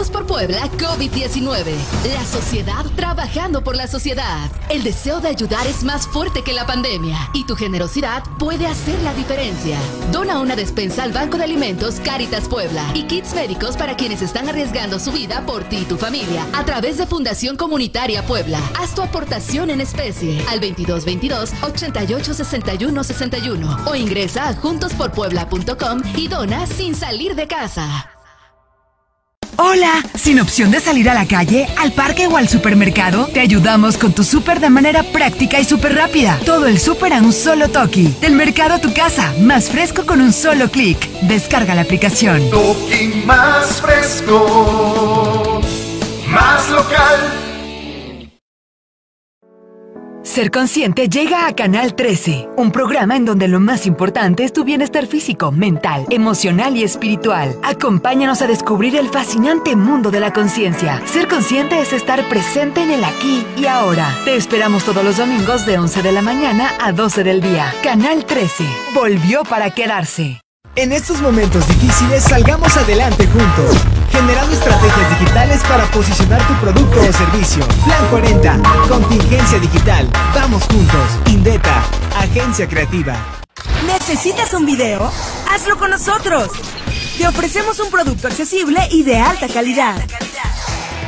Juntos 0.00 0.16
por 0.16 0.26
Puebla 0.26 0.70
COVID-19. 0.78 1.74
La 2.14 2.24
sociedad 2.24 2.86
trabajando 2.96 3.62
por 3.62 3.76
la 3.76 3.86
sociedad. 3.86 4.50
El 4.70 4.82
deseo 4.82 5.20
de 5.20 5.28
ayudar 5.28 5.66
es 5.66 5.84
más 5.84 6.06
fuerte 6.06 6.42
que 6.42 6.54
la 6.54 6.64
pandemia 6.64 7.18
y 7.34 7.44
tu 7.44 7.54
generosidad 7.54 8.22
puede 8.38 8.66
hacer 8.66 8.98
la 9.02 9.12
diferencia. 9.12 9.76
Dona 10.10 10.40
una 10.40 10.56
despensa 10.56 11.02
al 11.02 11.12
Banco 11.12 11.36
de 11.36 11.44
Alimentos 11.44 12.00
Caritas 12.00 12.48
Puebla 12.48 12.82
y 12.94 13.02
kits 13.02 13.34
médicos 13.34 13.76
para 13.76 13.94
quienes 13.94 14.22
están 14.22 14.48
arriesgando 14.48 14.98
su 14.98 15.12
vida 15.12 15.44
por 15.44 15.64
ti 15.64 15.80
y 15.82 15.84
tu 15.84 15.98
familia 15.98 16.46
a 16.54 16.64
través 16.64 16.96
de 16.96 17.06
Fundación 17.06 17.58
Comunitaria 17.58 18.24
Puebla. 18.24 18.58
Haz 18.80 18.94
tu 18.94 19.02
aportación 19.02 19.68
en 19.68 19.82
especie 19.82 20.42
al 20.48 20.60
2222 20.60 21.50
88 21.62 22.32
61 22.32 23.04
61 23.04 23.76
o 23.84 23.94
ingresa 23.94 24.48
a 24.48 24.54
juntosporpuebla.com 24.54 26.00
y 26.16 26.28
dona 26.28 26.66
sin 26.66 26.94
salir 26.94 27.34
de 27.34 27.46
casa. 27.46 28.10
Hola, 29.62 30.02
sin 30.14 30.40
opción 30.40 30.70
de 30.70 30.80
salir 30.80 31.10
a 31.10 31.14
la 31.14 31.28
calle, 31.28 31.68
al 31.76 31.92
parque 31.92 32.26
o 32.26 32.38
al 32.38 32.48
supermercado, 32.48 33.26
te 33.26 33.40
ayudamos 33.40 33.98
con 33.98 34.14
tu 34.14 34.24
súper 34.24 34.58
de 34.58 34.70
manera 34.70 35.02
práctica 35.02 35.60
y 35.60 35.66
súper 35.66 35.96
rápida. 35.96 36.40
Todo 36.46 36.66
el 36.66 36.80
súper 36.80 37.12
a 37.12 37.18
un 37.18 37.30
solo 37.30 37.68
toque. 37.68 38.08
Del 38.22 38.36
mercado 38.36 38.76
a 38.76 38.78
tu 38.80 38.90
casa, 38.94 39.34
más 39.38 39.68
fresco 39.68 40.06
con 40.06 40.22
un 40.22 40.32
solo 40.32 40.70
clic. 40.70 41.06
Descarga 41.20 41.74
la 41.74 41.82
aplicación. 41.82 42.48
Toki 42.48 43.22
más 43.26 43.82
fresco, 43.82 45.60
más 46.26 46.70
local. 46.70 47.49
Ser 50.30 50.52
Consciente 50.52 51.08
llega 51.08 51.48
a 51.48 51.56
Canal 51.56 51.96
13, 51.96 52.50
un 52.56 52.70
programa 52.70 53.16
en 53.16 53.24
donde 53.24 53.48
lo 53.48 53.58
más 53.58 53.84
importante 53.84 54.44
es 54.44 54.52
tu 54.52 54.62
bienestar 54.62 55.08
físico, 55.08 55.50
mental, 55.50 56.06
emocional 56.08 56.76
y 56.76 56.84
espiritual. 56.84 57.58
Acompáñanos 57.64 58.40
a 58.40 58.46
descubrir 58.46 58.94
el 58.94 59.08
fascinante 59.08 59.74
mundo 59.74 60.12
de 60.12 60.20
la 60.20 60.32
conciencia. 60.32 61.02
Ser 61.04 61.26
Consciente 61.26 61.80
es 61.80 61.92
estar 61.92 62.28
presente 62.28 62.80
en 62.80 62.92
el 62.92 63.02
aquí 63.02 63.44
y 63.56 63.66
ahora. 63.66 64.16
Te 64.24 64.36
esperamos 64.36 64.84
todos 64.84 65.02
los 65.02 65.16
domingos 65.16 65.66
de 65.66 65.78
11 65.78 66.00
de 66.00 66.12
la 66.12 66.22
mañana 66.22 66.74
a 66.80 66.92
12 66.92 67.24
del 67.24 67.40
día. 67.40 67.74
Canal 67.82 68.24
13, 68.24 68.64
volvió 68.94 69.42
para 69.42 69.70
quedarse. 69.70 70.40
En 70.76 70.92
estos 70.92 71.20
momentos 71.20 71.66
difíciles 71.66 72.22
salgamos 72.22 72.76
adelante 72.76 73.26
juntos, 73.26 73.76
generando 74.12 74.52
estrategias 74.52 75.18
digitales 75.18 75.60
para 75.68 75.84
posicionar 75.90 76.46
tu 76.46 76.54
producto 76.60 77.00
o 77.00 77.12
servicio. 77.12 77.66
Plan 77.84 78.06
40, 78.08 78.60
contingencia 78.88 79.58
digital. 79.58 80.08
Vamos 80.32 80.62
juntos. 80.64 81.18
Indeta, 81.26 81.82
agencia 82.16 82.68
creativa. 82.68 83.16
¿Necesitas 83.84 84.54
un 84.54 84.64
video? 84.64 85.10
Hazlo 85.50 85.76
con 85.76 85.90
nosotros. 85.90 86.50
Te 87.18 87.26
ofrecemos 87.26 87.80
un 87.80 87.90
producto 87.90 88.28
accesible 88.28 88.86
y 88.92 89.02
de 89.02 89.18
alta 89.18 89.48
calidad. 89.48 89.96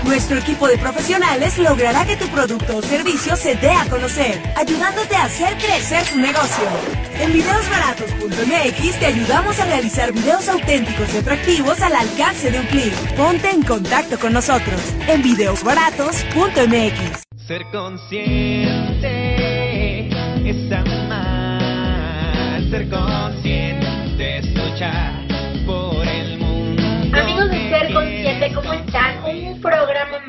Nuestro 0.04 0.38
equipo 0.38 0.66
de 0.66 0.78
profesionales 0.78 1.58
logrará 1.58 2.04
que 2.04 2.16
tu 2.16 2.26
producto 2.28 2.78
o 2.78 2.82
servicio 2.82 3.36
se 3.36 3.54
dé 3.54 3.70
a 3.70 3.88
conocer, 3.88 4.42
ayudándote 4.56 5.14
a 5.14 5.24
hacer 5.24 5.56
crecer 5.58 6.04
tu 6.06 6.18
negocio. 6.18 6.64
En 7.20 7.32
videosbaratos.mx 7.32 8.98
te 8.98 9.06
ayudamos 9.06 9.60
a 9.60 9.64
realizar 9.64 10.12
videos 10.12 10.48
auténticos 10.48 11.14
y 11.14 11.18
atractivos 11.18 11.80
al 11.80 11.94
alcance 11.94 12.50
de 12.50 12.58
un 12.60 12.66
clic. 12.66 12.92
Ponte 13.16 13.50
en 13.50 13.62
contacto 13.62 14.18
con 14.18 14.32
nosotros 14.32 14.80
en 15.06 15.22
videosbaratos.mx. 15.22 17.22
Ser 17.46 17.62
consciente 17.70 20.08
es 20.48 20.68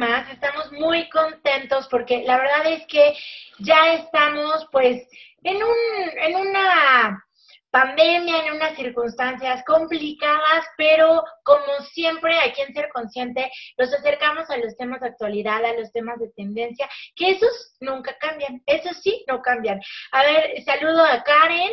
más, 0.04 0.30
estamos 0.32 0.72
muy 0.72 1.10
contentos 1.10 1.88
porque 1.90 2.24
la 2.26 2.38
verdad 2.38 2.66
es 2.68 2.86
que 2.88 3.16
ya 3.60 3.94
estamos 3.94 4.68
pues 4.72 5.08
en, 5.44 5.58
un, 5.58 5.78
en 6.18 6.36
una 6.36 7.26
pandemia, 7.74 8.46
en 8.46 8.54
unas 8.54 8.76
circunstancias 8.76 9.64
complicadas, 9.66 10.64
pero 10.78 11.24
como 11.44 11.82
siempre 11.92 12.38
aquí 12.40 12.62
en 12.62 12.72
Ser 12.72 12.88
Consciente, 12.94 13.52
los 13.78 13.92
acercamos 13.92 14.48
a 14.52 14.58
los 14.58 14.78
temas 14.78 15.02
de 15.02 15.08
actualidad, 15.08 15.66
a 15.66 15.74
los 15.74 15.92
temas 15.92 16.20
de 16.20 16.30
tendencia, 16.36 16.88
que 17.16 17.32
esos 17.32 17.76
nunca 17.80 18.16
cambian, 18.20 18.62
esos 18.68 19.02
sí 19.02 19.26
no 19.28 19.42
cambian. 19.42 19.82
A 20.12 20.24
ver, 20.24 20.64
saludo 20.64 21.04
a 21.04 21.24
Karen, 21.24 21.72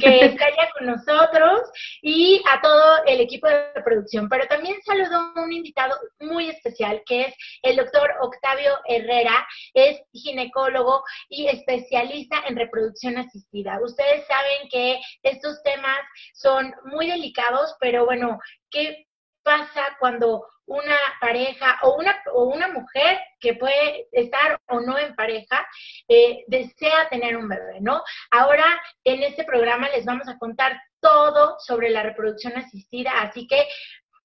que 0.00 0.20
está 0.26 0.50
ya 0.50 0.70
con 0.76 0.88
nosotros, 0.88 1.70
y 2.02 2.42
a 2.50 2.60
todo 2.60 3.04
el 3.06 3.20
equipo 3.20 3.46
de 3.46 3.80
producción, 3.84 4.28
pero 4.28 4.44
también 4.48 4.76
saludo 4.84 5.32
a 5.36 5.40
un 5.40 5.52
invitado 5.52 5.96
muy 6.18 6.50
especial, 6.50 7.00
que 7.06 7.26
es 7.26 7.34
el 7.62 7.76
doctor 7.76 8.10
Octavio 8.22 8.72
Herrera, 8.88 9.46
es 9.72 10.00
ginecólogo 10.12 11.04
y 11.28 11.46
especialista 11.46 12.42
en 12.48 12.56
reproducción 12.56 13.18
asistida. 13.18 13.78
Ustedes 13.80 14.26
saben 14.26 14.68
que 14.68 15.00
estos 15.28 15.62
temas 15.62 15.98
son 16.34 16.74
muy 16.84 17.08
delicados, 17.08 17.74
pero 17.80 18.04
bueno, 18.04 18.38
¿qué 18.70 19.06
pasa 19.42 19.96
cuando 19.98 20.46
una 20.68 20.96
pareja 21.20 21.78
o 21.82 21.96
una, 21.96 22.14
o 22.32 22.44
una 22.44 22.68
mujer 22.68 23.18
que 23.40 23.54
puede 23.54 24.06
estar 24.12 24.60
o 24.68 24.80
no 24.80 24.98
en 24.98 25.14
pareja 25.14 25.66
eh, 26.06 26.44
desea 26.46 27.08
tener 27.08 27.36
un 27.36 27.48
bebé, 27.48 27.80
¿no? 27.80 28.02
Ahora 28.30 28.64
en 29.04 29.22
este 29.22 29.44
programa 29.44 29.88
les 29.88 30.04
vamos 30.04 30.28
a 30.28 30.38
contar 30.38 30.78
todo 31.00 31.56
sobre 31.60 31.90
la 31.90 32.02
reproducción 32.02 32.54
asistida, 32.56 33.12
así 33.22 33.46
que 33.46 33.66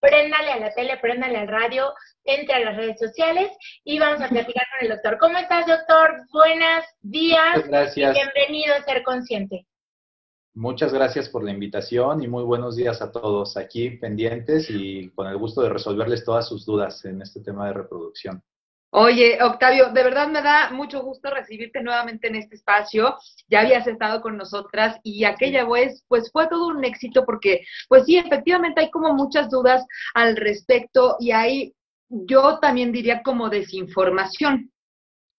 préndale 0.01 0.51
a 0.51 0.59
la 0.59 0.73
tele, 0.73 0.97
préndale 0.97 1.37
al 1.37 1.47
radio, 1.47 1.93
entre 2.25 2.55
a 2.55 2.59
las 2.59 2.75
redes 2.75 2.99
sociales 2.99 3.49
y 3.85 3.99
vamos 3.99 4.21
a 4.21 4.27
platicar 4.27 4.65
con 4.71 4.81
el 4.81 4.89
doctor. 4.89 5.17
¿Cómo 5.17 5.37
estás, 5.37 5.65
doctor? 5.65 6.25
Buenos 6.33 6.83
días. 7.01 7.65
Gracias. 7.67 8.13
Bienvenido 8.13 8.75
a 8.75 8.83
Ser 8.83 9.01
Consciente. 9.03 9.65
Muchas 10.55 10.93
gracias 10.93 11.29
por 11.29 11.43
la 11.43 11.51
invitación 11.51 12.21
y 12.21 12.27
muy 12.27 12.43
buenos 12.43 12.75
días 12.75 13.01
a 13.01 13.11
todos 13.11 13.57
aquí 13.57 13.89
pendientes 13.89 14.69
y 14.69 15.09
con 15.09 15.25
el 15.25 15.37
gusto 15.37 15.61
de 15.61 15.69
resolverles 15.69 16.23
todas 16.23 16.47
sus 16.47 16.63
dudas 16.63 17.03
en 17.05 17.23
este 17.23 17.41
tema 17.41 17.65
de 17.65 17.73
reproducción. 17.73 18.43
Oye, 18.91 19.41
Octavio, 19.41 19.89
de 19.89 20.03
verdad 20.03 20.27
me 20.27 20.43
da 20.43 20.69
mucho 20.69 21.01
gusto 21.01 21.31
recibirte 21.31 21.81
nuevamente 21.81 22.27
en 22.27 22.35
este 22.35 22.53
espacio. 22.53 23.17
Ya 23.47 23.61
habías 23.61 23.87
estado 23.87 24.21
con 24.21 24.37
nosotras 24.37 24.99
y 25.01 25.23
aquella 25.23 25.65
vez, 25.65 26.05
pues 26.07 26.31
fue 26.31 26.47
todo 26.47 26.67
un 26.67 26.85
éxito 26.85 27.25
porque, 27.25 27.65
pues 27.89 28.05
sí, 28.05 28.17
efectivamente 28.17 28.81
hay 28.81 28.91
como 28.91 29.11
muchas 29.15 29.49
dudas 29.49 29.83
al 30.13 30.35
respecto 30.35 31.15
y 31.19 31.31
hay, 31.31 31.73
yo 32.09 32.59
también 32.59 32.91
diría 32.91 33.23
como 33.23 33.49
desinformación. 33.49 34.71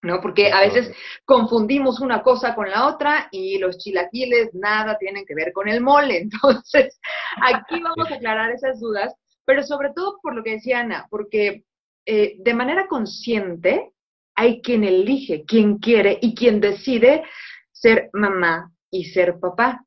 ¿No? 0.04 0.20
Porque 0.20 0.52
a 0.52 0.60
veces 0.60 0.94
confundimos 1.24 2.00
una 2.00 2.22
cosa 2.22 2.54
con 2.54 2.70
la 2.70 2.86
otra 2.86 3.28
y 3.30 3.58
los 3.58 3.78
chilaquiles 3.78 4.54
nada 4.54 4.98
tienen 4.98 5.24
que 5.24 5.34
ver 5.34 5.52
con 5.52 5.68
el 5.68 5.80
mole. 5.80 6.18
Entonces, 6.30 7.00
aquí 7.42 7.80
vamos 7.82 8.10
a 8.10 8.14
aclarar 8.14 8.52
esas 8.52 8.78
dudas, 8.80 9.14
pero 9.44 9.62
sobre 9.62 9.92
todo 9.94 10.18
por 10.22 10.34
lo 10.34 10.44
que 10.44 10.52
decía 10.52 10.80
Ana, 10.80 11.06
porque 11.10 11.64
eh, 12.06 12.36
de 12.38 12.54
manera 12.54 12.86
consciente 12.86 13.90
hay 14.36 14.60
quien 14.60 14.84
elige, 14.84 15.44
quien 15.44 15.78
quiere 15.78 16.18
y 16.20 16.34
quien 16.34 16.60
decide 16.60 17.24
ser 17.72 18.10
mamá 18.12 18.70
y 18.90 19.04
ser 19.06 19.38
papá. 19.40 19.84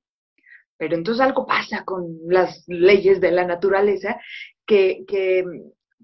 Pero 0.77 0.95
entonces 0.95 1.25
algo 1.25 1.45
pasa 1.45 1.83
con 1.83 2.06
las 2.27 2.63
leyes 2.67 3.19
de 3.19 3.31
la 3.31 3.45
naturaleza 3.45 4.19
que, 4.66 5.03
que 5.07 5.44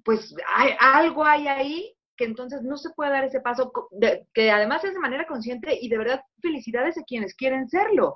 pues 0.03 0.35
hay, 0.47 0.72
algo 0.79 1.23
hay 1.23 1.47
ahí 1.47 1.96
que 2.23 2.29
entonces 2.29 2.61
no 2.61 2.78
se 2.78 2.91
puede 2.91 3.11
dar 3.11 3.25
ese 3.25 3.41
paso, 3.41 3.72
que 4.34 4.50
además 4.50 4.84
es 4.85 4.94
de 4.94 5.00
manera 5.00 5.28
consciente 5.28 5.78
y 5.79 5.89
de 5.89 5.97
verdad 5.97 6.22
felicidades 6.41 6.97
a 6.97 7.03
quienes 7.03 7.35
quieren 7.35 7.67
serlo. 7.67 8.16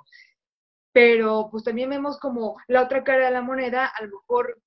Pero 0.94 1.50
pues 1.51 1.66
también 1.66 1.90
vemos 1.90 2.18
como 2.19 2.56
la 2.68 2.83
otra 2.83 3.04
cara 3.04 3.25
de 3.25 3.31
la 3.31 3.42
moneda, 3.42 3.86
a 3.86 4.01
lo 4.04 4.09
mejor 4.15 4.62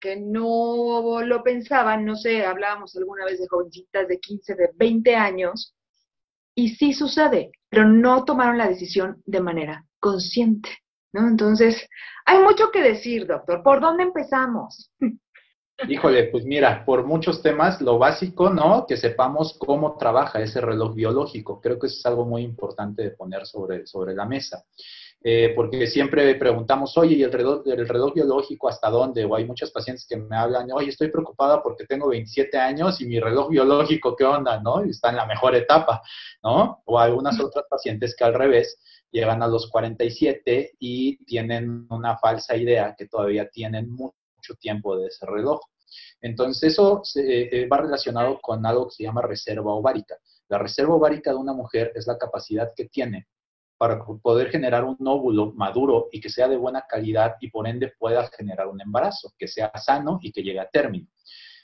que 0.00 0.16
no 0.16 1.22
lo 1.22 1.44
pensaban, 1.44 2.04
no 2.04 2.16
sé, 2.16 2.44
hablábamos 2.44 2.96
alguna 2.96 3.24
vez 3.24 3.38
de 3.38 3.46
jovencitas 3.46 4.08
de 4.08 4.18
15, 4.18 4.56
de 4.56 4.70
20 4.74 5.14
años, 5.14 5.76
y 6.56 6.70
sí 6.70 6.92
sucede, 6.92 7.52
pero 7.68 7.84
no 7.84 8.24
tomaron 8.24 8.58
la 8.58 8.68
decisión 8.68 9.22
de 9.26 9.40
manera 9.40 9.86
consciente, 10.00 10.70
¿no? 11.12 11.28
Entonces, 11.28 11.88
hay 12.26 12.40
mucho 12.40 12.72
que 12.72 12.82
decir, 12.82 13.28
doctor. 13.28 13.62
¿Por 13.62 13.80
dónde 13.80 14.02
empezamos? 14.02 14.90
Híjole, 15.88 16.24
pues 16.24 16.44
mira, 16.44 16.84
por 16.84 17.04
muchos 17.04 17.42
temas, 17.42 17.80
lo 17.80 17.98
básico, 17.98 18.50
¿no? 18.50 18.86
Que 18.86 18.96
sepamos 18.96 19.56
cómo 19.58 19.96
trabaja 19.96 20.40
ese 20.40 20.60
reloj 20.60 20.94
biológico. 20.94 21.60
Creo 21.60 21.78
que 21.78 21.88
eso 21.88 21.96
es 21.98 22.06
algo 22.06 22.24
muy 22.24 22.42
importante 22.42 23.02
de 23.02 23.10
poner 23.10 23.46
sobre, 23.46 23.86
sobre 23.86 24.14
la 24.14 24.24
mesa. 24.24 24.64
Eh, 25.24 25.52
porque 25.54 25.86
siempre 25.86 26.34
preguntamos, 26.34 26.96
oye, 26.98 27.14
¿y 27.16 27.22
el 27.22 27.32
reloj, 27.32 27.62
el 27.66 27.88
reloj 27.88 28.14
biológico 28.14 28.68
hasta 28.68 28.90
dónde? 28.90 29.24
O 29.24 29.36
hay 29.36 29.44
muchos 29.44 29.70
pacientes 29.70 30.06
que 30.08 30.16
me 30.16 30.36
hablan, 30.36 30.70
oye, 30.72 30.88
estoy 30.88 31.10
preocupada 31.10 31.62
porque 31.62 31.84
tengo 31.84 32.08
27 32.08 32.58
años 32.58 33.00
y 33.00 33.06
mi 33.06 33.20
reloj 33.20 33.48
biológico, 33.48 34.16
¿qué 34.16 34.24
onda? 34.24 34.60
¿No? 34.60 34.80
Está 34.80 35.10
en 35.10 35.16
la 35.16 35.26
mejor 35.26 35.54
etapa, 35.54 36.02
¿no? 36.42 36.82
O 36.86 36.98
algunas 36.98 37.38
otras 37.40 37.66
pacientes 37.68 38.16
que 38.16 38.24
al 38.24 38.34
revés 38.34 38.78
llegan 39.12 39.42
a 39.42 39.46
los 39.46 39.68
47 39.70 40.72
y 40.80 41.24
tienen 41.24 41.86
una 41.90 42.18
falsa 42.18 42.56
idea 42.56 42.94
que 42.96 43.06
todavía 43.06 43.48
tienen 43.48 43.90
mucho 43.90 44.54
tiempo 44.58 44.96
de 44.96 45.06
ese 45.06 45.24
reloj. 45.26 45.60
Entonces 46.20 46.72
eso 46.72 47.00
se, 47.04 47.66
va 47.66 47.78
relacionado 47.78 48.40
con 48.40 48.64
algo 48.66 48.88
que 48.88 48.96
se 48.96 49.02
llama 49.04 49.22
reserva 49.22 49.72
ovárica. 49.72 50.16
La 50.48 50.58
reserva 50.58 50.94
ovárica 50.94 51.30
de 51.30 51.36
una 51.36 51.52
mujer 51.52 51.92
es 51.94 52.06
la 52.06 52.18
capacidad 52.18 52.72
que 52.76 52.86
tiene 52.86 53.28
para 53.76 54.04
poder 54.22 54.50
generar 54.50 54.84
un 54.84 54.96
óvulo 55.06 55.52
maduro 55.54 56.08
y 56.12 56.20
que 56.20 56.28
sea 56.28 56.46
de 56.46 56.56
buena 56.56 56.84
calidad 56.88 57.34
y 57.40 57.50
por 57.50 57.66
ende 57.66 57.92
pueda 57.98 58.28
generar 58.28 58.68
un 58.68 58.80
embarazo, 58.80 59.32
que 59.36 59.48
sea 59.48 59.72
sano 59.74 60.20
y 60.22 60.30
que 60.30 60.42
llegue 60.42 60.60
a 60.60 60.68
término. 60.68 61.08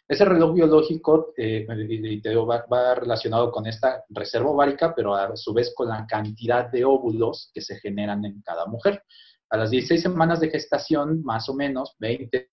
Ese 0.09 0.25
reloj 0.25 0.55
biológico 0.55 1.35
eh, 1.37 1.67
va, 1.69 2.95
relacionado 2.95 3.53
con 3.53 3.67
esta 3.67 4.05
reserva 4.09 4.51
ovárica, 4.51 4.95
pero 4.97 5.15
a 5.15 5.37
su 5.37 5.53
vez 5.53 5.73
con 5.77 5.89
la 5.89 6.07
cantidad 6.07 6.71
de 6.71 6.85
óvulos 6.85 7.51
que 7.53 7.61
se 7.61 7.77
generan 7.77 8.25
en 8.25 8.41
cada 8.41 8.65
mujer. 8.65 9.03
A 9.51 9.59
las 9.59 9.71
16 9.71 10.01
semanas 10.01 10.41
de 10.41 10.49
gestación, 10.49 11.23
más 11.23 11.51
o 11.51 11.55
menos, 11.55 11.95
20, 11.99 12.51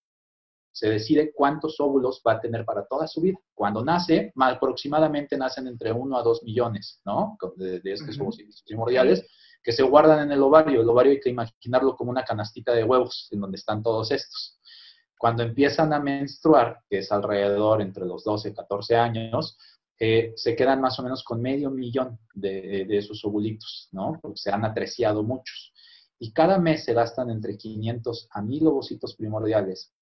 se 0.76 0.90
decide 0.90 1.32
cuántos 1.34 1.80
óvulos 1.80 2.22
va 2.28 2.34
a 2.34 2.42
tener 2.42 2.66
para 2.66 2.86
toda 2.86 3.08
su 3.08 3.22
vida. 3.22 3.40
Cuando 3.54 3.82
nace, 3.82 4.34
aproximadamente 4.36 5.38
nacen 5.38 5.68
entre 5.68 5.94
1 5.94 6.18
a 6.18 6.22
2 6.22 6.44
millones, 6.44 7.00
¿no? 7.06 7.38
De, 7.56 7.80
estos 7.86 8.20
ovocitos 8.20 8.62
primordiales 8.68 9.26
que 9.64 9.72
se 9.72 9.84
guardan 9.84 10.26
en 10.26 10.34
el 10.34 10.44
ovario. 10.44 10.82
El 10.82 10.90
ovario 10.90 11.14
hay 11.14 11.22
que 11.22 11.30
imaginarlo 11.30 11.96
como 11.96 12.12
una 12.12 12.26
canastita 12.26 12.74
de 12.74 12.84
huevos 12.84 13.30
en 13.32 13.40
donde 13.40 13.56
están 13.56 13.82
todos 13.82 14.12
estos. 14.12 14.60
Cuando 15.18 15.44
empiezan 15.44 15.94
a 15.94 16.00
menstruar, 16.02 16.82
que 16.90 16.98
es 16.98 17.10
alrededor 17.10 17.82
entre 17.82 18.06
los 18.06 18.26
12 18.26 18.50
y 18.50 18.54
14 18.54 18.98
años, 18.98 19.58
eh, 19.98 20.34
se 20.36 20.58
quedan 20.58 20.82
más 20.82 21.00
o 21.00 21.04
menos 21.04 21.24
con 21.24 21.42
medio 21.42 21.72
millón 21.72 22.20
de, 22.34 22.86
esos 22.90 23.24
ovulitos, 23.24 23.88
¿no? 23.94 24.20
Porque 24.22 24.40
se 24.40 24.52
han 24.52 24.66
atreciado 24.66 25.24
muchos. 25.24 25.72
Y 26.20 26.34
cada 26.34 26.60
mes 26.60 26.84
se 26.84 26.94
gastan 26.94 27.30
entre 27.30 27.58
500 27.58 28.28
a 28.32 28.42
1000 28.42 28.68
ovocitos 28.68 29.16
primordiales 29.16 29.95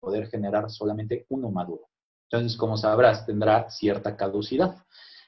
poder 0.00 0.28
generar 0.28 0.70
solamente 0.70 1.26
uno 1.28 1.50
maduro. 1.50 1.88
Entonces, 2.30 2.56
como 2.56 2.76
sabrás, 2.76 3.26
tendrá 3.26 3.70
cierta 3.70 4.16
caducidad. 4.16 4.76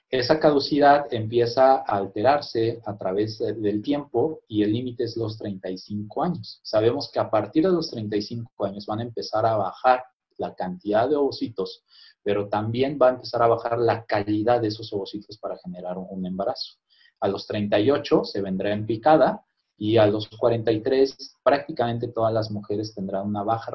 Esa 0.09 0.39
caducidad 0.39 1.07
empieza 1.11 1.77
a 1.77 1.97
alterarse 1.97 2.81
a 2.85 2.97
través 2.99 3.39
del 3.39 3.83
tiempo 3.83 4.41
y 4.47 4.63
el 4.63 4.73
límite 4.73 5.05
es 5.05 5.17
los 5.17 5.39
35 5.39 6.23
años. 6.23 6.61
Sabemos 6.63 7.11
que 7.11 7.19
a 7.19 7.31
partir 7.31 7.65
de 7.65 7.73
los 7.73 7.91
35 7.91 8.67
años 8.67 8.87
van 8.87 9.01
a 9.01 9.05
empezar 9.05 9.47
a 9.47 9.57
bajar 9.57 10.05
la 10.37 10.55
cantidad 10.55 11.09
de 11.09 11.17
ovocitos, 11.17 11.83
pero 12.23 12.49
también 12.49 12.99
va 13.01 13.09
a 13.09 13.15
empezar 13.15 13.43
a 13.43 13.49
bajar 13.49 13.79
la 13.79 14.05
calidad 14.05 14.61
de 14.61 14.69
esos 14.69 14.93
ovocitos 14.93 15.39
para 15.39 15.59
generar 15.59 15.97
un 15.97 16.27
embarazo. 16.27 16.75
A 17.21 17.29
los 17.29 17.47
38 17.47 18.25
se 18.25 18.43
vendrá 18.43 18.73
en 18.73 18.85
picada 18.85 19.45
y 19.79 19.97
a 19.97 20.07
los 20.07 20.29
43 20.29 21.39
prácticamente 21.43 22.09
todas 22.09 22.33
las 22.33 22.51
mujeres 22.51 22.95
tendrán 22.95 23.27
una 23.27 23.43
baja 23.43 23.71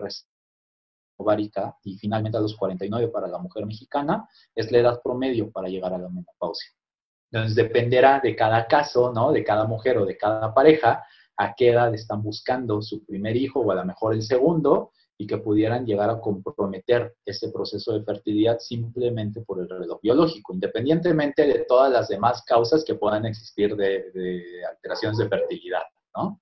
ovárica 1.18 1.76
y 1.84 1.98
finalmente 1.98 2.38
a 2.38 2.42
los 2.42 2.56
49 2.56 3.10
para 3.10 3.28
la 3.28 3.38
mujer 3.38 3.66
mexicana 3.66 4.28
es 4.56 4.72
la 4.72 4.80
edad 4.80 5.02
promedio 5.04 5.52
para 5.52 5.68
llegar 5.68 5.94
a 5.94 5.98
la 5.98 6.10
menopausia. 6.10 6.72
Entonces 7.32 7.56
dependerá 7.56 8.20
de 8.22 8.36
cada 8.36 8.68
caso, 8.68 9.12
¿no? 9.12 9.32
De 9.32 9.44
cada 9.44 9.66
mujer 9.66 9.98
o 9.98 10.06
de 10.06 10.18
cada 10.18 10.54
pareja 10.54 11.04
a 11.36 11.54
qué 11.54 11.70
edad 11.70 11.94
están 11.94 12.24
buscando 12.24 12.82
su 12.82 13.06
primer 13.06 13.36
hijo 13.36 13.60
o 13.60 13.72
a 13.72 13.76
lo 13.76 13.86
mejor 13.86 14.14
el 14.14 14.24
segundo 14.24 14.92
y 15.20 15.26
que 15.26 15.38
pudieran 15.38 15.86
llegar 15.86 16.10
a 16.10 16.22
comprometer 16.22 17.16
ese 17.26 17.50
proceso 17.50 17.94
de 17.94 18.04
fertilidad 18.04 18.60
simplemente 18.60 19.42
por 19.42 19.60
el 19.60 19.68
reloj 19.68 20.00
biológico, 20.02 20.54
independientemente 20.54 21.46
de 21.46 21.66
todas 21.68 21.92
las 21.92 22.08
demás 22.08 22.44
causas 22.44 22.84
que 22.86 22.96
puedan 22.96 23.26
existir 23.26 23.76
de, 23.76 24.12
de 24.12 24.66
alteraciones 24.66 25.18
de 25.18 25.28
fertilidad, 25.28 25.84
¿no? 26.16 26.40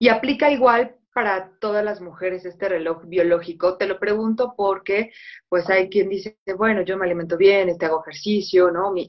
Y 0.00 0.08
aplica 0.08 0.50
igual 0.50 0.96
para 1.14 1.50
todas 1.60 1.84
las 1.84 2.00
mujeres 2.00 2.44
este 2.44 2.68
reloj 2.68 3.04
biológico? 3.06 3.76
Te 3.76 3.86
lo 3.86 3.98
pregunto 3.98 4.54
porque, 4.56 5.12
pues 5.48 5.68
hay 5.70 5.88
quien 5.88 6.08
dice, 6.08 6.36
bueno, 6.56 6.82
yo 6.82 6.96
me 6.96 7.06
alimento 7.06 7.36
bien, 7.36 7.68
este, 7.68 7.86
hago 7.86 8.02
ejercicio, 8.02 8.70
¿no? 8.70 8.92
Mi, 8.92 9.08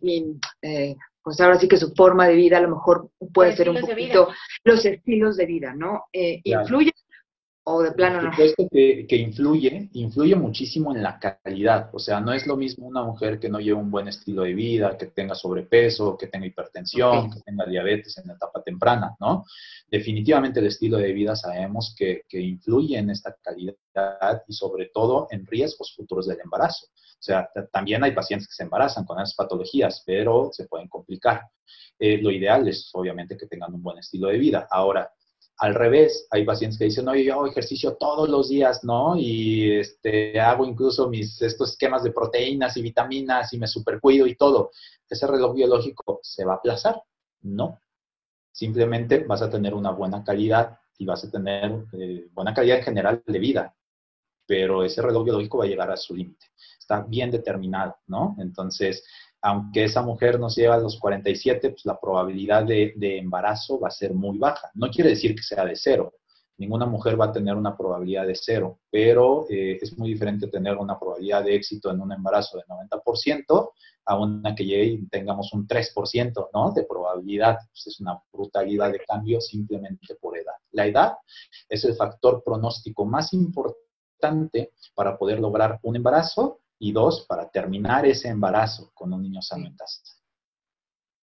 eh, 0.62 0.96
pues 1.22 1.40
ahora 1.40 1.58
sí 1.58 1.68
que 1.68 1.78
su 1.78 1.94
forma 1.94 2.28
de 2.28 2.36
vida 2.36 2.58
a 2.58 2.62
lo 2.62 2.70
mejor 2.70 3.10
puede 3.34 3.56
ser 3.56 3.70
un 3.70 3.80
poquito 3.80 4.30
los 4.64 4.86
estilos 4.86 5.38
de 5.38 5.46
vida, 5.46 5.74
¿no? 5.74 6.06
Eh, 6.12 6.42
¿Influye 6.44 6.92
o 7.66 7.82
de 7.82 7.92
plano 7.94 8.22
no? 8.22 8.32
Que, 8.72 9.06
que 9.08 9.16
influye, 9.16 9.90
influye 9.94 10.36
muchísimo 10.36 10.94
en 10.94 11.02
la 11.02 11.18
calidad. 11.18 11.90
O 11.94 12.00
sea, 12.00 12.20
no 12.20 12.34
es 12.34 12.46
lo 12.46 12.58
mismo 12.58 12.88
una 12.88 13.04
mujer 13.04 13.40
que 13.40 13.50
no 13.50 13.60
lleva 13.60 13.80
un 13.80 13.90
buen 13.90 14.08
estilo 14.08 14.44
de 14.44 14.54
vida, 14.54 14.98
que 14.98 15.08
tenga 15.08 15.34
sobrepeso, 15.34 16.18
que 16.18 16.28
tenga 16.28 16.46
hipertensión, 16.46 17.32
que 17.32 17.40
tenga 17.42 17.66
diabetes 17.66 18.18
en 18.18 18.32
etapa 18.32 18.62
temprana, 18.62 19.16
¿no? 19.20 19.46
Definitivamente 19.90 20.60
el 20.60 20.68
estilo 20.68 20.98
de 20.98 21.14
vida 21.14 21.36
sabemos 21.36 21.96
que, 21.98 22.24
que 22.28 22.42
influye 22.42 22.98
en 22.98 23.10
esta 23.10 23.36
calidad 23.42 24.44
y 24.48 24.54
sobre 24.54 24.90
todo 24.94 25.28
en 25.32 25.46
riesgos 25.46 25.94
futuros 25.96 26.28
del 26.28 26.42
embarazo. 26.42 26.88
O 26.88 27.26
sea, 27.26 27.50
también 27.72 28.04
hay 28.04 28.12
pacientes 28.12 28.50
que 28.50 28.56
se 28.56 28.64
embarazan 28.64 29.06
con 29.06 29.18
esas 29.18 29.36
patologías, 29.36 30.04
pero 30.06 30.50
se 30.52 30.66
pueden 30.66 30.90
complicar. 30.90 31.44
Eh, 31.98 32.18
lo 32.22 32.30
ideal 32.30 32.68
es 32.68 32.90
obviamente 32.94 33.38
que 33.38 33.48
tengan 33.48 33.74
un 33.74 33.82
buen 33.82 33.98
estilo 33.98 34.28
de 34.28 34.38
vida. 34.38 34.68
Ahora, 34.70 35.10
al 35.64 35.76
revés, 35.76 36.28
hay 36.30 36.44
pacientes 36.44 36.78
que 36.78 36.84
dicen, 36.84 37.08
oye, 37.08 37.24
yo 37.24 37.36
hago 37.36 37.48
ejercicio 37.48 37.96
todos 37.96 38.28
los 38.28 38.50
días, 38.50 38.84
¿no? 38.84 39.16
Y 39.16 39.80
este, 39.80 40.38
hago 40.38 40.66
incluso 40.66 41.08
mis, 41.08 41.42
estos 41.42 41.72
esquemas 41.72 42.04
de 42.04 42.12
proteínas 42.12 42.76
y 42.76 42.82
vitaminas 42.82 43.54
y 43.54 43.58
me 43.58 43.68
supercuido 43.68 44.28
y 44.28 44.36
todo. 44.36 44.72
¿Ese 45.10 45.26
reloj 45.26 45.56
biológico 45.56 46.20
se 46.22 46.44
va 46.44 46.56
a 46.56 46.56
aplazar? 46.58 47.02
No. 47.44 47.80
Simplemente 48.52 49.20
vas 49.20 49.42
a 49.42 49.50
tener 49.50 49.74
una 49.74 49.92
buena 49.92 50.22
calidad 50.22 50.80
y 50.98 51.06
vas 51.06 51.24
a 51.24 51.32
tener 51.32 51.86
eh, 51.94 52.28
buena 52.34 52.54
calidad 52.54 52.80
en 52.80 52.84
general 52.84 53.24
de 53.26 53.40
vida, 53.40 53.74
pero 54.46 54.84
ese 54.84 55.02
reloj 55.02 55.24
biológico 55.24 55.60
va 55.60 55.64
a 55.64 55.68
llegar 55.68 55.90
a 55.90 55.96
su 55.96 56.14
límite. 56.14 56.46
Está 56.78 57.04
bien 57.04 57.32
determinado, 57.32 57.96
¿no? 58.08 58.36
Entonces, 58.38 59.06
aunque 59.44 59.84
esa 59.84 60.02
mujer 60.02 60.40
nos 60.40 60.56
lleva 60.56 60.76
a 60.76 60.80
los 60.80 60.98
47, 60.98 61.72
pues 61.72 61.86
la 61.86 62.00
probabilidad 62.00 62.64
de, 62.64 62.94
embarazo 63.18 63.78
va 63.78 63.90
a 63.90 63.92
ser 63.92 64.14
muy 64.14 64.38
baja. 64.38 64.72
No 64.74 64.90
quiere 64.90 65.10
decir 65.10 65.36
que 65.36 65.44
sea 65.44 65.66
de 65.66 65.76
cero. 65.76 66.14
Ninguna 66.58 66.86
mujer 66.86 67.20
va 67.20 67.26
a 67.26 67.32
tener 67.34 67.56
una 67.56 67.76
probabilidad 67.76 68.26
de 68.26 68.36
cero, 68.36 68.80
pero 68.90 69.46
eh, 69.50 69.80
es 69.82 69.98
muy 69.98 70.14
diferente 70.14 70.48
tener 70.48 70.78
una 70.78 70.98
probabilidad 70.98 71.44
de 71.44 71.56
éxito 71.56 71.92
en 71.92 72.00
un 72.00 72.14
embarazo 72.14 72.58
de 72.58 72.64
90% 72.64 73.72
a 74.06 74.18
una 74.18 74.56
que 74.56 74.66
llegue 74.66 74.86
y 74.86 75.08
tengamos 75.08 75.52
un 75.52 75.68
3% 75.68 76.50
¿no? 76.54 76.72
de 76.72 76.84
probabilidad. 76.86 77.58
Pues 77.70 77.88
es 77.88 78.00
una 78.00 78.18
brutalidad 78.32 78.94
de 78.94 79.00
cambio 79.00 79.42
simplemente 79.42 80.16
por 80.22 80.38
edad. 80.38 80.56
La 80.72 80.88
edad 80.88 81.16
es 81.68 81.84
el 81.84 81.96
factor 81.96 82.42
pronóstico 82.46 83.04
más 83.04 83.34
importante 83.34 84.72
para 84.96 85.18
poder 85.18 85.42
lograr 85.42 85.80
un 85.84 85.98
embarazo 85.98 86.62
y 86.84 86.92
dos, 86.92 87.26
para 87.30 87.50
terminar 87.50 88.06
ese 88.06 88.28
embarazo 88.28 88.92
con 88.94 89.14
un 89.14 89.22
niño 89.22 89.42
sano 89.42 89.68
en 89.68 89.76
casa. 89.78 90.02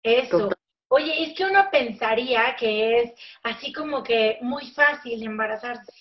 Eso. 0.03 0.49
Oye, 0.89 1.25
es 1.25 1.37
que 1.37 1.45
uno 1.45 1.69
pensaría 1.71 2.57
que 2.59 3.01
es 3.01 3.13
así 3.43 3.71
como 3.71 4.03
que 4.03 4.39
muy 4.41 4.71
fácil 4.71 5.23
embarazarse, 5.23 5.93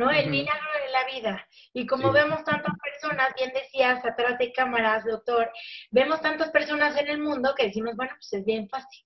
¿no? 0.00 0.10
El 0.10 0.30
milagro 0.30 0.68
de 0.82 0.90
la 0.90 1.04
vida. 1.04 1.48
Y 1.74 1.86
como 1.86 2.10
vemos 2.10 2.42
tantas 2.42 2.74
personas, 2.82 3.34
bien 3.36 3.52
decías, 3.52 4.02
atrás 4.02 4.38
de 4.38 4.50
cámaras, 4.50 5.04
doctor, 5.04 5.52
vemos 5.90 6.22
tantas 6.22 6.50
personas 6.50 6.96
en 6.96 7.08
el 7.08 7.18
mundo 7.18 7.54
que 7.54 7.66
decimos, 7.66 7.94
bueno, 7.96 8.12
pues 8.14 8.32
es 8.32 8.44
bien 8.46 8.66
fácil. 8.70 9.04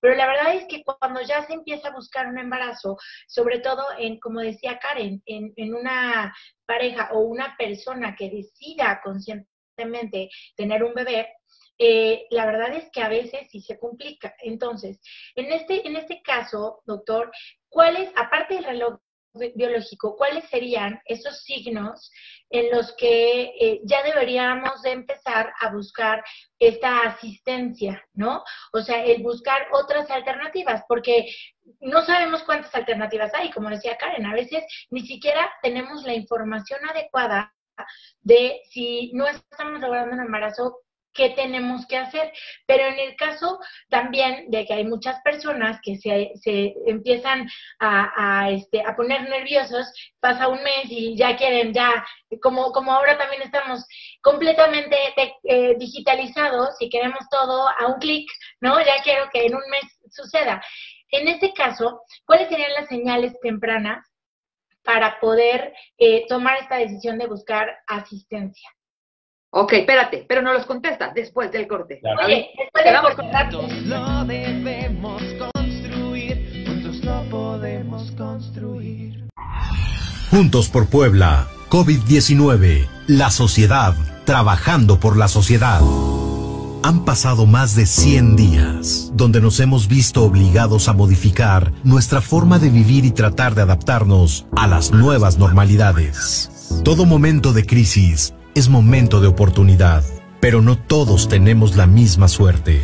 Pero 0.00 0.16
la 0.16 0.26
verdad 0.26 0.56
es 0.56 0.64
que 0.66 0.82
cuando 0.82 1.22
ya 1.22 1.46
se 1.46 1.54
empieza 1.54 1.88
a 1.88 1.94
buscar 1.94 2.26
un 2.26 2.38
embarazo, 2.38 2.98
sobre 3.28 3.60
todo 3.60 3.84
en, 3.98 4.18
como 4.18 4.40
decía 4.40 4.80
Karen, 4.80 5.22
en, 5.26 5.52
en 5.56 5.74
una 5.74 6.34
pareja 6.66 7.10
o 7.12 7.20
una 7.20 7.56
persona 7.56 8.16
que 8.16 8.28
decida 8.28 9.00
conscientemente 9.02 10.28
tener 10.56 10.82
un 10.82 10.92
bebé, 10.92 11.28
eh, 11.78 12.26
la 12.30 12.46
verdad 12.46 12.74
es 12.74 12.90
que 12.90 13.00
a 13.00 13.08
veces 13.08 13.48
sí 13.48 13.60
se 13.60 13.78
complica. 13.78 14.34
Entonces, 14.40 15.00
en 15.36 15.52
este, 15.52 15.86
en 15.86 15.96
este 15.96 16.20
caso, 16.20 16.82
doctor, 16.84 17.30
¿cuáles, 17.68 18.10
aparte 18.16 18.54
del 18.54 18.64
reloj 18.64 19.01
biológico, 19.54 20.16
cuáles 20.16 20.48
serían 20.48 21.00
esos 21.06 21.42
signos 21.42 22.10
en 22.50 22.70
los 22.70 22.92
que 22.96 23.52
eh, 23.58 23.80
ya 23.84 24.02
deberíamos 24.02 24.82
de 24.82 24.92
empezar 24.92 25.52
a 25.60 25.72
buscar 25.72 26.22
esta 26.58 27.02
asistencia, 27.02 28.04
¿no? 28.14 28.44
O 28.72 28.80
sea, 28.82 29.04
el 29.04 29.22
buscar 29.22 29.66
otras 29.72 30.10
alternativas, 30.10 30.82
porque 30.86 31.32
no 31.80 32.02
sabemos 32.02 32.42
cuántas 32.42 32.74
alternativas 32.74 33.32
hay, 33.34 33.50
como 33.50 33.70
decía 33.70 33.96
Karen, 33.96 34.26
a 34.26 34.34
veces 34.34 34.64
ni 34.90 35.06
siquiera 35.06 35.50
tenemos 35.62 36.04
la 36.04 36.14
información 36.14 36.80
adecuada 36.88 37.54
de 38.20 38.60
si 38.70 39.12
no 39.14 39.26
estamos 39.26 39.80
logrando 39.80 40.14
un 40.14 40.20
embarazo, 40.20 40.78
qué 41.14 41.30
tenemos 41.30 41.86
que 41.86 41.96
hacer. 41.96 42.32
Pero 42.66 42.86
en 42.86 42.98
el 42.98 43.16
caso 43.16 43.58
también 43.88 44.50
de 44.50 44.66
que 44.66 44.74
hay 44.74 44.84
muchas 44.84 45.20
personas 45.22 45.78
que 45.82 45.96
se, 45.96 46.32
se 46.36 46.74
empiezan 46.86 47.48
a, 47.80 48.50
este, 48.50 48.82
a 48.84 48.94
poner 48.96 49.28
nerviosos, 49.28 49.86
pasa 50.20 50.48
un 50.48 50.62
mes 50.62 50.86
y 50.86 51.16
ya 51.16 51.36
quieren, 51.36 51.72
ya, 51.72 52.04
como, 52.42 52.72
como 52.72 52.92
ahora 52.92 53.18
también 53.18 53.42
estamos 53.42 53.84
completamente 54.20 54.96
eh, 55.44 55.74
digitalizados 55.78 56.76
y 56.80 56.90
queremos 56.90 57.28
todo 57.30 57.68
a 57.68 57.86
un 57.86 57.98
clic, 57.98 58.28
¿no? 58.60 58.78
Ya 58.80 59.02
quiero 59.02 59.28
que 59.32 59.46
en 59.46 59.54
un 59.54 59.62
mes 59.70 59.98
suceda. 60.10 60.62
En 61.10 61.28
este 61.28 61.52
caso, 61.52 62.02
¿cuáles 62.24 62.48
serían 62.48 62.72
las 62.72 62.88
señales 62.88 63.38
tempranas 63.42 64.12
para 64.84 65.20
poder 65.20 65.72
eh, 65.98 66.26
tomar 66.28 66.58
esta 66.58 66.76
decisión 66.76 67.18
de 67.18 67.26
buscar 67.26 67.68
asistencia. 67.86 68.68
Ok, 69.54 69.74
espérate, 69.74 70.24
pero 70.26 70.40
no 70.40 70.54
los 70.54 70.64
contesta 70.64 71.12
después 71.14 71.52
del 71.52 71.68
corte. 71.68 72.00
Oye, 72.24 72.48
después 72.56 72.84
del 72.86 72.96
corte. 73.02 73.82
Lo 73.84 74.24
debemos 74.24 75.22
construir, 75.38 76.64
juntos 76.66 77.04
lo 77.04 77.22
podemos 77.28 78.10
construir. 78.12 79.28
Juntos 80.30 80.70
por 80.70 80.88
Puebla, 80.88 81.48
COVID-19, 81.68 82.88
la 83.08 83.30
sociedad, 83.30 83.94
trabajando 84.24 84.98
por 84.98 85.18
la 85.18 85.28
sociedad. 85.28 85.82
Han 86.82 87.04
pasado 87.04 87.44
más 87.44 87.76
de 87.76 87.84
100 87.84 88.36
días, 88.36 89.10
donde 89.12 89.42
nos 89.42 89.60
hemos 89.60 89.86
visto 89.86 90.24
obligados 90.24 90.88
a 90.88 90.94
modificar 90.94 91.72
nuestra 91.84 92.22
forma 92.22 92.58
de 92.58 92.70
vivir 92.70 93.04
y 93.04 93.10
tratar 93.10 93.54
de 93.54 93.60
adaptarnos 93.60 94.46
a 94.56 94.66
las 94.66 94.92
nuevas 94.92 95.36
normalidades. 95.36 96.50
Todo 96.84 97.04
momento 97.04 97.52
de 97.52 97.66
crisis 97.66 98.32
es 98.54 98.68
momento 98.68 99.20
de 99.20 99.28
oportunidad, 99.28 100.04
pero 100.40 100.60
no 100.60 100.76
todos 100.76 101.28
tenemos 101.28 101.76
la 101.76 101.86
misma 101.86 102.28
suerte. 102.28 102.82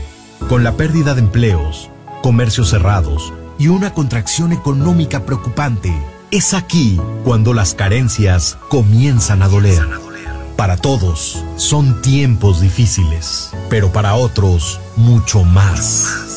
Con 0.49 0.65
la 0.65 0.77
pérdida 0.77 1.15
de 1.15 1.21
empleos, 1.21 1.91
comercios 2.23 2.71
cerrados 2.71 3.33
y 3.59 3.69
una 3.69 3.93
contracción 3.93 4.53
económica 4.53 5.25
preocupante, 5.27 5.93
es 6.31 6.55
aquí 6.55 7.01
cuando 7.25 7.55
las 7.55 7.75
carencias 7.75 8.59
comienzan 8.69 9.43
a 9.43 9.49
doler. 9.49 9.83
Para 10.57 10.77
todos 10.77 11.45
son 11.57 12.03
tiempos 12.03 12.61
difíciles, 12.61 13.51
pero 13.69 13.93
para 13.93 14.15
otros 14.15 14.81
mucho 14.97 15.45
más. 15.45 16.28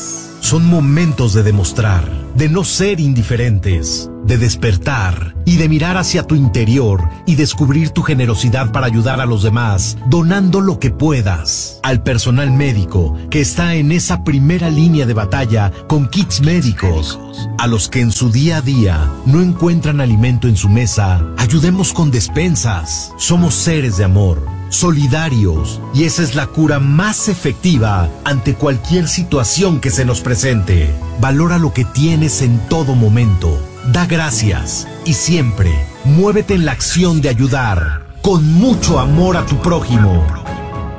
Son 0.42 0.66
momentos 0.66 1.34
de 1.34 1.44
demostrar, 1.44 2.10
de 2.34 2.48
no 2.48 2.64
ser 2.64 2.98
indiferentes, 2.98 4.10
de 4.24 4.38
despertar 4.38 5.36
y 5.46 5.56
de 5.56 5.68
mirar 5.68 5.96
hacia 5.96 6.24
tu 6.24 6.34
interior 6.34 7.08
y 7.26 7.36
descubrir 7.36 7.90
tu 7.90 8.02
generosidad 8.02 8.72
para 8.72 8.86
ayudar 8.86 9.20
a 9.20 9.24
los 9.24 9.44
demás, 9.44 9.96
donando 10.08 10.60
lo 10.60 10.80
que 10.80 10.90
puedas. 10.90 11.78
Al 11.84 12.02
personal 12.02 12.50
médico 12.50 13.16
que 13.30 13.40
está 13.40 13.76
en 13.76 13.92
esa 13.92 14.24
primera 14.24 14.68
línea 14.68 15.06
de 15.06 15.14
batalla 15.14 15.70
con 15.86 16.08
kits 16.08 16.40
médicos. 16.40 17.20
A 17.58 17.68
los 17.68 17.88
que 17.88 18.00
en 18.00 18.10
su 18.10 18.30
día 18.30 18.56
a 18.56 18.62
día 18.62 19.08
no 19.24 19.40
encuentran 19.40 20.00
alimento 20.00 20.48
en 20.48 20.56
su 20.56 20.68
mesa, 20.68 21.24
ayudemos 21.38 21.92
con 21.92 22.10
despensas. 22.10 23.12
Somos 23.16 23.54
seres 23.54 23.96
de 23.96 24.04
amor, 24.04 24.44
solidarios, 24.72 25.80
y 25.94 26.04
esa 26.04 26.22
es 26.22 26.34
la 26.34 26.46
cura 26.46 26.80
más 26.80 27.28
efectiva 27.28 28.08
ante 28.24 28.54
cualquier 28.54 29.06
situación 29.06 29.80
que 29.80 29.90
se 29.90 30.04
nos 30.04 30.20
presente. 30.20 30.90
Valora 31.20 31.58
lo 31.58 31.72
que 31.72 31.84
tienes 31.84 32.42
en 32.42 32.58
todo 32.68 32.94
momento. 32.94 33.60
Da 33.92 34.06
gracias 34.06 34.88
y 35.04 35.14
siempre 35.14 35.70
muévete 36.04 36.54
en 36.54 36.64
la 36.64 36.72
acción 36.72 37.20
de 37.20 37.28
ayudar 37.28 38.02
con 38.22 38.50
mucho 38.54 38.98
amor 38.98 39.36
a 39.36 39.44
tu 39.44 39.60
prójimo. 39.60 40.24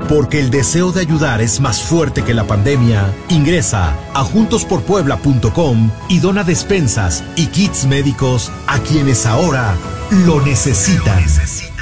Porque 0.08 0.40
el 0.40 0.52
deseo 0.52 0.92
de 0.92 1.02
ayudar 1.02 1.42
es 1.42 1.60
más 1.60 1.82
fuerte 1.82 2.24
que 2.24 2.34
la 2.34 2.46
pandemia, 2.46 3.12
ingresa 3.30 3.96
a 4.14 4.24
juntosporpuebla.com 4.24 5.92
y 6.10 6.20
dona 6.20 6.44
despensas 6.44 7.24
y 7.36 7.48
kits 7.48 7.86
médicos 7.86 8.52
a 8.68 8.80
quienes 8.80 9.26
ahora 9.26 9.76
lo 10.12 10.42
necesitan. 10.42 11.24
El 11.24 11.73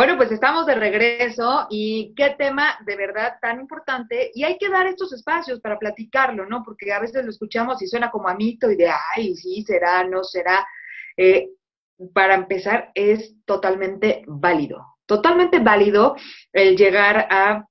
Bueno, 0.00 0.16
pues 0.16 0.32
estamos 0.32 0.64
de 0.64 0.76
regreso 0.76 1.66
y 1.68 2.14
qué 2.16 2.34
tema 2.38 2.78
de 2.86 2.96
verdad 2.96 3.34
tan 3.42 3.60
importante 3.60 4.30
y 4.32 4.44
hay 4.44 4.56
que 4.56 4.70
dar 4.70 4.86
estos 4.86 5.12
espacios 5.12 5.60
para 5.60 5.78
platicarlo, 5.78 6.46
¿no? 6.46 6.62
Porque 6.64 6.90
a 6.90 7.00
veces 7.00 7.22
lo 7.22 7.30
escuchamos 7.30 7.82
y 7.82 7.86
suena 7.86 8.10
como 8.10 8.26
a 8.26 8.34
mito 8.34 8.70
y 8.70 8.76
de, 8.76 8.90
ay, 9.14 9.36
sí, 9.36 9.62
será, 9.62 10.02
no 10.04 10.24
será. 10.24 10.66
Eh, 11.18 11.50
para 12.14 12.34
empezar, 12.34 12.90
es 12.94 13.34
totalmente 13.44 14.22
válido, 14.26 14.86
totalmente 15.04 15.58
válido 15.58 16.16
el 16.54 16.78
llegar 16.78 17.26
a 17.28 17.66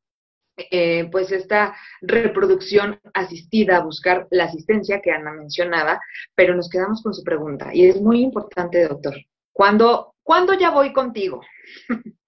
eh, 0.56 1.10
pues 1.12 1.32
esta 1.32 1.76
reproducción 2.00 3.00
asistida, 3.12 3.80
buscar 3.80 4.28
la 4.30 4.44
asistencia 4.44 5.02
que 5.02 5.10
Ana 5.10 5.32
mencionaba, 5.32 6.00
pero 6.36 6.56
nos 6.56 6.70
quedamos 6.70 7.02
con 7.02 7.16
su 7.16 7.24
pregunta 7.24 7.72
y 7.74 7.88
es 7.88 8.00
muy 8.00 8.22
importante, 8.22 8.88
doctor. 8.88 9.16
¿Cuándo, 9.52 10.14
¿cuándo 10.22 10.54
ya 10.54 10.70
voy 10.70 10.94
contigo? 10.94 11.42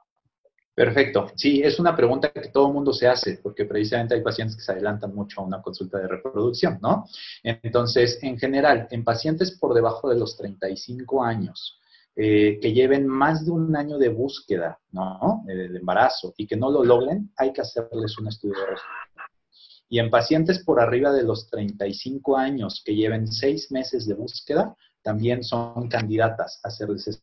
Perfecto. 0.82 1.28
Sí, 1.36 1.62
es 1.62 1.80
una 1.80 1.96
pregunta 1.96 2.32
que 2.32 2.50
todo 2.50 2.70
el 2.70 2.74
mundo 2.74 2.92
se 2.92 3.08
hace, 3.08 3.40
porque 3.44 3.66
precisamente 3.66 4.16
hay 4.16 4.24
pacientes 4.24 4.58
que 4.58 4.64
se 4.64 4.72
adelantan 4.72 5.14
mucho 5.14 5.40
a 5.40 5.44
una 5.44 5.62
consulta 5.62 6.00
de 6.00 6.08
reproducción, 6.08 6.80
¿no? 6.82 7.06
Entonces, 7.44 8.18
en 8.24 8.40
general, 8.40 8.88
en 8.90 9.04
pacientes 9.04 9.60
por 9.60 9.76
debajo 9.76 10.10
de 10.10 10.18
los 10.18 10.36
35 10.38 11.24
años, 11.24 11.80
eh, 12.16 12.58
que 12.60 12.74
lleven 12.74 13.06
más 13.06 13.46
de 13.46 13.52
un 13.52 13.76
año 13.76 14.00
de 14.00 14.10
búsqueda, 14.10 14.80
¿no? 14.92 15.44
De, 15.46 15.70
de 15.70 15.78
embarazo 15.78 16.34
y 16.36 16.48
que 16.48 16.58
no 16.58 16.72
lo 16.72 16.84
logren, 16.84 17.32
hay 17.38 17.54
que 17.54 17.62
hacerles 17.62 18.18
un 18.18 18.30
estudio 18.30 18.56
de 18.56 18.66
resultados. 18.72 19.32
Y 19.88 20.00
en 20.00 20.10
pacientes 20.10 20.64
por 20.66 20.82
arriba 20.82 21.12
de 21.12 21.22
los 21.22 21.48
35 21.52 22.38
años 22.38 22.82
que 22.84 22.96
lleven 22.96 23.28
seis 23.28 23.72
meses 23.72 24.08
de 24.08 24.16
búsqueda, 24.16 24.76
también 25.04 25.44
son 25.44 25.90
candidatas 25.90 26.60
a 26.64 26.70
hacerles 26.70 27.22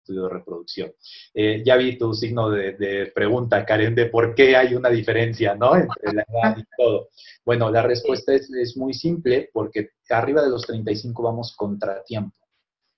estudio 0.00 0.24
de 0.24 0.30
reproducción. 0.30 0.92
Eh, 1.34 1.62
ya 1.64 1.76
vi 1.76 1.96
tu 1.96 2.12
signo 2.14 2.50
de, 2.50 2.72
de, 2.72 3.12
pregunta, 3.14 3.64
Karen, 3.64 3.94
de 3.94 4.06
por 4.06 4.34
qué 4.34 4.56
hay 4.56 4.74
una 4.74 4.88
diferencia, 4.88 5.54
¿no? 5.54 5.76
Entre 5.76 6.12
la 6.12 6.24
edad 6.28 6.58
y 6.58 6.64
todo. 6.76 7.08
Bueno, 7.44 7.70
la 7.70 7.82
respuesta 7.82 8.34
es, 8.34 8.50
es 8.50 8.76
muy 8.76 8.94
simple, 8.94 9.50
porque 9.52 9.90
arriba 10.08 10.42
de 10.42 10.50
los 10.50 10.66
35 10.66 11.22
vamos 11.22 11.54
contratiempo 11.56 12.34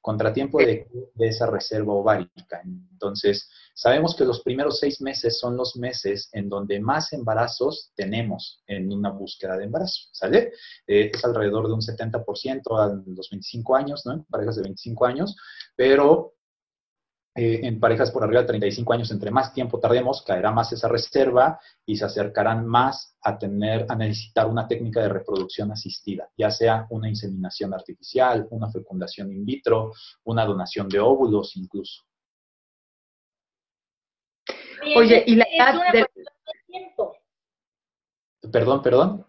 contratiempo 0.02 0.58
de, 0.58 0.88
de, 1.14 1.28
esa 1.28 1.46
reserva 1.46 1.94
ovárica. 1.94 2.60
Entonces, 2.64 3.48
sabemos 3.72 4.16
que 4.16 4.24
los 4.24 4.42
primeros 4.42 4.80
seis 4.80 5.00
meses 5.00 5.38
son 5.38 5.56
los 5.56 5.76
meses 5.76 6.28
en 6.32 6.48
donde 6.48 6.80
más 6.80 7.12
embarazos 7.12 7.92
tenemos 7.94 8.62
en 8.66 8.92
una 8.92 9.10
búsqueda 9.10 9.56
de 9.56 9.64
embarazo, 9.64 10.08
¿sale? 10.12 10.52
Eh, 10.88 11.10
es 11.14 11.24
alrededor 11.24 11.68
de 11.68 11.74
un 11.74 11.80
70% 11.80 12.62
a 12.78 13.00
los 13.06 13.30
25 13.30 13.76
años, 13.76 14.02
¿no? 14.04 14.14
En 14.14 14.24
parejas 14.24 14.56
de 14.56 14.62
25 14.62 15.06
años, 15.06 15.36
pero 15.76 16.34
eh, 17.34 17.60
en 17.62 17.80
parejas 17.80 18.10
por 18.10 18.22
arriba 18.22 18.42
de 18.42 18.48
35 18.48 18.92
años, 18.92 19.10
entre 19.10 19.30
más 19.30 19.54
tiempo 19.54 19.80
tardemos, 19.80 20.22
caerá 20.22 20.50
más 20.50 20.70
esa 20.72 20.86
reserva 20.86 21.58
y 21.86 21.96
se 21.96 22.04
acercarán 22.04 22.66
más 22.66 23.16
a 23.22 23.38
tener, 23.38 23.86
a 23.88 23.96
necesitar 23.96 24.46
una 24.46 24.68
técnica 24.68 25.00
de 25.00 25.08
reproducción 25.08 25.72
asistida, 25.72 26.28
ya 26.36 26.50
sea 26.50 26.86
una 26.90 27.08
inseminación 27.08 27.72
artificial, 27.72 28.46
una 28.50 28.70
fecundación 28.70 29.32
in 29.32 29.46
vitro, 29.46 29.92
una 30.24 30.44
donación 30.44 30.90
de 30.90 31.00
óvulos 31.00 31.56
incluso. 31.56 32.02
Oye, 34.96 35.24
y 35.26 35.36
la 35.36 35.46
edad 35.50 35.92
de 35.92 36.06
tiempo. 36.66 37.16
Perdón, 38.52 38.82
perdón. 38.82 39.26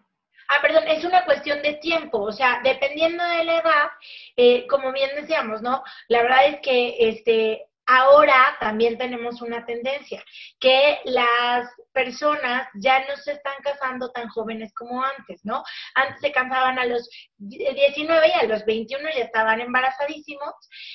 Ah, 0.48 0.60
perdón, 0.60 0.84
es 0.88 1.04
una 1.04 1.24
cuestión 1.24 1.62
de 1.62 1.74
tiempo, 1.74 2.20
o 2.20 2.32
sea, 2.32 2.60
dependiendo 2.62 3.24
de 3.24 3.44
la 3.44 3.60
edad, 3.60 3.88
eh, 4.36 4.66
como 4.66 4.92
bien 4.92 5.10
decíamos, 5.16 5.62
¿no? 5.62 5.82
La 6.08 6.22
verdad 6.22 6.46
es 6.48 6.60
que 6.60 6.96
este, 6.98 7.68
Ahora 7.86 8.56
también 8.60 8.96
tenemos 8.96 9.42
una 9.42 9.64
tendencia, 9.66 10.22
que 10.58 11.00
las 11.04 11.68
personas 11.92 12.68
ya 12.74 13.00
no 13.06 13.16
se 13.16 13.32
están 13.32 13.54
casando 13.62 14.10
tan 14.10 14.28
jóvenes 14.28 14.72
como 14.74 15.02
antes, 15.04 15.44
¿no? 15.44 15.62
Antes 15.94 16.20
se 16.20 16.32
casaban 16.32 16.78
a 16.78 16.86
los 16.86 17.08
19 17.36 18.28
y 18.28 18.32
a 18.32 18.44
los 18.44 18.64
21 18.64 19.04
ya 19.14 19.24
estaban 19.24 19.60
embarazadísimos 19.60 20.54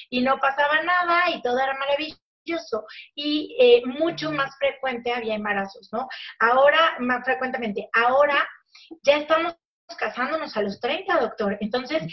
y 0.10 0.22
no 0.22 0.40
pasaba 0.40 0.82
nada 0.82 1.30
y 1.30 1.42
todo 1.42 1.60
era 1.60 1.78
maravilloso 1.78 2.86
y 3.14 3.56
eh, 3.60 3.84
mucho 3.86 4.32
más 4.32 4.58
frecuente 4.58 5.14
había 5.14 5.36
embarazos, 5.36 5.90
¿no? 5.92 6.08
Ahora, 6.40 6.96
más 7.00 7.24
frecuentemente, 7.24 7.88
ahora 7.94 8.48
ya 9.04 9.18
estamos 9.18 9.56
casándonos 9.96 10.56
a 10.56 10.62
los 10.62 10.80
30, 10.80 11.20
doctor. 11.20 11.58
Entonces, 11.62 12.04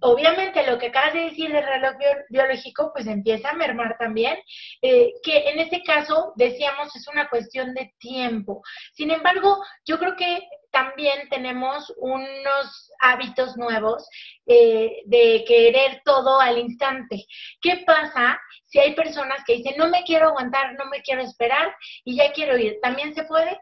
obviamente 0.00 0.66
lo 0.66 0.78
que 0.78 0.88
acabas 0.88 1.14
de 1.14 1.30
decir 1.30 1.52
del 1.52 1.64
reloj 1.64 1.94
biológico, 2.28 2.92
pues 2.92 3.06
empieza 3.06 3.50
a 3.50 3.54
mermar 3.54 3.96
también, 3.98 4.36
eh, 4.82 5.12
que 5.22 5.48
en 5.50 5.60
este 5.60 5.82
caso, 5.82 6.32
decíamos, 6.36 6.94
es 6.94 7.06
una 7.08 7.28
cuestión 7.28 7.74
de 7.74 7.94
tiempo. 7.98 8.62
Sin 8.92 9.10
embargo, 9.10 9.62
yo 9.84 9.98
creo 9.98 10.16
que 10.16 10.40
también 10.70 11.28
tenemos 11.30 11.90
unos 11.96 12.92
hábitos 13.00 13.56
nuevos 13.56 14.06
eh, 14.46 15.02
de 15.06 15.44
querer 15.46 16.02
todo 16.04 16.38
al 16.38 16.58
instante. 16.58 17.24
¿Qué 17.62 17.82
pasa 17.86 18.38
si 18.66 18.78
hay 18.78 18.94
personas 18.94 19.42
que 19.46 19.54
dicen, 19.54 19.74
no 19.78 19.88
me 19.88 20.02
quiero 20.04 20.28
aguantar, 20.28 20.74
no 20.74 20.84
me 20.86 21.00
quiero 21.00 21.22
esperar 21.22 21.74
y 22.04 22.16
ya 22.16 22.30
quiero 22.32 22.58
ir? 22.58 22.78
¿También 22.82 23.14
se 23.14 23.24
puede? 23.24 23.58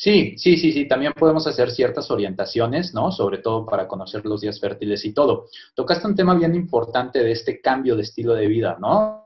Sí, 0.00 0.38
sí, 0.38 0.56
sí, 0.56 0.70
sí, 0.70 0.86
también 0.86 1.12
podemos 1.12 1.44
hacer 1.48 1.72
ciertas 1.72 2.08
orientaciones, 2.12 2.94
¿no? 2.94 3.10
Sobre 3.10 3.38
todo 3.38 3.66
para 3.66 3.88
conocer 3.88 4.24
los 4.24 4.40
días 4.40 4.60
fértiles 4.60 5.04
y 5.04 5.12
todo. 5.12 5.46
Tocaste 5.74 6.06
un 6.06 6.14
tema 6.14 6.36
bien 6.36 6.54
importante 6.54 7.18
de 7.18 7.32
este 7.32 7.60
cambio 7.60 7.96
de 7.96 8.02
estilo 8.02 8.34
de 8.34 8.46
vida, 8.46 8.76
¿no? 8.78 9.24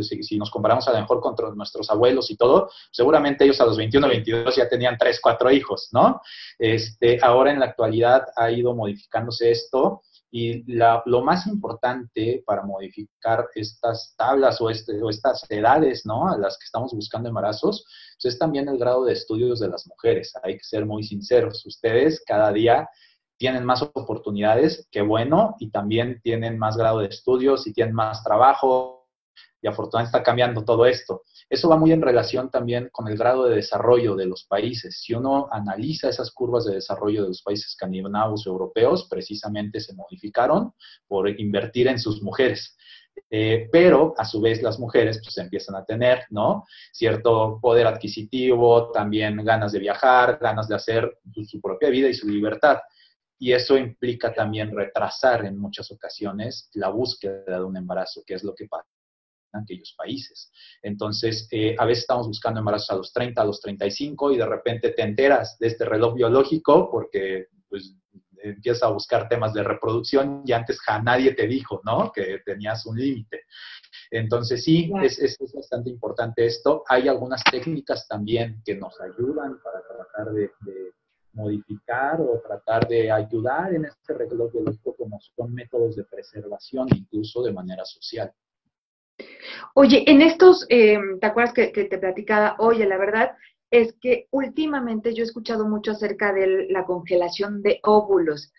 si, 0.00 0.36
nos 0.36 0.50
comparamos 0.50 0.88
a 0.88 0.92
lo 0.92 0.98
mejor 0.98 1.20
contra 1.20 1.48
nuestros 1.54 1.88
abuelos 1.90 2.28
y 2.32 2.36
todo, 2.36 2.70
seguramente 2.90 3.44
ellos 3.44 3.60
a 3.60 3.66
los 3.66 3.76
21, 3.76 4.08
22 4.08 4.56
ya 4.56 4.68
tenían 4.68 4.96
3, 4.98 5.20
4 5.22 5.50
hijos, 5.52 5.90
¿no? 5.92 6.20
Este, 6.58 7.20
ahora 7.22 7.52
en 7.52 7.60
la 7.60 7.66
actualidad 7.66 8.24
ha 8.34 8.50
ido 8.50 8.74
modificándose 8.74 9.52
esto 9.52 10.02
y 10.34 10.64
lo 10.64 11.22
más 11.22 11.46
importante 11.46 12.42
para 12.46 12.62
modificar 12.62 13.46
estas 13.54 14.14
tablas 14.16 14.62
o, 14.62 14.70
este, 14.70 15.00
o 15.02 15.10
estas 15.10 15.44
edades, 15.50 16.06
¿no? 16.06 16.26
A 16.26 16.38
las 16.38 16.56
que 16.58 16.64
estamos 16.64 16.94
buscando 16.94 17.28
embarazos, 17.28 17.84
pues 18.20 18.32
es 18.32 18.38
también 18.38 18.66
el 18.66 18.78
grado 18.78 19.04
de 19.04 19.12
estudios 19.12 19.60
de 19.60 19.68
las 19.68 19.86
mujeres. 19.86 20.32
Hay 20.42 20.56
que 20.56 20.64
ser 20.64 20.86
muy 20.86 21.02
sinceros. 21.02 21.66
Ustedes 21.66 22.24
cada 22.26 22.50
día 22.50 22.88
tienen 23.36 23.66
más 23.66 23.82
oportunidades, 23.82 24.88
qué 24.90 25.02
bueno, 25.02 25.54
y 25.58 25.70
también 25.70 26.18
tienen 26.22 26.58
más 26.58 26.78
grado 26.78 27.00
de 27.00 27.08
estudios 27.08 27.66
y 27.66 27.74
tienen 27.74 27.94
más 27.94 28.24
trabajo, 28.24 29.01
y 29.62 29.68
afortunadamente 29.68 30.16
está 30.16 30.24
cambiando 30.24 30.64
todo 30.64 30.84
esto. 30.86 31.22
Eso 31.48 31.68
va 31.68 31.76
muy 31.76 31.92
en 31.92 32.02
relación 32.02 32.50
también 32.50 32.88
con 32.90 33.08
el 33.08 33.16
grado 33.16 33.44
de 33.46 33.56
desarrollo 33.56 34.16
de 34.16 34.26
los 34.26 34.44
países. 34.44 35.00
Si 35.00 35.14
uno 35.14 35.48
analiza 35.52 36.08
esas 36.08 36.32
curvas 36.32 36.64
de 36.64 36.74
desarrollo 36.74 37.22
de 37.22 37.28
los 37.28 37.42
países 37.42 37.68
escandinavos 37.68 38.46
europeos, 38.46 39.06
precisamente 39.08 39.80
se 39.80 39.94
modificaron 39.94 40.72
por 41.06 41.28
invertir 41.28 41.86
en 41.86 42.00
sus 42.00 42.20
mujeres. 42.22 42.76
Eh, 43.30 43.68
pero 43.70 44.14
a 44.16 44.24
su 44.24 44.40
vez 44.40 44.62
las 44.62 44.78
mujeres 44.78 45.20
pues 45.22 45.36
empiezan 45.38 45.76
a 45.76 45.84
tener, 45.84 46.24
¿no? 46.30 46.64
Cierto 46.92 47.58
poder 47.60 47.86
adquisitivo, 47.86 48.90
también 48.90 49.44
ganas 49.44 49.72
de 49.72 49.78
viajar, 49.78 50.38
ganas 50.40 50.66
de 50.66 50.74
hacer 50.74 51.18
su 51.46 51.60
propia 51.60 51.90
vida 51.90 52.08
y 52.08 52.14
su 52.14 52.26
libertad 52.26 52.78
y 53.38 53.52
eso 53.52 53.76
implica 53.76 54.32
también 54.32 54.74
retrasar 54.74 55.44
en 55.44 55.58
muchas 55.58 55.90
ocasiones 55.90 56.70
la 56.74 56.90
búsqueda 56.90 57.58
de 57.58 57.64
un 57.64 57.76
embarazo, 57.76 58.22
que 58.24 58.34
es 58.34 58.44
lo 58.44 58.54
que 58.54 58.66
pasa 58.66 58.88
en 59.52 59.60
aquellos 59.60 59.94
países. 59.96 60.50
Entonces, 60.82 61.48
eh, 61.50 61.74
a 61.78 61.84
veces 61.84 62.02
estamos 62.04 62.26
buscando 62.26 62.60
embarazos 62.60 62.90
a 62.90 62.96
los 62.96 63.12
30, 63.12 63.40
a 63.40 63.44
los 63.44 63.60
35 63.60 64.32
y 64.32 64.38
de 64.38 64.46
repente 64.46 64.90
te 64.90 65.02
enteras 65.02 65.58
de 65.58 65.68
este 65.68 65.84
reloj 65.84 66.14
biológico 66.14 66.90
porque 66.90 67.48
pues, 67.68 67.94
empiezas 68.42 68.82
a 68.82 68.92
buscar 68.92 69.28
temas 69.28 69.52
de 69.52 69.62
reproducción 69.62 70.42
y 70.44 70.52
antes 70.52 70.80
ja, 70.80 71.00
nadie 71.00 71.34
te 71.34 71.46
dijo, 71.46 71.80
¿no? 71.84 72.10
Que 72.12 72.40
tenías 72.44 72.84
un 72.86 72.98
límite. 72.98 73.42
Entonces, 74.10 74.64
sí, 74.64 74.90
es, 75.02 75.18
es, 75.18 75.38
bastante 75.54 75.90
importante 75.90 76.44
esto. 76.44 76.82
Hay 76.88 77.08
algunas 77.08 77.42
técnicas 77.44 78.06
también 78.08 78.60
que 78.64 78.74
nos 78.74 79.00
ayudan 79.00 79.58
para 79.62 79.82
tratar 79.86 80.32
de 80.32 80.50
modificar 81.32 82.20
o 82.20 82.40
tratar 82.40 82.86
de 82.88 83.10
ayudar 83.10 83.74
en 83.74 83.86
este 83.86 84.14
reloj 84.14 84.52
biológico 84.52 84.94
como 84.96 85.18
son 85.20 85.54
métodos 85.54 85.96
de 85.96 86.04
preservación, 86.04 86.88
incluso 86.94 87.42
de 87.42 87.52
manera 87.52 87.84
social. 87.84 88.32
Oye, 89.74 90.04
en 90.10 90.22
estos, 90.22 90.66
eh, 90.68 90.98
¿te 91.20 91.26
acuerdas 91.26 91.54
que, 91.54 91.68
te 91.68 91.98
platicaba? 91.98 92.56
Oye, 92.58 92.86
la 92.86 92.98
verdad 92.98 93.32
es 93.70 93.94
que 94.00 94.26
últimamente 94.30 95.14
yo 95.14 95.22
he 95.22 95.26
escuchado 95.26 95.66
mucho 95.66 95.92
acerca 95.92 96.32
de 96.32 96.66
la 96.68 96.84
congelación 96.84 97.62
de 97.62 97.80
óvulos, 97.82 98.52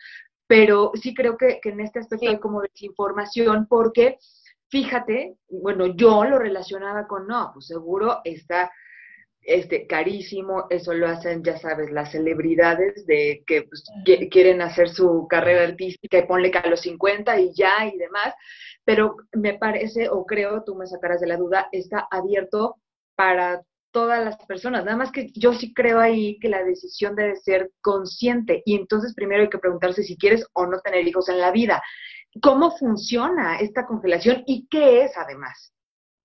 pero 0.48 0.92
sí 0.96 1.14
creo 1.14 1.38
que, 1.38 1.60
en 1.64 1.80
este 1.80 2.00
aspecto 2.00 2.30
hay 2.30 2.40
como 2.40 2.62
desinformación 2.62 3.68
porque, 3.68 4.18
fíjate, 4.70 5.38
bueno, 5.50 5.88
yo 5.88 6.24
lo 6.26 6.40
relacionaba 6.40 7.08
con, 7.08 7.28
no, 7.28 7.52
pues 7.54 7.68
seguro 7.68 8.22
está 8.24 8.72
este, 9.44 9.88
carísimo, 9.88 10.66
eso 10.70 10.94
lo 10.94 11.08
hacen, 11.08 11.44
ya 11.44 11.58
sabes, 11.58 11.92
las 11.92 12.12
celebridades 12.12 13.06
de 13.06 13.44
que 13.46 13.64
pues, 13.64 13.84
quieren 14.32 14.62
hacer 14.62 14.90
su 14.90 15.28
carrera 15.30 15.64
artística 15.64 16.18
y 16.18 16.26
ponle 16.26 16.52
que 16.52 16.60
a 16.60 16.68
los 16.68 16.82
50 16.82 17.40
y 17.40 17.54
ya 17.54 17.86
y 17.86 17.98
demás, 17.98 18.34
pero 18.86 19.18
me 19.34 19.56
parece, 19.56 20.10
o 20.10 20.26
creo, 20.26 20.64
tú 20.64 20.76
me 20.76 20.88
sacarás 20.88 21.22
de 21.22 21.28
la 21.28 21.38
duda, 21.38 21.68
está 21.72 22.08
abierto 22.10 22.78
para 23.16 23.64
todas 23.92 24.24
las 24.24 24.38
personas, 24.48 24.84
nada 24.86 24.98
más 24.98 25.12
que 25.12 25.32
yo 25.34 25.54
sí 25.54 25.74
creo 25.74 26.00
ahí 26.00 26.40
que 26.40 26.50
la 26.50 26.64
decisión 26.64 27.16
debe 27.16 27.36
ser 27.36 27.72
consciente 27.82 28.64
y 28.66 28.76
entonces 28.76 29.14
primero 29.14 29.44
hay 29.44 29.50
que 29.50 29.60
preguntarse 29.60 30.04
si 30.04 30.18
quieres 30.18 30.48
o 30.54 30.66
no 30.66 30.80
tener 30.80 31.08
hijos 31.08 31.30
en 31.30 31.40
la 31.40 31.52
vida. 31.52 31.82
¿Cómo 32.42 32.72
funciona 32.72 33.60
esta 33.60 33.86
congelación 33.86 34.44
y 34.48 34.68
qué 34.68 35.04
es 35.04 35.12
además? 35.16 35.74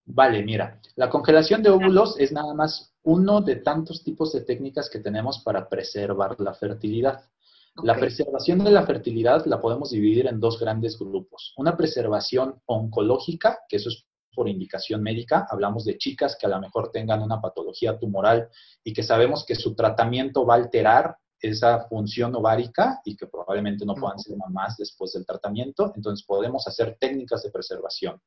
Vale, 0.06 0.42
mira, 0.42 0.80
la 0.96 1.10
congelación 1.10 1.62
de 1.62 1.68
óvulos 1.68 2.18
es 2.18 2.32
nada 2.32 2.54
más 2.54 2.94
uno 3.08 3.40
de 3.40 3.56
tantos 3.56 4.04
tipos 4.04 4.34
de 4.34 4.42
técnicas 4.42 4.90
que 4.90 4.98
tenemos 4.98 5.38
para 5.38 5.66
preservar 5.66 6.38
la 6.40 6.52
fertilidad. 6.52 7.22
La 7.82 7.96
preservación 7.96 8.62
de 8.62 8.70
la 8.70 8.84
fertilidad 8.84 9.46
la 9.46 9.62
podemos 9.62 9.92
dividir 9.92 10.26
en 10.26 10.38
dos 10.38 10.60
grandes 10.60 10.98
grupos. 10.98 11.54
Una 11.56 11.74
preservación 11.74 12.60
oncológica, 12.66 13.60
que 13.66 13.78
eso 13.78 13.88
es 13.88 14.04
por 14.34 14.46
indicación 14.46 15.02
médica, 15.02 15.46
hablamos 15.50 15.86
de 15.86 15.96
chicas 15.96 16.36
que 16.38 16.44
a 16.44 16.50
lo 16.50 16.60
mejor 16.60 16.90
tengan 16.92 17.22
una 17.22 17.40
patología 17.40 17.98
tumoral 17.98 18.50
y 18.84 18.92
que 18.92 19.02
sabemos 19.02 19.42
que 19.46 19.54
su 19.54 19.74
tratamiento 19.74 20.44
va 20.44 20.56
a 20.56 20.58
alterar 20.58 21.16
esa 21.40 21.86
función 21.88 22.34
ovárica 22.34 23.00
y 23.06 23.16
que 23.16 23.26
probablemente 23.26 23.86
no 23.86 23.94
puedan 23.94 24.18
ser 24.18 24.36
mamás 24.36 24.76
después 24.76 25.12
del 25.12 25.24
tratamiento, 25.24 25.94
entonces 25.96 26.26
podemos 26.26 26.68
hacer 26.68 26.98
técnicas 27.00 27.42
de 27.42 27.50
preservación. 27.50 28.20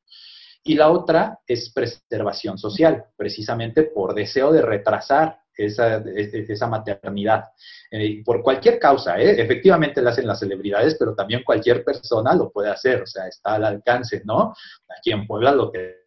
Y 0.64 0.76
la 0.76 0.92
otra 0.92 1.40
es 1.46 1.72
preservación 1.72 2.58
social, 2.58 3.06
precisamente 3.16 3.84
por 3.84 4.14
deseo 4.14 4.52
de 4.52 4.62
retrasar 4.62 5.40
esa, 5.56 5.98
esa 5.98 6.68
maternidad. 6.68 7.46
Eh, 7.90 8.24
por 8.24 8.42
cualquier 8.42 8.80
causa, 8.80 9.20
¿eh? 9.20 9.42
efectivamente 9.42 10.02
la 10.02 10.12
hacen 10.12 10.28
las 10.28 10.40
celebridades, 10.40 10.96
pero 10.98 11.16
también 11.16 11.44
cualquier 11.44 11.84
persona 11.84 12.36
lo 12.36 12.52
puede 12.52 12.70
hacer, 12.70 13.02
o 13.02 13.08
sea, 13.08 13.28
está 13.28 13.56
al 13.56 13.66
alcance, 13.66 14.22
¿no? 14.26 14.54
Aquí 14.98 15.12
en 15.12 15.26
Puebla 15.28 15.52
lo 15.52 15.72
que 15.72 16.02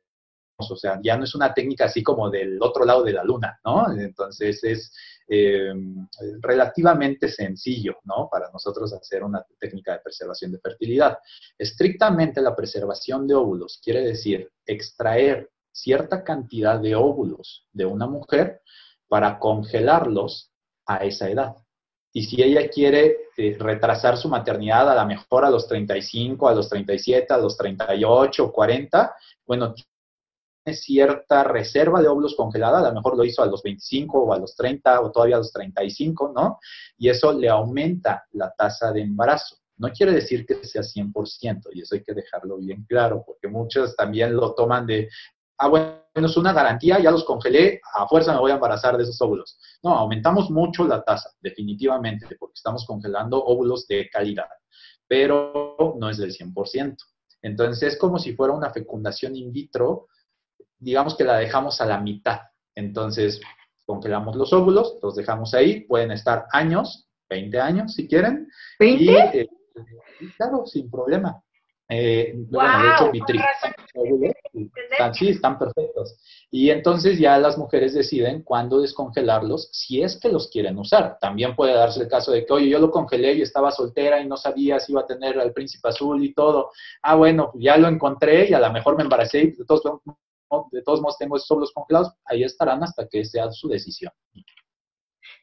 o 0.57 0.77
sea, 0.77 1.01
ya 1.03 1.17
no 1.17 1.25
es 1.25 1.35
una 1.35 1.53
técnica 1.53 1.87
así 1.87 2.03
como 2.03 2.31
del 2.31 2.59
otro 2.63 2.85
lado 2.85 3.03
de 3.03 3.13
la 3.13 3.25
luna, 3.25 3.59
¿no? 3.65 3.91
Entonces 3.99 4.63
es 4.63 4.93
eh, 5.27 5.73
relativamente 6.41 7.29
sencillo, 7.29 7.97
¿no? 8.05 8.29
Para 8.31 8.51
nosotros 8.51 8.93
hacer 8.93 9.25
una 9.25 9.45
técnica 9.59 9.93
de 9.93 10.01
preservación 10.01 10.53
de 10.53 10.59
fertilidad. 10.59 11.19
Estrictamente 11.57 12.43
la 12.43 12.55
preservación 12.55 13.27
de 13.27 13.35
óvulos 13.35 13.81
quiere 13.83 14.03
decir 14.03 14.51
extraer 14.67 15.51
cierta 15.73 16.23
cantidad 16.23 16.79
de 16.79 16.95
óvulos 16.95 17.67
de 17.73 17.85
una 17.85 18.07
mujer 18.07 18.61
para 19.09 19.39
congelarlos 19.39 20.51
a 20.87 20.99
esa 20.99 21.29
edad. 21.31 21.57
Y 22.13 22.25
si 22.25 22.43
ella 22.43 22.69
quiere 22.69 23.17
eh, 23.37 23.57
retrasar 23.59 24.17
su 24.17 24.29
maternidad 24.29 24.89
a 24.91 24.95
lo 24.95 25.07
mejor 25.07 25.45
a 25.45 25.51
los 25.51 25.67
35, 25.67 26.49
a 26.49 26.55
los 26.55 26.69
37, 26.69 27.35
a 27.35 27.39
los 27.39 27.57
38, 27.57 28.53
40, 28.53 29.17
bueno, 29.47 29.75
cierta 30.73 31.45
reserva 31.45 32.01
de 32.01 32.09
óvulos 32.09 32.35
congelada, 32.35 32.79
a 32.79 32.89
lo 32.89 32.95
mejor 32.95 33.17
lo 33.17 33.25
hizo 33.25 33.43
a 33.43 33.47
los 33.47 33.63
25 33.63 34.19
o 34.19 34.33
a 34.33 34.39
los 34.39 34.57
30 34.57 35.01
o 35.03 35.13
todavía 35.13 35.37
a 35.37 35.41
los 35.41 35.53
35, 35.53 36.33
¿no? 36.35 36.59
Y 36.97 37.09
eso 37.09 37.33
le 37.33 37.49
aumenta 37.49 38.25
la 38.33 38.51
tasa 38.57 38.93
de 38.93 39.03
embarazo. 39.03 39.57
No 39.77 39.91
quiere 39.91 40.13
decir 40.13 40.47
que 40.47 40.65
sea 40.65 40.83
100%, 40.83 41.69
y 41.73 41.83
eso 41.83 41.97
hay 41.97 42.03
que 42.03 42.15
dejarlo 42.15 42.59
bien 42.59 42.85
claro, 42.89 43.25
porque 43.27 43.49
muchos 43.49 43.95
también 43.97 44.35
lo 44.35 44.55
toman 44.55 44.87
de, 44.87 45.09
ah, 45.59 45.69
bueno, 45.69 45.99
es 46.15 46.37
una 46.37 46.53
garantía, 46.53 47.01
ya 47.01 47.11
los 47.11 47.25
congelé, 47.25 47.81
a 47.93 48.07
fuerza 48.07 48.33
me 48.33 48.39
voy 48.39 48.53
a 48.53 48.55
embarazar 48.55 48.97
de 48.97 49.03
esos 49.03 49.21
óvulos. 49.21 49.59
No, 49.83 49.91
aumentamos 49.97 50.49
mucho 50.51 50.85
la 50.85 51.03
tasa, 51.03 51.31
definitivamente, 51.41 52.37
porque 52.39 52.55
estamos 52.55 52.87
congelando 52.87 53.45
óvulos 53.45 53.87
de 53.89 54.09
calidad, 54.09 54.49
pero 55.09 55.97
no 55.99 56.09
es 56.09 56.19
del 56.19 56.33
100%. 56.33 56.97
Entonces 57.43 57.95
es 57.95 57.99
como 57.99 58.19
si 58.19 58.35
fuera 58.35 58.55
una 58.55 58.71
fecundación 58.71 59.37
in 59.37 59.53
vitro, 59.53 60.07
digamos 60.79 61.17
que 61.17 61.25
la 61.25 61.37
dejamos 61.39 61.81
a 61.81 61.87
la 61.87 62.01
mitad. 62.01 62.41
Entonces, 62.75 63.41
congelamos 63.87 64.37
los 64.37 64.53
óvulos, 64.53 64.99
los 65.03 65.15
dejamos 65.15 65.55
ahí, 65.55 65.83
pueden 65.83 66.11
estar 66.11 66.47
años, 66.53 67.09
20 67.29 67.61
años 67.61 67.95
si 67.95 68.09
quieren. 68.09 68.49
¿20? 68.81 69.35
Eh, 69.35 69.49
y, 70.21 70.29
claro, 70.33 70.65
sin 70.67 70.91
problema. 70.91 71.41
Eh, 71.89 72.33
bueno, 72.49 72.83
de 72.83 72.89
hecho, 72.89 73.11
están, 74.91 75.15
sí, 75.15 75.29
están 75.29 75.59
perfectos. 75.59 76.17
Y 76.51 76.71
entonces 76.71 77.19
ya 77.19 77.37
las 77.37 77.59
mujeres 77.59 77.95
deciden 77.95 78.43
cuándo 78.43 78.81
descongelarlos 78.81 79.69
si 79.73 80.03
es 80.03 80.19
que 80.19 80.31
los 80.31 80.49
quieren 80.49 80.79
usar. 80.79 81.19
También 81.21 81.55
puede 81.55 81.75
darse 81.75 82.01
el 82.03 82.09
caso 82.09 82.33
de 82.33 82.47
que, 82.47 82.53
oye, 82.53 82.69
yo 82.69 82.79
lo 82.79 82.91
congelé 82.91 83.35
y 83.35 83.43
estaba 83.43 83.71
soltera 83.71 84.21
y 84.21 84.27
no 84.27 84.37
sabía 84.37 84.81
si 84.81 84.93
iba 84.93 85.03
a 85.03 85.07
tener 85.07 85.39
al 85.39 85.53
príncipe 85.53 85.89
azul 85.89 86.25
y 86.25 86.33
todo. 86.33 86.71
Ah, 87.03 87.17
bueno, 87.17 87.53
ya 87.57 87.77
lo 87.77 87.89
encontré 87.89 88.49
y 88.49 88.55
a 88.55 88.61
lo 88.61 88.73
mejor 88.73 88.97
me 88.97 89.03
embaracé 89.03 89.41
y 89.43 89.65
todos 89.67 89.83
de 90.71 90.83
todos 90.83 91.01
modos 91.01 91.19
tengo 91.19 91.37
esos 91.37 91.51
óvulos 91.51 91.73
congelados, 91.73 92.13
ahí 92.25 92.43
estarán 92.43 92.83
hasta 92.83 93.07
que 93.09 93.25
sea 93.25 93.51
su 93.51 93.69
decisión. 93.69 94.13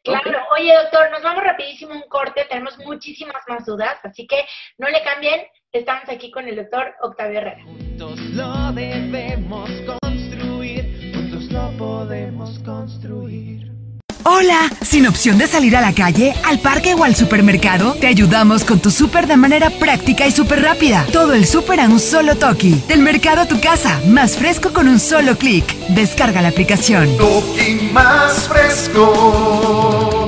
Claro, 0.04 0.40
oye 0.58 0.74
doctor, 0.76 1.12
nos 1.12 1.22
vamos 1.22 1.44
rapidísimo 1.44 1.94
un 1.94 2.08
corte, 2.10 2.46
tenemos 2.50 2.78
muchísimas 2.80 3.44
más 3.48 3.66
dudas, 3.66 4.00
así 4.04 4.26
que 4.26 4.46
no 4.78 4.88
le 4.90 5.04
cambien, 5.04 5.46
estamos 5.72 6.10
aquí 6.10 6.32
con 6.32 6.48
el 6.48 6.56
doctor 6.56 6.96
Octavio 7.02 7.40
Herrera. 7.40 7.64
Juntos 7.64 8.20
lo 8.34 8.72
debemos 8.74 9.70
construir, 9.86 11.14
juntos 11.14 11.52
lo 11.52 11.78
podemos 11.78 12.58
construir. 12.60 13.81
Hola, 14.24 14.70
sin 14.82 15.08
opción 15.08 15.40
de 15.40 15.48
salir 15.48 15.76
a 15.76 15.82
la 15.82 15.94
calle, 15.94 16.36
al 16.46 16.60
parque 16.60 16.94
o 16.94 17.04
al 17.04 17.16
supermercado, 17.16 17.94
te 17.94 18.06
ayudamos 18.06 18.64
con 18.64 18.80
tu 18.80 18.92
súper 18.92 19.26
de 19.26 19.36
manera 19.36 19.72
práctica 19.72 20.28
y 20.28 20.32
súper 20.32 20.62
rápida. 20.62 21.08
Todo 21.12 21.34
el 21.34 21.48
súper 21.48 21.80
a 21.80 21.86
un 21.86 22.00
solo 22.00 22.36
toque. 22.36 22.76
Del 22.88 23.02
mercado 23.02 23.42
a 23.42 23.48
tu 23.48 23.60
casa, 23.60 24.00
más 24.08 24.38
fresco 24.38 24.74
con 24.74 24.88
un 24.88 25.00
solo 25.00 25.38
clic. 25.38 25.66
Descarga 25.90 26.42
la 26.42 26.50
aplicación. 26.50 27.18
Toki 27.18 27.90
más 27.92 28.48
fresco, 28.48 30.28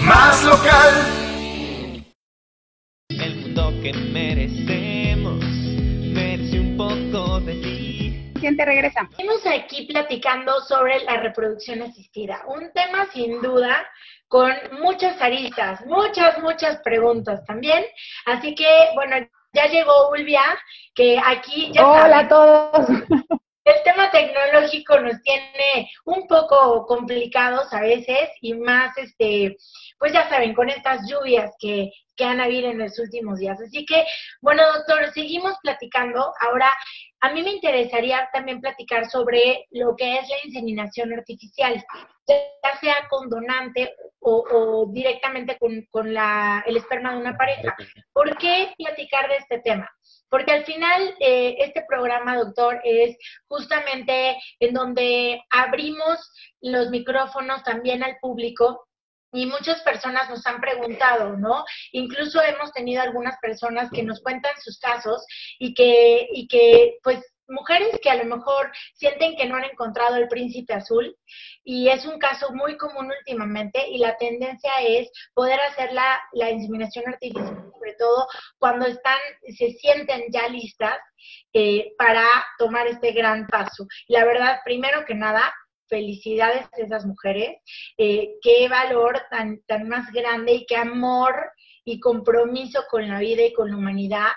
más 0.00 0.42
local. 0.44 0.94
El 3.10 3.36
mundo 3.42 3.74
que 3.82 3.92
merecemos 3.92 4.57
Te 8.40 8.64
regresa. 8.64 9.00
Estamos 9.10 9.44
aquí 9.46 9.86
platicando 9.86 10.60
sobre 10.60 11.00
la 11.00 11.16
reproducción 11.16 11.82
asistida, 11.82 12.44
un 12.46 12.70
tema 12.72 13.06
sin 13.12 13.42
duda 13.42 13.84
con 14.28 14.52
muchas 14.80 15.20
aristas, 15.20 15.84
muchas, 15.86 16.38
muchas 16.38 16.76
preguntas 16.82 17.44
también. 17.46 17.84
Así 18.26 18.54
que, 18.54 18.90
bueno, 18.94 19.16
ya 19.52 19.66
llegó 19.66 20.10
Ulvia, 20.10 20.42
que 20.94 21.18
aquí 21.18 21.72
ya 21.72 21.84
Hola 21.84 22.00
saben, 22.00 22.14
a 22.14 22.28
todos. 22.28 22.88
el 23.64 23.82
tema 23.82 24.08
tecnológico 24.12 25.00
nos 25.00 25.20
tiene 25.22 25.90
un 26.04 26.28
poco 26.28 26.86
complicados 26.86 27.72
a 27.72 27.80
veces 27.80 28.30
y 28.40 28.54
más, 28.54 28.96
este, 28.98 29.56
pues 29.98 30.12
ya 30.12 30.28
saben, 30.28 30.54
con 30.54 30.68
estas 30.68 31.10
lluvias 31.10 31.50
que, 31.58 31.90
que 32.14 32.24
han 32.24 32.40
habido 32.40 32.70
en 32.70 32.78
los 32.78 32.98
últimos 33.00 33.40
días. 33.40 33.60
Así 33.60 33.84
que, 33.84 34.04
bueno, 34.40 34.62
doctor, 34.74 35.12
seguimos 35.12 35.54
platicando. 35.62 36.32
Ahora, 36.40 36.70
a 37.20 37.32
mí 37.32 37.42
me 37.42 37.52
interesaría 37.52 38.28
también 38.32 38.60
platicar 38.60 39.08
sobre 39.08 39.66
lo 39.70 39.96
que 39.96 40.18
es 40.18 40.28
la 40.28 40.36
inseminación 40.44 41.12
artificial, 41.12 41.84
ya 42.26 42.78
sea 42.80 42.94
con 43.08 43.28
donante 43.28 43.94
o, 44.20 44.44
o 44.50 44.92
directamente 44.92 45.58
con, 45.58 45.86
con 45.90 46.12
la, 46.14 46.62
el 46.66 46.76
esperma 46.76 47.12
de 47.12 47.18
una 47.18 47.36
pareja. 47.36 47.74
¿Por 48.12 48.36
qué 48.38 48.72
platicar 48.76 49.28
de 49.28 49.36
este 49.36 49.58
tema? 49.60 49.90
Porque 50.28 50.52
al 50.52 50.64
final 50.64 51.14
eh, 51.20 51.56
este 51.58 51.84
programa, 51.88 52.36
doctor, 52.36 52.80
es 52.84 53.16
justamente 53.48 54.36
en 54.60 54.74
donde 54.74 55.42
abrimos 55.50 56.32
los 56.60 56.90
micrófonos 56.90 57.62
también 57.64 58.02
al 58.02 58.16
público 58.20 58.87
y 59.32 59.46
muchas 59.46 59.80
personas 59.82 60.28
nos 60.30 60.46
han 60.46 60.60
preguntado, 60.60 61.36
¿no? 61.36 61.64
Incluso 61.92 62.42
hemos 62.42 62.72
tenido 62.72 63.02
algunas 63.02 63.36
personas 63.40 63.90
que 63.90 64.02
nos 64.02 64.20
cuentan 64.20 64.54
sus 64.62 64.78
casos 64.78 65.24
y 65.58 65.74
que, 65.74 66.28
y 66.32 66.48
que 66.48 66.98
pues 67.02 67.20
mujeres 67.48 67.98
que 68.02 68.10
a 68.10 68.22
lo 68.22 68.36
mejor 68.36 68.70
sienten 68.94 69.36
que 69.36 69.46
no 69.46 69.56
han 69.56 69.64
encontrado 69.64 70.16
el 70.16 70.28
príncipe 70.28 70.74
azul 70.74 71.16
y 71.64 71.88
es 71.88 72.04
un 72.04 72.18
caso 72.18 72.52
muy 72.52 72.76
común 72.76 73.10
últimamente 73.18 73.88
y 73.88 73.98
la 73.98 74.16
tendencia 74.16 74.70
es 74.86 75.10
poder 75.34 75.58
hacer 75.60 75.92
la, 75.92 76.20
la 76.32 76.50
inseminación 76.50 77.08
artificial, 77.08 77.70
sobre 77.72 77.94
todo 77.94 78.26
cuando 78.58 78.86
están, 78.86 79.18
se 79.56 79.70
sienten 79.72 80.24
ya 80.30 80.48
listas 80.48 80.98
eh, 81.52 81.92
para 81.96 82.26
tomar 82.58 82.86
este 82.86 83.12
gran 83.12 83.46
paso. 83.46 83.86
La 84.08 84.24
verdad, 84.24 84.60
primero 84.64 85.04
que 85.06 85.14
nada, 85.14 85.52
felicidades 85.88 86.66
a 86.72 86.76
esas 86.76 87.04
mujeres, 87.06 87.58
eh, 87.96 88.34
qué 88.42 88.68
valor 88.68 89.20
tan, 89.30 89.60
tan 89.66 89.88
más 89.88 90.12
grande 90.12 90.52
y 90.54 90.66
qué 90.66 90.76
amor 90.76 91.34
y 91.84 92.00
compromiso 92.00 92.84
con 92.90 93.08
la 93.08 93.18
vida 93.18 93.44
y 93.44 93.52
con 93.52 93.70
la 93.70 93.76
humanidad. 93.76 94.32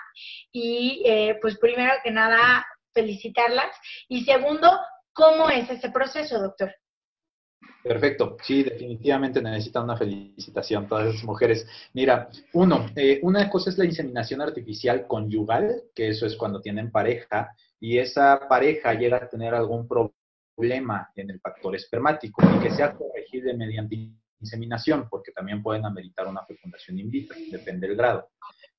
Y 0.50 1.02
eh, 1.04 1.38
pues 1.40 1.58
primero 1.58 1.92
que 2.02 2.10
nada, 2.10 2.64
felicitarlas. 2.92 3.76
Y 4.08 4.24
segundo, 4.24 4.70
¿cómo 5.12 5.50
es 5.50 5.68
ese 5.70 5.90
proceso, 5.90 6.40
doctor? 6.40 6.74
Perfecto, 7.82 8.36
sí, 8.42 8.62
definitivamente 8.62 9.42
necesitan 9.42 9.84
una 9.84 9.96
felicitación 9.96 10.86
todas 10.86 11.08
esas 11.08 11.24
mujeres. 11.24 11.66
Mira, 11.92 12.28
uno, 12.52 12.86
eh, 12.94 13.18
una 13.22 13.50
cosa 13.50 13.70
es 13.70 13.78
la 13.78 13.84
inseminación 13.84 14.40
artificial 14.40 15.06
conyugal, 15.08 15.82
que 15.94 16.08
eso 16.08 16.26
es 16.26 16.36
cuando 16.36 16.60
tienen 16.60 16.92
pareja 16.92 17.50
y 17.80 17.98
esa 17.98 18.46
pareja 18.48 18.94
llega 18.94 19.16
a 19.16 19.28
tener 19.28 19.54
algún 19.54 19.88
problema 19.88 20.21
en 20.64 21.30
el 21.30 21.40
factor 21.40 21.74
espermático 21.74 22.42
y 22.56 22.62
que 22.62 22.70
sea 22.70 22.94
corregible 22.94 23.54
mediante 23.54 24.10
inseminación, 24.40 25.08
porque 25.08 25.32
también 25.32 25.62
pueden 25.62 25.84
ameritar 25.84 26.26
una 26.26 26.44
fecundación 26.44 26.98
in 26.98 27.10
vitro, 27.10 27.36
depende 27.50 27.88
del 27.88 27.96
grado. 27.96 28.28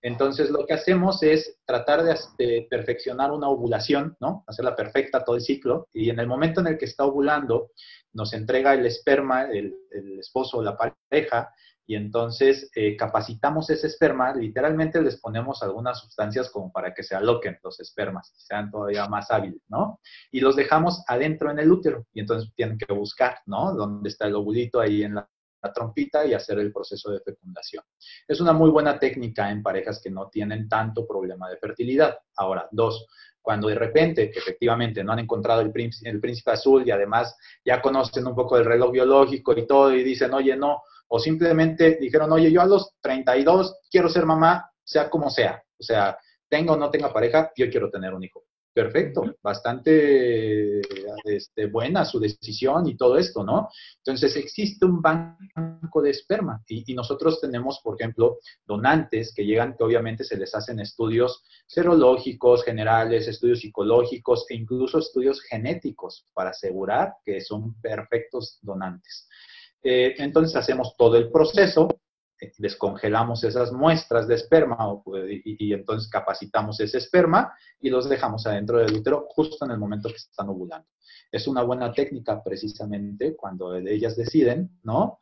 Entonces, 0.02 0.50
lo 0.50 0.66
que 0.66 0.74
hacemos 0.74 1.24
es 1.24 1.58
tratar 1.66 2.04
de, 2.04 2.18
de, 2.38 2.68
perfeccionar 2.70 3.32
una 3.32 3.48
ovulación, 3.48 4.18
¿no? 4.20 4.44
Hacerla 4.48 4.76
perfecta 4.76 5.24
todo 5.24 5.38
el 5.38 5.42
ciclo, 5.42 5.88
y 5.94 6.10
en 6.10 6.20
el 6.20 6.28
momento 6.28 6.60
en 6.60 6.68
el 6.68 6.78
que 6.78 6.86
está 6.86 7.06
ovulando, 7.06 7.72
nos 8.12 8.34
entrega 8.34 8.74
el 8.74 8.86
esperma, 8.86 9.44
el, 9.44 9.74
el 9.92 10.20
esposo 10.20 10.58
o 10.58 10.64
la 10.64 10.78
pareja, 10.78 11.54
y 11.86 11.96
entonces 11.96 12.72
eh, 12.76 12.96
capacitamos 12.96 13.70
ese 13.70 13.88
esperma, 13.88 14.34
literalmente 14.34 15.02
les 15.02 15.20
ponemos 15.20 15.62
algunas 15.64 16.00
sustancias 16.00 16.50
como 16.50 16.72
para 16.72 16.94
que 16.94 17.04
se 17.04 17.16
aloquen 17.16 17.60
los 17.64 17.80
espermas, 17.80 18.32
sean 18.36 18.72
todavía 18.72 19.08
más 19.08 19.30
hábiles, 19.32 19.62
¿no? 19.68 20.00
Y 20.32 20.40
los 20.40 20.56
dejamos 20.56 21.04
adentro 21.08 21.52
en 21.52 21.60
el 21.60 21.72
útero, 21.72 22.06
y 22.14 22.22
entonces 22.22 22.52
tienen 22.56 22.78
que 22.78 22.94
buscar, 22.94 23.40
¿no? 23.46 23.74
Dónde 23.74 24.10
está 24.10 24.28
el 24.28 24.36
ovulito 24.36 24.80
ahí 24.80 25.04
en 25.04 25.16
la 25.16 25.28
trompita 25.74 26.26
y 26.26 26.34
hacer 26.34 26.60
el 26.60 26.74
proceso 26.74 27.12
de 27.12 27.22
fecundación. 27.22 27.84
Es 28.28 28.42
una 28.42 28.54
muy 28.54 28.70
buena 28.70 29.00
técnica 29.00 29.50
en 29.50 29.64
parejas 29.64 30.02
que 30.04 30.10
no 30.10 30.30
tienen 30.30 30.68
tanto 30.68 31.08
problema 31.08 31.50
de 31.50 31.58
fertilidad. 31.58 32.18
Ahora, 32.36 32.68
dos, 32.72 33.08
cuando 33.42 33.68
de 33.68 33.76
repente, 33.76 34.32
que 34.32 34.40
efectivamente 34.40 35.04
no 35.04 35.12
han 35.12 35.20
encontrado 35.20 35.62
el 35.62 35.72
príncipe, 35.72 36.10
el 36.10 36.20
príncipe 36.20 36.52
azul 36.52 36.84
y 36.86 36.92
además 36.92 37.38
ya 37.64 37.82
conocen 37.82 38.26
un 38.28 38.36
poco 38.36 38.58
del 38.58 38.66
reloj 38.66 38.92
biológico 38.92 39.54
y 39.58 39.68
todo 39.68 39.94
y 39.94 40.04
dicen, 40.04 40.34
oye, 40.34 40.56
no, 40.56 40.82
o 41.16 41.20
simplemente 41.20 42.00
dijeron, 42.02 42.32
oye, 42.32 42.52
yo 42.52 42.60
a 42.60 42.66
los 42.66 42.96
32 43.00 43.82
quiero 43.92 44.10
ser 44.10 44.26
mamá, 44.26 44.72
sea 44.84 45.12
como 45.12 45.30
sea, 45.30 45.62
o 45.80 45.84
sea, 45.84 46.18
tenga 46.50 46.74
o 46.74 46.76
no 46.76 46.90
tenga 46.90 47.14
pareja, 47.14 47.52
yo 47.56 47.70
quiero 47.70 47.92
tener 47.92 48.16
un 48.16 48.24
hijo. 48.24 48.44
Perfecto, 48.74 49.36
bastante 49.44 50.82
este, 51.24 51.68
buena 51.68 52.04
su 52.04 52.20
decisión 52.20 52.88
y 52.88 52.98
todo 52.98 53.20
esto, 53.20 53.44
¿no? 53.44 53.70
Entonces 53.98 54.36
existe 54.38 54.88
un 54.88 55.04
banco 55.04 56.02
de 56.02 56.10
esperma 56.10 56.64
y, 56.68 56.92
y, 56.92 56.96
nosotros 56.96 57.40
tenemos, 57.40 57.80
por 57.84 58.02
ejemplo, 58.02 58.40
donantes 58.66 59.36
que 59.36 59.46
llegan, 59.46 59.76
que 59.78 59.84
obviamente 59.84 60.24
se 60.24 60.36
les 60.36 60.56
hacen 60.56 60.80
estudios 60.80 61.44
serológicos, 61.68 62.64
generales, 62.64 63.28
estudios 63.28 63.60
psicológicos 63.60 64.48
e 64.50 64.56
incluso 64.56 64.98
estudios 64.98 65.44
genéticos 65.44 66.26
para 66.34 66.50
asegurar 66.50 67.14
que 67.24 67.40
son 67.40 67.80
perfectos 67.82 68.58
donantes. 68.64 69.28
Eh, 69.84 70.16
entonces 70.18 70.56
hacemos 70.56 70.96
todo 70.98 71.18
el 71.18 71.30
proceso, 71.32 71.90
descongelamos 72.58 73.44
esas 73.44 73.72
muestras 73.72 74.28
de 74.28 74.36
esperma 74.36 74.78
y, 75.30 75.68
y, 75.68 75.74
entonces 75.74 76.10
capacitamos 76.10 76.80
ese 76.80 76.98
esperma 76.98 77.54
y 77.80 77.90
los 77.90 78.10
dejamos 78.10 78.46
adentro 78.48 78.80
del 78.80 78.94
útero 78.94 79.28
justo 79.30 79.66
en 79.66 79.72
el 79.72 79.78
momento 79.78 80.10
que 80.10 80.16
están 80.16 80.50
ovulando. 80.50 80.88
Es 81.32 81.48
una 81.48 81.64
buena 81.64 81.92
técnica 81.94 82.44
precisamente 82.44 83.36
cuando 83.36 83.76
ellas 83.76 84.16
deciden, 84.16 84.80
¿no? 84.84 85.20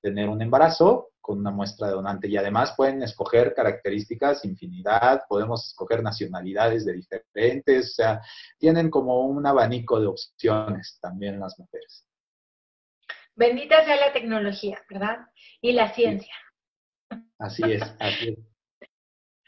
Tener 0.00 0.28
un 0.28 0.42
embarazo 0.42 1.10
con 1.20 1.38
una 1.38 1.52
muestra 1.52 1.86
de 1.86 1.94
donante 1.94 2.28
y 2.28 2.36
además 2.36 2.74
pueden 2.76 3.02
escoger 3.02 3.54
características, 3.54 4.44
infinidad, 4.44 5.22
podemos 5.28 5.68
escoger 5.68 6.02
nacionalidades 6.02 6.84
de 6.84 6.94
diferentes, 6.94 7.90
o 7.90 7.94
sea, 7.94 8.20
tienen 8.58 8.90
como 8.90 9.26
un 9.26 9.46
abanico 9.46 10.00
de 10.00 10.08
opciones 10.08 10.98
también 11.00 11.38
las 11.38 11.58
mujeres. 11.58 12.04
Bendita 13.34 13.84
sea 13.84 13.96
la 13.96 14.12
tecnología, 14.12 14.78
¿verdad? 14.90 15.18
Y 15.60 15.72
la 15.72 15.92
ciencia. 15.94 16.34
Así 17.38 17.62
es, 17.72 17.82
así 17.98 18.28
es. 18.28 18.38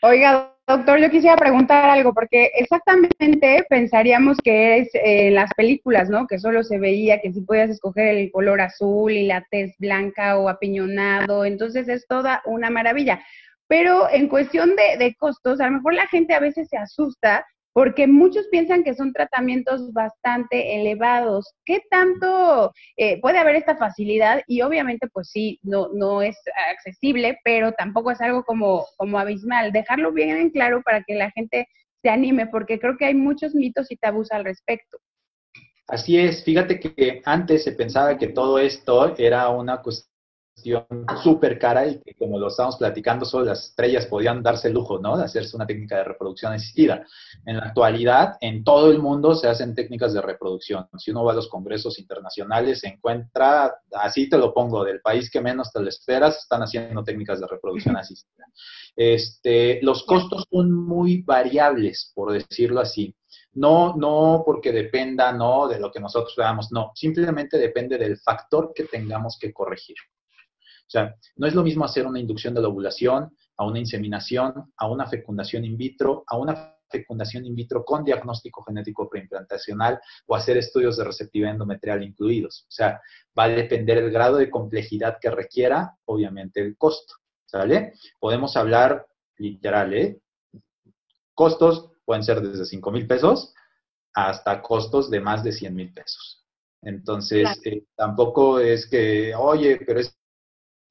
Oiga, 0.02 0.54
doctor, 0.66 0.98
yo 0.98 1.10
quisiera 1.10 1.36
preguntar 1.36 1.88
algo, 1.88 2.12
porque 2.12 2.50
exactamente 2.54 3.64
pensaríamos 3.68 4.38
que 4.44 4.78
es 4.78 4.94
en 4.94 5.28
eh, 5.28 5.30
las 5.30 5.50
películas, 5.54 6.10
¿no? 6.10 6.26
Que 6.26 6.38
solo 6.38 6.62
se 6.62 6.78
veía 6.78 7.20
que 7.20 7.32
si 7.32 7.40
podías 7.40 7.70
escoger 7.70 8.16
el 8.16 8.30
color 8.30 8.60
azul 8.60 9.12
y 9.12 9.26
la 9.26 9.46
tez 9.50 9.74
blanca 9.78 10.38
o 10.38 10.48
apiñonado, 10.48 11.44
entonces 11.44 11.88
es 11.88 12.06
toda 12.06 12.42
una 12.44 12.68
maravilla. 12.68 13.24
Pero 13.66 14.10
en 14.10 14.28
cuestión 14.28 14.76
de, 14.76 14.98
de 14.98 15.14
costos, 15.14 15.60
a 15.60 15.66
lo 15.66 15.72
mejor 15.72 15.94
la 15.94 16.06
gente 16.08 16.34
a 16.34 16.40
veces 16.40 16.68
se 16.68 16.76
asusta 16.76 17.46
porque 17.74 18.06
muchos 18.06 18.46
piensan 18.52 18.84
que 18.84 18.94
son 18.94 19.12
tratamientos 19.12 19.92
bastante 19.92 20.80
elevados. 20.80 21.52
¿Qué 21.66 21.82
tanto 21.90 22.72
eh, 22.96 23.20
puede 23.20 23.38
haber 23.38 23.56
esta 23.56 23.76
facilidad? 23.76 24.42
Y 24.46 24.62
obviamente, 24.62 25.08
pues 25.12 25.28
sí, 25.30 25.58
no, 25.62 25.88
no 25.92 26.22
es 26.22 26.36
accesible, 26.70 27.36
pero 27.42 27.72
tampoco 27.72 28.12
es 28.12 28.20
algo 28.20 28.44
como, 28.44 28.86
como 28.96 29.18
abismal. 29.18 29.72
Dejarlo 29.72 30.12
bien 30.12 30.36
en 30.36 30.50
claro 30.50 30.82
para 30.84 31.02
que 31.02 31.16
la 31.16 31.32
gente 31.32 31.66
se 32.00 32.10
anime, 32.10 32.46
porque 32.46 32.78
creo 32.78 32.96
que 32.96 33.06
hay 33.06 33.14
muchos 33.14 33.56
mitos 33.56 33.90
y 33.90 33.96
tabús 33.96 34.30
al 34.30 34.44
respecto. 34.44 34.98
Así 35.88 36.16
es, 36.16 36.44
fíjate 36.44 36.78
que 36.78 37.22
antes 37.24 37.64
se 37.64 37.72
pensaba 37.72 38.16
que 38.16 38.28
todo 38.28 38.58
esto 38.58 39.16
era 39.18 39.48
una 39.48 39.82
cuestión 40.64 41.06
súper 41.22 41.58
cara 41.58 41.86
y 41.86 42.00
que 42.00 42.14
como 42.14 42.38
lo 42.38 42.48
estamos 42.48 42.76
platicando, 42.76 43.24
solo 43.24 43.46
las 43.46 43.64
estrellas 43.66 44.06
podían 44.06 44.42
darse 44.42 44.68
el 44.68 44.74
lujo, 44.74 44.98
¿no? 44.98 45.16
De 45.16 45.24
hacerse 45.24 45.56
una 45.56 45.66
técnica 45.66 45.98
de 45.98 46.04
reproducción 46.04 46.52
asistida. 46.52 47.06
En 47.44 47.58
la 47.58 47.64
actualidad, 47.64 48.36
en 48.40 48.64
todo 48.64 48.90
el 48.90 48.98
mundo 48.98 49.34
se 49.34 49.48
hacen 49.48 49.74
técnicas 49.74 50.14
de 50.14 50.22
reproducción. 50.22 50.88
Si 50.96 51.10
uno 51.10 51.24
va 51.24 51.32
a 51.32 51.36
los 51.36 51.48
congresos 51.48 51.98
internacionales, 51.98 52.80
se 52.80 52.88
encuentra, 52.88 53.74
así 53.92 54.28
te 54.28 54.38
lo 54.38 54.54
pongo, 54.54 54.84
del 54.84 55.00
país 55.00 55.30
que 55.30 55.40
menos 55.40 55.70
te 55.72 55.80
lo 55.80 55.88
esperas, 55.88 56.38
están 56.38 56.62
haciendo 56.62 57.04
técnicas 57.04 57.40
de 57.40 57.46
reproducción 57.46 57.96
asistida. 57.96 58.46
Este, 58.96 59.80
los 59.82 60.04
costos 60.04 60.46
son 60.50 60.72
muy 60.72 61.22
variables, 61.22 62.12
por 62.14 62.32
decirlo 62.32 62.80
así. 62.80 63.14
No, 63.52 63.94
no 63.96 64.42
porque 64.44 64.72
dependa, 64.72 65.32
no, 65.32 65.68
de 65.68 65.78
lo 65.78 65.90
que 65.90 66.00
nosotros 66.00 66.34
veamos, 66.36 66.72
no, 66.72 66.92
simplemente 66.94 67.58
depende 67.58 67.98
del 67.98 68.18
factor 68.18 68.72
que 68.74 68.84
tengamos 68.84 69.38
que 69.38 69.52
corregir. 69.52 69.96
O 70.86 70.90
sea, 70.90 71.14
no 71.36 71.46
es 71.46 71.54
lo 71.54 71.62
mismo 71.62 71.84
hacer 71.84 72.06
una 72.06 72.20
inducción 72.20 72.54
de 72.54 72.60
la 72.60 72.68
ovulación, 72.68 73.34
a 73.56 73.66
una 73.66 73.78
inseminación, 73.78 74.72
a 74.76 74.88
una 74.88 75.06
fecundación 75.06 75.64
in 75.64 75.76
vitro, 75.76 76.24
a 76.26 76.36
una 76.36 76.76
fecundación 76.90 77.44
in 77.46 77.54
vitro 77.54 77.84
con 77.84 78.04
diagnóstico 78.04 78.62
genético 78.62 79.08
preimplantacional 79.08 80.00
o 80.26 80.36
hacer 80.36 80.56
estudios 80.56 80.96
de 80.96 81.04
receptividad 81.04 81.52
endometrial 81.52 82.02
incluidos. 82.02 82.66
O 82.68 82.72
sea, 82.72 83.00
va 83.38 83.44
a 83.44 83.48
depender 83.48 84.02
del 84.02 84.12
grado 84.12 84.36
de 84.36 84.50
complejidad 84.50 85.18
que 85.20 85.30
requiera, 85.30 85.96
obviamente, 86.04 86.60
el 86.60 86.76
costo. 86.76 87.14
¿Sale? 87.46 87.92
Podemos 88.18 88.56
hablar 88.56 89.06
literal, 89.36 89.94
¿eh? 89.94 90.20
Costos 91.34 91.90
pueden 92.04 92.24
ser 92.24 92.40
desde 92.40 92.64
5 92.64 92.90
mil 92.90 93.06
pesos 93.06 93.54
hasta 94.12 94.60
costos 94.60 95.10
de 95.10 95.20
más 95.20 95.44
de 95.44 95.52
100 95.52 95.74
mil 95.74 95.92
pesos. 95.92 96.44
Entonces, 96.82 97.48
eh, 97.64 97.84
tampoco 97.96 98.60
es 98.60 98.86
que, 98.88 99.34
oye, 99.34 99.80
pero 99.86 100.00
es 100.00 100.16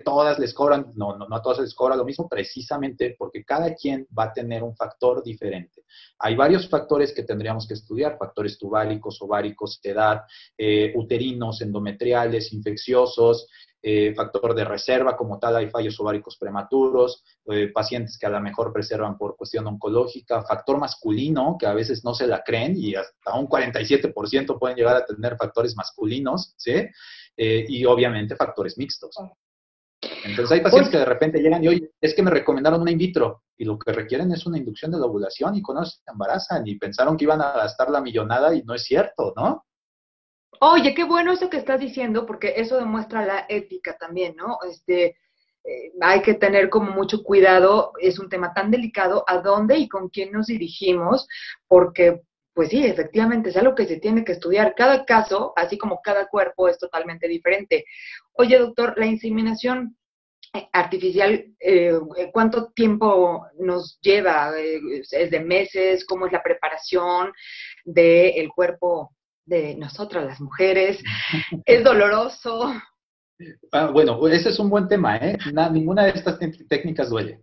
todas 0.03 0.39
les 0.39 0.53
cobran, 0.53 0.91
no, 0.95 1.17
no, 1.17 1.27
no 1.27 1.35
a 1.35 1.41
todas 1.41 1.59
les 1.59 1.73
cobra 1.73 1.95
lo 1.95 2.05
mismo, 2.05 2.27
precisamente 2.27 3.15
porque 3.17 3.43
cada 3.43 3.73
quien 3.73 4.07
va 4.17 4.25
a 4.25 4.33
tener 4.33 4.63
un 4.63 4.75
factor 4.75 5.23
diferente. 5.23 5.83
Hay 6.19 6.35
varios 6.35 6.69
factores 6.69 7.13
que 7.13 7.23
tendríamos 7.23 7.67
que 7.67 7.73
estudiar, 7.73 8.17
factores 8.17 8.57
tubáricos, 8.57 9.21
ováricos, 9.21 9.79
edad, 9.83 10.23
eh, 10.57 10.93
uterinos, 10.95 11.61
endometriales, 11.61 12.53
infecciosos, 12.53 13.47
eh, 13.81 14.13
factor 14.15 14.55
de 14.55 14.63
reserva 14.63 15.17
como 15.17 15.39
tal, 15.39 15.57
hay 15.57 15.69
fallos 15.69 15.99
ováricos 15.99 16.37
prematuros, 16.37 17.21
eh, 17.47 17.67
pacientes 17.73 18.17
que 18.17 18.25
a 18.25 18.29
lo 18.29 18.39
mejor 18.39 18.71
preservan 18.71 19.17
por 19.17 19.35
cuestión 19.35 19.67
oncológica, 19.67 20.43
factor 20.43 20.77
masculino, 20.77 21.57
que 21.59 21.65
a 21.65 21.73
veces 21.73 22.03
no 22.05 22.13
se 22.13 22.27
la 22.27 22.41
creen 22.43 22.75
y 22.77 22.95
hasta 22.95 23.33
un 23.37 23.47
47% 23.47 24.57
pueden 24.57 24.77
llegar 24.77 24.95
a 24.95 25.05
tener 25.05 25.35
factores 25.35 25.75
masculinos, 25.75 26.53
¿sí? 26.57 26.87
y 27.35 27.83
obviamente 27.85 28.35
factores 28.35 28.77
mixtos. 28.77 29.17
Entonces 30.23 30.51
hay 30.51 30.62
pacientes 30.62 30.91
que 30.91 30.97
de 30.97 31.05
repente 31.05 31.39
llegan 31.39 31.63
y, 31.63 31.67
oye, 31.67 31.91
es 31.99 32.13
que 32.13 32.23
me 32.23 32.31
recomendaron 32.31 32.81
una 32.81 32.91
in 32.91 32.97
vitro 32.97 33.43
y 33.57 33.65
lo 33.65 33.77
que 33.77 33.91
requieren 33.91 34.31
es 34.31 34.45
una 34.45 34.57
inducción 34.57 34.91
de 34.91 34.99
la 34.99 35.05
ovulación 35.05 35.55
y 35.55 35.62
con 35.62 35.77
eso 35.77 35.97
se 36.03 36.12
embarazan 36.12 36.65
y 36.67 36.77
pensaron 36.77 37.17
que 37.17 37.25
iban 37.25 37.41
a 37.41 37.51
gastar 37.51 37.89
la 37.89 38.01
millonada 38.01 38.55
y 38.55 38.63
no 38.63 38.73
es 38.73 38.83
cierto, 38.83 39.33
¿no? 39.36 39.65
Oye, 40.59 40.93
qué 40.93 41.03
bueno 41.03 41.33
eso 41.33 41.49
que 41.49 41.57
estás 41.57 41.79
diciendo 41.79 42.25
porque 42.25 42.53
eso 42.55 42.77
demuestra 42.77 43.25
la 43.25 43.45
ética 43.49 43.97
también, 43.97 44.36
¿no? 44.36 44.59
Este, 44.69 45.17
eh, 45.65 45.91
hay 45.99 46.21
que 46.21 46.36
tener 46.36 46.69
como 46.69 46.91
mucho 46.91 47.21
cuidado, 47.23 47.91
es 47.99 48.19
un 48.19 48.29
tema 48.29 48.53
tan 48.53 48.71
delicado, 48.71 49.25
a 49.27 49.39
dónde 49.39 49.77
y 49.77 49.89
con 49.89 50.09
quién 50.09 50.31
nos 50.31 50.47
dirigimos, 50.47 51.27
porque 51.67 52.21
pues 52.53 52.69
sí, 52.69 52.86
efectivamente, 52.86 53.49
es 53.49 53.57
algo 53.57 53.73
que 53.73 53.88
se 53.88 53.97
tiene 53.97 54.23
que 54.23 54.33
estudiar. 54.33 54.75
Cada 54.75 55.05
caso, 55.05 55.53
así 55.55 55.77
como 55.77 56.01
cada 56.03 56.27
cuerpo, 56.27 56.69
es 56.69 56.77
totalmente 56.77 57.27
diferente. 57.27 57.86
Oye, 58.33 58.59
doctor, 58.59 58.93
la 58.95 59.07
inseminación 59.07 59.97
artificial, 60.71 61.45
eh, 61.59 61.93
¿cuánto 62.31 62.71
tiempo 62.71 63.45
nos 63.59 63.99
lleva? 64.01 64.51
Eh, 64.57 64.79
¿Es 65.11 65.31
de 65.31 65.39
meses? 65.39 66.05
¿Cómo 66.05 66.27
es 66.27 66.31
la 66.31 66.43
preparación 66.43 67.31
del 67.83 68.49
cuerpo 68.49 69.11
de 69.45 69.75
nosotras, 69.75 70.25
las 70.25 70.41
mujeres? 70.41 71.03
¿Es 71.65 71.83
doloroso? 71.83 72.73
Ah, 73.71 73.87
bueno, 73.87 74.25
ese 74.27 74.49
es 74.49 74.59
un 74.59 74.69
buen 74.69 74.87
tema, 74.87 75.17
¿eh? 75.17 75.37
ninguna 75.71 76.05
de 76.05 76.11
estas 76.11 76.39
técnicas 76.69 77.09
duele. 77.09 77.41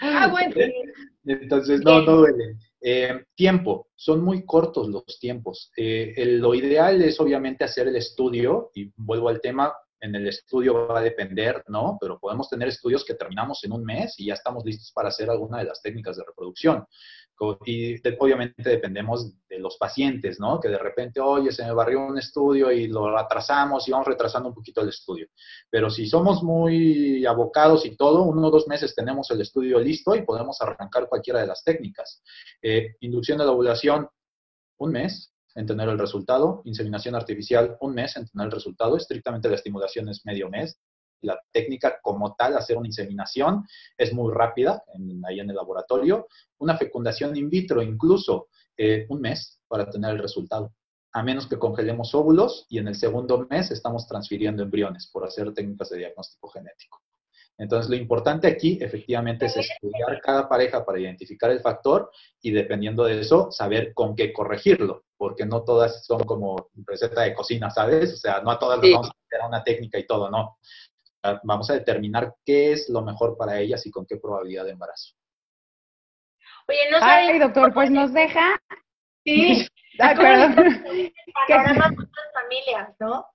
ah, 0.00 0.28
bueno. 0.30 0.54
Entonces, 1.24 1.80
no, 1.84 2.02
no 2.02 2.16
duele. 2.16 2.56
Eh, 2.80 3.24
tiempo, 3.34 3.88
son 3.96 4.22
muy 4.22 4.44
cortos 4.44 4.88
los 4.88 5.18
tiempos. 5.18 5.72
Eh, 5.76 6.14
lo 6.38 6.54
ideal 6.54 7.02
es 7.02 7.18
obviamente 7.20 7.64
hacer 7.64 7.88
el 7.88 7.96
estudio, 7.96 8.70
y 8.74 8.92
vuelvo 8.96 9.28
al 9.28 9.40
tema, 9.40 9.72
en 10.00 10.14
el 10.14 10.28
estudio 10.28 10.88
va 10.88 11.00
a 11.00 11.02
depender, 11.02 11.62
¿no? 11.68 11.98
Pero 12.00 12.18
podemos 12.18 12.48
tener 12.48 12.68
estudios 12.68 13.04
que 13.04 13.14
terminamos 13.14 13.62
en 13.64 13.72
un 13.72 13.84
mes 13.84 14.14
y 14.18 14.26
ya 14.26 14.34
estamos 14.34 14.64
listos 14.64 14.92
para 14.92 15.08
hacer 15.08 15.30
alguna 15.30 15.58
de 15.58 15.64
las 15.64 15.82
técnicas 15.82 16.16
de 16.16 16.24
reproducción. 16.24 16.84
Y 17.64 17.94
obviamente 18.18 18.68
dependemos 18.68 19.32
de 19.48 19.60
los 19.60 19.76
pacientes, 19.76 20.40
¿no? 20.40 20.58
Que 20.58 20.68
de 20.68 20.78
repente, 20.78 21.20
oye, 21.20 21.52
se 21.52 21.64
me 21.64 21.72
barrió 21.72 22.00
un 22.00 22.18
estudio 22.18 22.72
y 22.72 22.88
lo 22.88 23.16
atrasamos 23.16 23.86
y 23.86 23.92
vamos 23.92 24.08
retrasando 24.08 24.48
un 24.48 24.54
poquito 24.54 24.80
el 24.80 24.88
estudio. 24.88 25.28
Pero 25.70 25.88
si 25.88 26.08
somos 26.08 26.42
muy 26.42 27.24
abocados 27.24 27.86
y 27.86 27.96
todo, 27.96 28.24
uno 28.24 28.48
o 28.48 28.50
dos 28.50 28.66
meses 28.66 28.94
tenemos 28.94 29.30
el 29.30 29.40
estudio 29.40 29.78
listo 29.78 30.16
y 30.16 30.22
podemos 30.22 30.60
arrancar 30.60 31.08
cualquiera 31.08 31.40
de 31.40 31.46
las 31.46 31.62
técnicas. 31.62 32.22
Eh, 32.60 32.96
inducción 33.00 33.38
de 33.38 33.44
la 33.44 33.52
ovulación, 33.52 34.08
un 34.78 34.92
mes, 34.92 35.32
en 35.58 35.66
tener 35.66 35.88
el 35.88 35.98
resultado. 35.98 36.62
Inseminación 36.64 37.16
artificial, 37.16 37.76
un 37.80 37.92
mes 37.92 38.16
en 38.16 38.26
tener 38.28 38.46
el 38.46 38.52
resultado. 38.52 38.96
Estrictamente 38.96 39.48
la 39.48 39.56
estimulación 39.56 40.08
es 40.08 40.24
medio 40.24 40.48
mes. 40.48 40.78
La 41.20 41.36
técnica 41.50 41.98
como 42.00 42.36
tal, 42.36 42.56
hacer 42.56 42.76
una 42.76 42.86
inseminación, 42.86 43.66
es 43.96 44.12
muy 44.12 44.32
rápida 44.32 44.84
ahí 45.26 45.40
en 45.40 45.50
el 45.50 45.56
laboratorio. 45.56 46.28
Una 46.58 46.76
fecundación 46.76 47.36
in 47.36 47.50
vitro, 47.50 47.82
incluso 47.82 48.48
eh, 48.76 49.04
un 49.08 49.20
mes 49.20 49.60
para 49.66 49.90
tener 49.90 50.12
el 50.12 50.20
resultado. 50.20 50.72
A 51.12 51.24
menos 51.24 51.48
que 51.48 51.58
congelemos 51.58 52.14
óvulos 52.14 52.66
y 52.68 52.78
en 52.78 52.86
el 52.86 52.94
segundo 52.94 53.44
mes 53.50 53.72
estamos 53.72 54.06
transfiriendo 54.06 54.62
embriones 54.62 55.10
por 55.12 55.26
hacer 55.26 55.52
técnicas 55.54 55.90
de 55.90 55.98
diagnóstico 55.98 56.48
genético. 56.50 57.00
Entonces, 57.58 57.90
lo 57.90 57.96
importante 57.96 58.46
aquí 58.46 58.78
efectivamente 58.80 59.46
es 59.46 59.56
estudiar 59.56 60.20
cada 60.20 60.48
pareja 60.48 60.86
para 60.86 61.00
identificar 61.00 61.50
el 61.50 61.60
factor 61.60 62.10
y 62.40 62.52
dependiendo 62.52 63.04
de 63.04 63.20
eso, 63.20 63.50
saber 63.50 63.92
con 63.94 64.14
qué 64.14 64.32
corregirlo, 64.32 65.04
porque 65.16 65.44
no 65.44 65.64
todas 65.64 66.06
son 66.06 66.22
como 66.22 66.70
receta 66.86 67.22
de 67.22 67.34
cocina, 67.34 67.68
¿sabes? 67.68 68.14
O 68.14 68.16
sea, 68.16 68.40
no 68.42 68.52
a 68.52 68.58
todas 68.60 68.80
les 68.80 68.92
vamos 68.92 69.08
a 69.08 69.10
hacer 69.10 69.46
una 69.46 69.64
técnica 69.64 69.98
y 69.98 70.06
todo, 70.06 70.30
no. 70.30 70.58
Vamos 71.42 71.68
a 71.68 71.74
determinar 71.74 72.36
qué 72.44 72.72
es 72.72 72.88
lo 72.88 73.02
mejor 73.02 73.36
para 73.36 73.58
ellas 73.58 73.84
y 73.86 73.90
con 73.90 74.06
qué 74.06 74.16
probabilidad 74.18 74.64
de 74.64 74.70
embarazo. 74.70 75.14
Oye, 76.68 76.90
no 76.92 77.00
sabes. 77.00 77.30
Ay, 77.30 77.38
doctor, 77.40 77.74
pues 77.74 77.90
nos 77.90 78.12
deja. 78.12 78.56
Sí. 79.24 79.66
Ay, 79.98 80.16
perdón. 80.16 80.54
Panorama 81.48 82.06
las 82.06 82.32
familias, 82.32 82.94
¿no? 83.00 83.26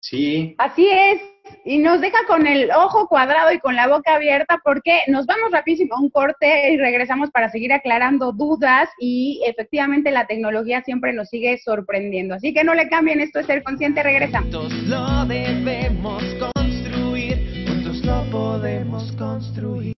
Sí. 0.00 0.56
Así 0.58 0.88
es. 0.90 1.31
Y 1.64 1.78
nos 1.78 2.00
deja 2.00 2.18
con 2.26 2.46
el 2.46 2.70
ojo 2.70 3.08
cuadrado 3.08 3.52
y 3.52 3.58
con 3.58 3.76
la 3.76 3.88
boca 3.88 4.14
abierta 4.14 4.60
porque 4.64 5.00
nos 5.08 5.26
vamos 5.26 5.50
rapidísimo 5.50 5.94
a 5.94 6.00
un 6.00 6.10
corte 6.10 6.72
y 6.72 6.76
regresamos 6.76 7.30
para 7.30 7.50
seguir 7.50 7.72
aclarando 7.72 8.32
dudas 8.32 8.88
y 8.98 9.40
efectivamente 9.46 10.10
la 10.10 10.26
tecnología 10.26 10.82
siempre 10.82 11.12
nos 11.12 11.28
sigue 11.28 11.58
sorprendiendo. 11.58 12.34
Así 12.34 12.52
que 12.52 12.64
no 12.64 12.74
le 12.74 12.88
cambien, 12.88 13.20
esto 13.20 13.38
es 13.38 13.46
Ser 13.46 13.62
Consciente, 13.62 14.02
regresamos. 14.02 14.50
Juntos 14.52 14.72
lo 14.84 15.24
debemos 15.26 16.22
construir, 16.34 17.66
juntos 17.68 18.04
lo 18.04 18.24
podemos 18.30 19.12
construir. 19.12 19.94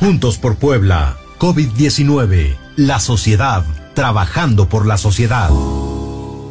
Juntos 0.00 0.38
por 0.38 0.56
Puebla, 0.58 1.16
COVID-19, 1.38 2.56
la 2.76 3.00
sociedad, 3.00 3.64
trabajando 3.94 4.68
por 4.68 4.86
la 4.86 4.96
sociedad. 4.96 5.50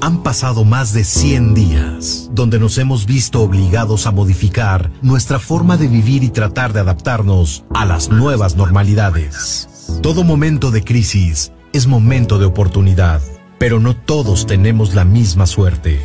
Han 0.02 0.22
pasado 0.22 0.64
más 0.64 0.94
de 0.94 1.04
100 1.04 1.54
días 1.54 2.30
donde 2.32 2.60
nos 2.60 2.78
hemos 2.78 3.06
visto 3.06 3.42
obligados 3.42 4.06
a 4.06 4.12
modificar 4.12 4.92
nuestra 5.02 5.40
forma 5.40 5.76
de 5.76 5.88
vivir 5.88 6.24
y 6.24 6.30
tratar 6.30 6.72
de 6.72 6.82
adaptarnos 6.82 7.66
a 7.74 7.86
las 7.86 8.10
nuevas 8.10 8.56
normalidades. 8.56 9.68
Todo 10.04 10.24
momento 10.24 10.70
de 10.70 10.84
crisis 10.84 11.52
es 11.74 11.88
momento 11.88 12.38
de 12.38 12.46
oportunidad, 12.46 13.22
pero 13.58 13.80
no 13.80 13.96
todos 13.96 14.46
tenemos 14.46 14.94
la 14.94 15.04
misma 15.04 15.48
suerte. 15.48 16.00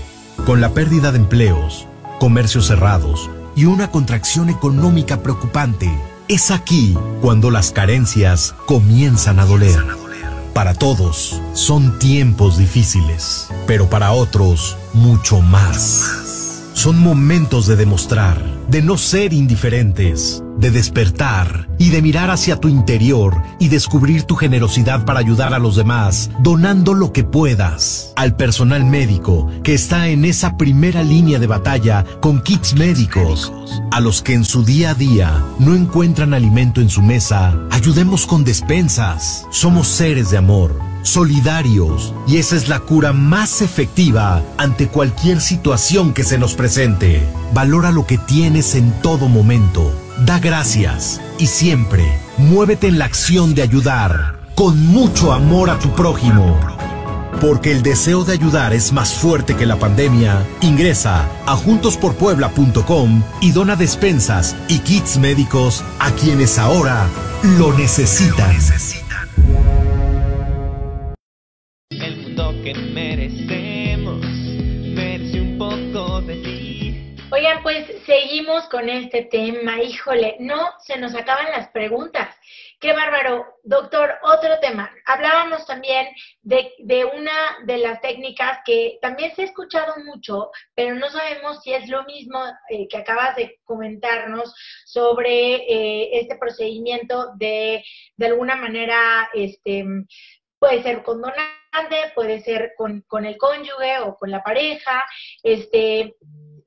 Con 0.46 0.60
la 0.60 0.70
pérdida 0.70 1.12
de 1.12 1.18
empleos, 1.18 1.86
comercios 2.18 2.68
cerrados 2.68 3.30
y 3.54 3.66
una 3.66 3.90
contracción 3.90 4.48
económica 4.48 5.22
preocupante, 5.22 5.92
es 6.28 6.50
aquí 6.50 6.96
cuando 7.20 7.50
las 7.50 7.72
carencias 7.72 8.54
comienzan 8.66 9.38
a 9.38 9.44
doler. 9.44 9.84
Para 10.54 10.74
todos 10.74 11.40
son 11.54 11.98
tiempos 11.98 12.58
difíciles, 12.58 13.48
pero 13.66 13.88
para 13.88 14.12
otros 14.12 14.76
mucho 14.92 15.40
más. 15.40 16.41
Son 16.74 16.98
momentos 16.98 17.66
de 17.66 17.76
demostrar 17.76 18.62
de 18.72 18.80
no 18.80 18.96
ser 18.96 19.34
indiferentes, 19.34 20.42
de 20.56 20.70
despertar 20.70 21.68
y 21.78 21.90
de 21.90 22.00
mirar 22.00 22.30
hacia 22.30 22.56
tu 22.56 22.68
interior 22.68 23.42
y 23.58 23.68
descubrir 23.68 24.22
tu 24.22 24.34
generosidad 24.34 25.04
para 25.04 25.20
ayudar 25.20 25.52
a 25.52 25.58
los 25.58 25.76
demás, 25.76 26.30
donando 26.40 26.94
lo 26.94 27.12
que 27.12 27.22
puedas. 27.22 28.14
Al 28.16 28.34
personal 28.34 28.86
médico 28.86 29.50
que 29.62 29.74
está 29.74 30.08
en 30.08 30.24
esa 30.24 30.56
primera 30.56 31.02
línea 31.02 31.38
de 31.38 31.46
batalla 31.46 32.06
con 32.20 32.40
kits 32.40 32.74
médicos. 32.74 33.52
A 33.90 34.00
los 34.00 34.22
que 34.22 34.32
en 34.32 34.44
su 34.44 34.64
día 34.64 34.90
a 34.90 34.94
día 34.94 35.44
no 35.58 35.74
encuentran 35.74 36.32
alimento 36.32 36.80
en 36.80 36.88
su 36.88 37.02
mesa, 37.02 37.54
ayudemos 37.70 38.26
con 38.26 38.42
despensas. 38.42 39.46
Somos 39.50 39.88
seres 39.88 40.30
de 40.30 40.38
amor 40.38 40.91
solidarios, 41.02 42.14
y 42.26 42.38
esa 42.38 42.56
es 42.56 42.68
la 42.68 42.80
cura 42.80 43.12
más 43.12 43.62
efectiva 43.62 44.42
ante 44.58 44.88
cualquier 44.88 45.40
situación 45.40 46.12
que 46.12 46.24
se 46.24 46.38
nos 46.38 46.54
presente. 46.54 47.22
Valora 47.52 47.90
lo 47.90 48.06
que 48.06 48.18
tienes 48.18 48.74
en 48.74 48.92
todo 49.02 49.28
momento, 49.28 49.92
da 50.24 50.38
gracias 50.38 51.20
y 51.38 51.46
siempre 51.46 52.18
muévete 52.38 52.88
en 52.88 52.98
la 52.98 53.04
acción 53.04 53.54
de 53.54 53.62
ayudar, 53.62 54.38
con 54.54 54.86
mucho 54.86 55.32
amor 55.32 55.70
a 55.70 55.78
tu 55.78 55.90
prójimo. 55.94 56.58
Porque 57.40 57.72
el 57.72 57.82
deseo 57.82 58.24
de 58.24 58.34
ayudar 58.34 58.72
es 58.72 58.92
más 58.92 59.14
fuerte 59.14 59.56
que 59.56 59.66
la 59.66 59.76
pandemia, 59.76 60.46
ingresa 60.60 61.26
a 61.46 61.56
juntosporpuebla.com 61.56 63.22
y 63.40 63.50
dona 63.50 63.74
despensas 63.74 64.54
y 64.68 64.78
kits 64.78 65.18
médicos 65.18 65.82
a 65.98 66.12
quienes 66.12 66.58
ahora 66.58 67.06
lo 67.58 67.72
necesitan. 67.72 68.56
Este 78.88 79.24
tema. 79.24 79.82
Híjole, 79.82 80.36
no 80.40 80.72
se 80.80 80.98
nos 80.98 81.14
acaban 81.14 81.50
las 81.50 81.68
preguntas. 81.68 82.34
Qué 82.80 82.92
bárbaro. 82.92 83.46
Doctor, 83.62 84.14
otro 84.22 84.58
tema. 84.60 84.92
Hablábamos 85.06 85.66
también 85.66 86.08
de, 86.42 87.04
una 87.04 87.58
de 87.64 87.78
las 87.78 88.00
técnicas 88.00 88.58
que 88.64 88.98
también 89.00 89.34
se 89.34 89.42
ha 89.42 89.44
escuchado 89.44 89.94
mucho, 90.04 90.50
pero 90.74 90.94
no 90.94 91.08
sabemos 91.10 91.62
si 91.62 91.72
es 91.72 91.88
lo 91.88 92.04
mismo 92.04 92.42
eh, 92.68 92.88
que 92.88 92.98
acabas 92.98 93.36
de 93.36 93.60
comentarnos 93.64 94.54
sobre 94.84 95.54
eh, 95.54 96.20
este 96.20 96.36
procedimiento 96.36 97.34
de, 97.36 97.84
de 98.16 98.26
alguna 98.26 98.56
manera, 98.56 99.30
este, 99.32 99.84
puede 100.58 100.82
ser 100.82 101.02
con 101.02 101.20
donante, 101.20 102.12
puede 102.14 102.40
ser 102.42 102.72
con, 102.76 103.02
con 103.02 103.24
el 103.26 103.36
cónyuge 103.36 104.00
o 104.00 104.16
con 104.16 104.30
la 104.30 104.42
pareja, 104.42 105.04
este, 105.42 106.16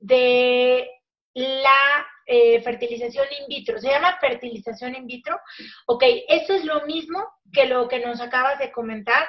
de 0.00 0.90
la 1.36 2.06
eh, 2.26 2.62
fertilización 2.62 3.26
in 3.40 3.46
vitro. 3.46 3.78
Se 3.78 3.88
llama 3.88 4.16
fertilización 4.18 4.94
in 4.94 5.06
vitro. 5.06 5.38
Ok, 5.86 6.02
eso 6.28 6.54
es 6.54 6.64
lo 6.64 6.86
mismo 6.86 7.24
que 7.52 7.66
lo 7.66 7.86
que 7.88 8.00
nos 8.04 8.20
acabas 8.20 8.58
de 8.58 8.72
comentar 8.72 9.26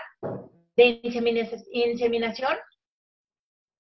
de 0.77 1.01
inseminación. 1.71 2.55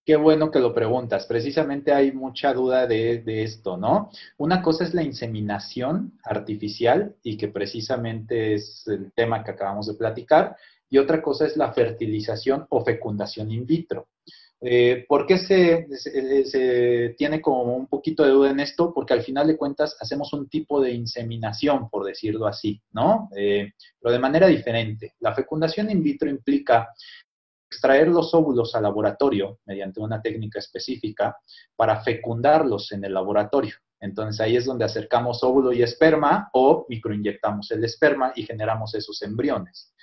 Qué 0.05 0.17
bueno 0.17 0.51
que 0.51 0.59
lo 0.59 0.73
preguntas. 0.73 1.25
Precisamente 1.25 1.93
hay 1.93 2.11
mucha 2.11 2.53
duda 2.53 2.85
de, 2.85 3.19
de, 3.19 3.43
esto, 3.43 3.77
¿no? 3.77 4.09
Una 4.37 4.61
cosa 4.61 4.83
es 4.83 4.93
la 4.93 5.03
inseminación 5.03 6.19
artificial 6.23 7.15
y 7.23 7.37
que 7.37 7.47
precisamente 7.47 8.55
es 8.55 8.87
el 8.87 9.11
tema 9.13 9.43
que 9.43 9.51
acabamos 9.51 9.87
de 9.87 9.95
platicar, 9.95 10.55
y 10.89 10.97
otra 10.97 11.21
cosa 11.21 11.45
es 11.45 11.57
la 11.57 11.73
fertilización 11.73 12.65
o 12.69 12.83
fecundación 12.83 13.51
in 13.51 13.65
vitro. 13.65 14.07
Eh, 14.59 15.05
¿Por 15.07 15.27
qué 15.27 15.37
se, 15.37 17.15
tiene 17.15 17.41
como 17.41 17.75
un 17.75 17.87
poquito 17.87 18.23
de 18.23 18.31
duda 18.31 18.49
en 18.49 18.59
esto? 18.59 18.91
Porque 18.93 19.13
al 19.13 19.21
final 19.21 19.47
de 19.47 19.57
cuentas 19.57 19.95
hacemos 19.99 20.33
un 20.33 20.49
tipo 20.49 20.81
de 20.81 20.91
inseminación, 20.91 21.89
por 21.89 22.05
decirlo 22.05 22.47
así, 22.47 22.81
¿no? 22.91 23.29
Eh, 23.35 23.73
pero 23.99 24.13
de 24.13 24.19
manera 24.19 24.47
diferente. 24.47 25.13
La 25.19 25.35
fecundación 25.35 25.91
in 25.91 26.01
vitro 26.01 26.29
implica 26.29 26.89
extraer 27.69 28.07
los 28.07 28.33
óvulos 28.33 28.73
al 28.75 28.83
laboratorio 28.83 29.59
mediante 29.65 29.99
una 29.99 30.21
técnica 30.21 30.59
específica 30.59 31.37
para 31.75 32.01
fecundarlos 32.01 32.91
en 32.93 33.03
el 33.03 33.13
laboratorio. 33.13 33.75
Entonces 33.99 34.39
ahí 34.41 34.55
es 34.55 34.65
donde 34.65 34.85
acercamos 34.85 35.43
óvulo 35.43 35.73
y 35.73 35.81
esperma 35.83 36.49
o 36.53 36.85
microinyectamos 36.87 37.69
el 37.71 37.83
esperma 37.83 38.31
y 38.35 38.43
generamos 38.43 38.95
esos 38.95 39.21
embriones. 39.21 39.93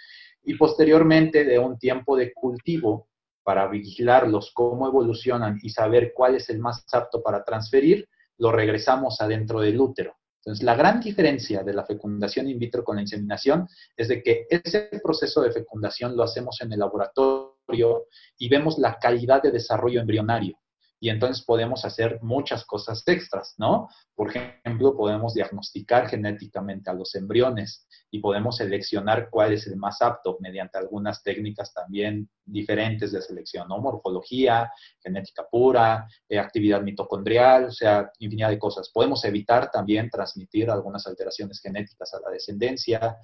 Y 0.45 0.55
posteriormente 0.55 1.45
de 1.45 1.59
un 1.59 1.79
tiempo 1.79 2.17
de 2.17 2.33
cultivo 2.33 3.09
para 3.45 3.69
vigilarlos, 3.69 4.51
cómo 4.55 4.89
evolucionan 4.89 5.59
y 5.63 5.71
saber 5.71 6.13
cuál 6.15 6.35
es 6.35 6.49
el 6.49 6.59
más 6.59 6.85
apto 6.93 7.23
para 7.23 7.45
transferir, 7.45 8.09
lo 8.39 8.51
regresamos 8.51 9.21
adentro 9.21 9.61
del 9.61 9.81
útero. 9.81 10.17
Entonces, 10.39 10.65
la 10.65 10.75
gran 10.75 11.01
diferencia 11.01 11.63
de 11.63 11.73
la 11.73 11.87
fecundación 11.87 12.49
in 12.49 12.59
vitro 12.59 12.83
con 12.83 12.97
la 12.97 13.03
inseminación 13.03 13.69
es 13.97 14.09
de 14.09 14.23
que 14.23 14.47
ese 14.51 14.91
proceso 15.03 15.41
de 15.43 15.53
fecundación 15.53 16.17
lo 16.17 16.23
hacemos 16.23 16.61
en 16.61 16.73
el 16.73 16.81
laboratorio 16.81 18.07
y 18.37 18.49
vemos 18.49 18.79
la 18.79 18.99
calidad 18.99 19.43
de 19.43 19.53
desarrollo 19.53 20.01
embrionario 20.01 20.59
y 21.01 21.11
entonces 21.11 21.45
podemos 21.45 21.85
hacer 21.85 22.19
muchas 22.23 22.65
cosas 22.65 23.03
extras, 23.07 23.55
¿no? 23.59 23.89
Por 24.15 24.35
ejemplo, 24.35 24.97
podemos 24.97 25.35
diagnosticar 25.35 26.09
genéticamente 26.09 26.91
a 26.91 26.95
los 26.95 27.15
embriones 27.15 27.87
y 28.11 28.21
podemos 28.21 28.57
seleccionar 28.57 29.29
cuál 29.31 29.53
es 29.53 29.67
el 29.67 29.77
más 29.77 30.01
apto 30.01 30.39
mediante 30.41 30.79
algunas 30.79 31.23
técnicas 31.23 31.75
también 31.75 32.29
diferentes 32.45 33.13
de 33.13 33.21
selección, 33.21 33.69
¿no? 33.69 33.79
Morfología, 33.79 34.71
genética 35.03 35.47
pura, 35.51 36.07
eh, 36.29 36.39
actividad 36.39 36.81
mitocondrial, 36.83 37.67
o 37.67 37.73
sea, 37.73 38.11
infinidad 38.19 38.51
de 38.51 38.59
cosas. 38.59 38.91
Podemos 38.91 39.25
evitar 39.25 39.71
también 39.71 40.09
transmitir 40.09 40.71
algunas 40.71 41.07
alteraciones 41.07 41.61
genéticas 41.61 42.15
a 42.15 42.21
la 42.21 42.31
descendencia 42.31 43.17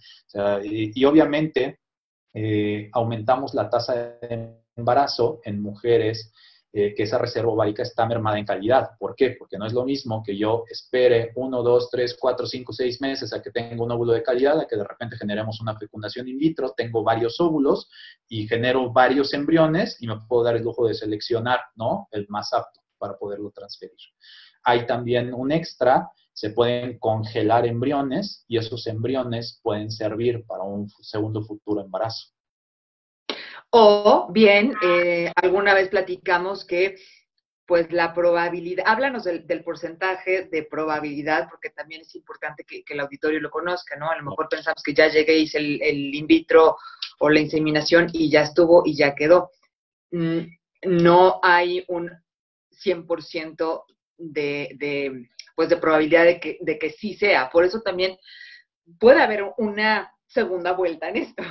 y, 0.62 1.04
obviamente 1.04 1.80
eh, 2.33 2.88
aumentamos 2.92 3.54
la 3.54 3.68
tasa 3.68 3.94
de 3.94 4.61
embarazo 4.76 5.40
en 5.44 5.61
mujeres 5.61 6.33
eh, 6.72 6.94
que 6.94 7.02
esa 7.02 7.18
reserva 7.18 7.50
ovárica 7.50 7.83
está 7.83 8.06
mermada 8.06 8.38
en 8.38 8.44
calidad. 8.44 8.90
¿Por 8.98 9.16
qué? 9.16 9.35
Porque 9.37 9.59
no 9.59 9.66
es 9.66 9.72
lo 9.72 9.85
mismo 9.85 10.22
que 10.22 10.37
yo 10.38 10.64
espere 10.70 11.33
uno, 11.35 11.64
dos, 11.64 11.90
tres, 11.90 12.16
cuatro, 12.18 12.46
cinco, 12.46 12.72
seis 12.72 13.00
meses 13.00 13.33
a 13.33 13.42
que 13.42 13.50
tenga 13.50 13.83
un 13.83 13.90
óvulo 13.90 14.12
de 14.12 14.22
calidad, 14.22 14.61
a 14.61 14.68
que 14.68 14.76
de 14.76 14.85
repente 14.85 15.16
generemos 15.16 15.61
una 15.61 15.76
fecundación 15.76 16.28
in 16.28 16.38
vitro, 16.38 16.72
tengo 16.76 17.02
varios 17.02 17.40
óvulos 17.40 17.90
y 18.28 18.46
genero 18.46 18.92
varios 18.92 19.35
embriones 19.35 19.96
y 20.00 20.06
me 20.06 20.20
puedo 20.28 20.44
dar 20.44 20.56
el 20.56 20.62
lujo 20.62 20.87
de 20.87 20.94
seleccionar, 20.94 21.61
¿no? 21.74 22.06
El 22.12 22.26
más 22.28 22.52
apto 22.52 22.80
para 22.98 23.18
poderlo 23.18 23.50
transferir. 23.50 23.98
Hay 24.62 24.87
también 24.87 25.35
un 25.35 25.50
extra, 25.50 26.09
se 26.33 26.50
pueden 26.50 26.98
congelar 26.98 27.66
embriones 27.66 28.44
y 28.46 28.59
esos 28.59 28.87
embriones 28.87 29.59
pueden 29.62 29.90
servir 29.90 30.44
para 30.46 30.62
un 30.62 30.88
segundo 31.00 31.42
futuro 31.42 31.80
embarazo. 31.80 32.28
O 33.70 34.28
bien, 34.30 34.74
eh, 34.83 35.33
alguna 35.37 35.74
vez 35.74 35.88
platicamos 35.88 36.64
que 36.64 36.96
pues 37.66 37.92
la 37.92 38.12
probabilidad, 38.12 38.85
háblanos 38.88 39.22
del, 39.22 39.62
porcentaje 39.62 40.48
de 40.50 40.64
probabilidad, 40.64 41.48
porque 41.48 41.70
también 41.70 42.00
es 42.00 42.16
importante 42.16 42.64
que, 42.64 42.83
el 42.88 42.98
auditorio 42.98 43.38
lo 43.38 43.48
conozca, 43.48 43.94
¿no? 43.94 44.11
A 44.11 44.16
lo 44.16 44.24
mejor 44.24 44.48
pensamos 44.48 44.83
que 44.83 44.92
ya 44.92 45.06
llegué, 45.06 45.38
hice 45.38 45.59
el, 45.59 45.80
el 45.80 46.12
in 46.12 46.26
vitro 46.26 46.76
o 47.20 47.30
la 47.30 47.38
inseminación 47.38 48.09
y 48.12 48.28
ya 48.28 48.42
estuvo 48.42 48.83
y 48.85 48.96
ya 48.96 49.14
quedó. 49.14 49.52
Mm, 50.11 50.40
no 50.87 51.38
hay 51.44 51.85
un 51.87 52.11
100% 52.72 53.85
de, 54.16 54.70
de, 54.76 55.28
pues 55.54 55.68
de 55.68 55.76
probabilidad 55.76 56.24
de 56.24 56.40
que, 56.40 56.59
de 56.61 56.76
que 56.76 56.90
sí 56.90 57.14
sea. 57.14 57.50
Por 57.50 57.64
eso 57.64 57.80
también 57.83 58.16
puede 58.98 59.22
haber 59.22 59.44
una 59.59 60.12
segunda 60.26 60.72
vuelta 60.72 61.09
en 61.09 61.18
esto. 61.18 61.42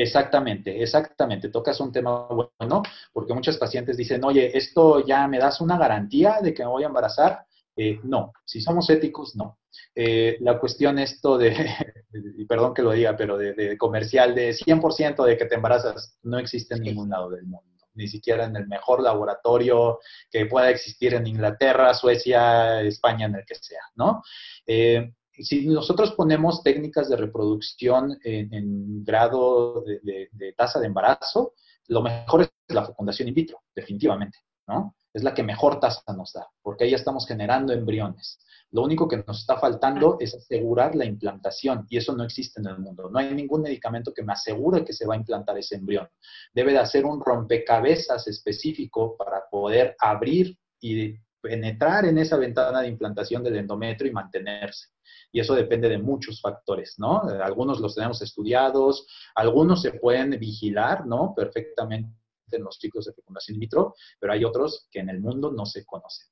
Exactamente, 0.00 0.80
exactamente. 0.80 1.48
Tocas 1.48 1.80
un 1.80 1.90
tema 1.90 2.28
bueno, 2.28 2.82
porque 3.12 3.34
muchos 3.34 3.56
pacientes 3.56 3.96
dicen, 3.96 4.22
oye, 4.24 4.56
¿esto 4.56 5.04
ya 5.04 5.26
me 5.26 5.38
das 5.38 5.60
una 5.60 5.76
garantía 5.76 6.38
de 6.40 6.54
que 6.54 6.62
me 6.62 6.70
voy 6.70 6.84
a 6.84 6.86
embarazar? 6.86 7.44
Eh, 7.74 7.98
no, 8.04 8.32
si 8.44 8.60
somos 8.60 8.88
éticos, 8.90 9.34
no. 9.34 9.58
Eh, 9.96 10.36
la 10.40 10.58
cuestión 10.60 11.00
esto 11.00 11.36
de, 11.36 11.52
y 12.36 12.44
perdón 12.44 12.74
que 12.74 12.82
lo 12.82 12.92
diga, 12.92 13.16
pero 13.16 13.36
de, 13.36 13.76
comercial 13.76 14.36
de 14.36 14.52
100% 14.52 15.24
de 15.24 15.36
que 15.36 15.46
te 15.46 15.56
embarazas, 15.56 16.16
no 16.22 16.38
existe 16.38 16.76
en 16.76 16.82
ningún 16.82 17.10
lado 17.10 17.30
del 17.30 17.46
mundo 17.46 17.66
ni 17.94 18.06
siquiera 18.06 18.44
en 18.44 18.54
el 18.54 18.68
mejor 18.68 19.02
laboratorio 19.02 19.98
que 20.30 20.46
pueda 20.46 20.70
existir 20.70 21.14
en 21.14 21.26
Inglaterra, 21.26 21.92
Suecia, 21.94 22.80
España, 22.82 23.26
en 23.26 23.34
el 23.34 23.44
que 23.44 23.56
sea, 23.56 23.82
¿no? 23.96 24.22
Eh, 24.64 25.14
si 25.44 25.66
nosotros 25.66 26.12
ponemos 26.12 26.62
técnicas 26.62 27.08
de 27.08 27.16
reproducción 27.16 28.18
en, 28.22 29.04
grado 29.04 29.82
de, 29.82 30.54
tasa 30.56 30.80
de 30.80 30.86
embarazo, 30.86 31.54
lo 31.88 32.02
mejor 32.02 32.42
es 32.42 32.50
la 32.68 32.84
fecundación 32.84 33.28
in 33.28 33.34
vitro, 33.34 33.62
definitivamente, 33.74 34.38
¿no? 34.66 34.94
Es 35.12 35.22
la 35.22 35.34
que 35.34 35.42
mejor 35.42 35.80
tasa 35.80 36.12
nos 36.14 36.32
da, 36.32 36.46
porque 36.62 36.84
ahí 36.84 36.94
estamos 36.94 37.26
generando 37.26 37.72
embriones. 37.72 38.38
Lo 38.70 38.82
único 38.82 39.08
que 39.08 39.24
nos 39.26 39.40
está 39.40 39.58
faltando 39.58 40.18
es 40.20 40.34
asegurar 40.34 40.94
la 40.94 41.06
implantación, 41.06 41.86
y 41.88 41.96
eso 41.96 42.14
no 42.14 42.24
existe 42.24 42.60
en 42.60 42.66
el 42.66 42.78
mundo. 42.78 43.08
No 43.10 43.18
hay 43.18 43.34
ningún 43.34 43.62
medicamento 43.62 44.12
que 44.12 44.22
me 44.22 44.34
asegure 44.34 44.84
que 44.84 44.92
se 44.92 45.06
va 45.06 45.14
a 45.14 45.18
implantar 45.18 45.56
ese 45.56 45.76
embrión. 45.76 46.06
Debe 46.52 46.72
de 46.72 46.78
hacer 46.78 47.06
un 47.06 47.20
rompecabezas 47.20 48.28
específico 48.28 49.16
para 49.16 49.44
poder 49.50 49.96
abrir 49.98 50.58
y 50.80 51.16
penetrar 51.48 52.04
en 52.04 52.18
esa 52.18 52.36
ventana 52.36 52.82
de 52.82 52.88
implantación 52.88 53.42
del 53.42 53.56
endometrio 53.56 54.10
y 54.10 54.14
mantenerse. 54.14 54.88
Y 55.32 55.40
eso 55.40 55.54
depende 55.54 55.88
de 55.88 55.96
muchos 55.96 56.42
factores, 56.42 56.96
¿no? 56.98 57.22
Algunos 57.22 57.80
los 57.80 57.94
tenemos 57.94 58.20
estudiados, 58.20 59.06
algunos 59.34 59.80
se 59.80 59.92
pueden 59.92 60.38
vigilar, 60.38 61.06
¿no? 61.06 61.32
Perfectamente 61.34 62.12
en 62.52 62.62
los 62.64 62.76
ciclos 62.76 63.06
de 63.06 63.14
fecundación 63.14 63.56
in 63.56 63.60
vitro, 63.60 63.94
pero 64.20 64.32
hay 64.32 64.44
otros 64.44 64.88
que 64.90 65.00
en 65.00 65.08
el 65.08 65.20
mundo 65.20 65.50
no 65.50 65.64
se 65.64 65.84
conocen. 65.84 66.28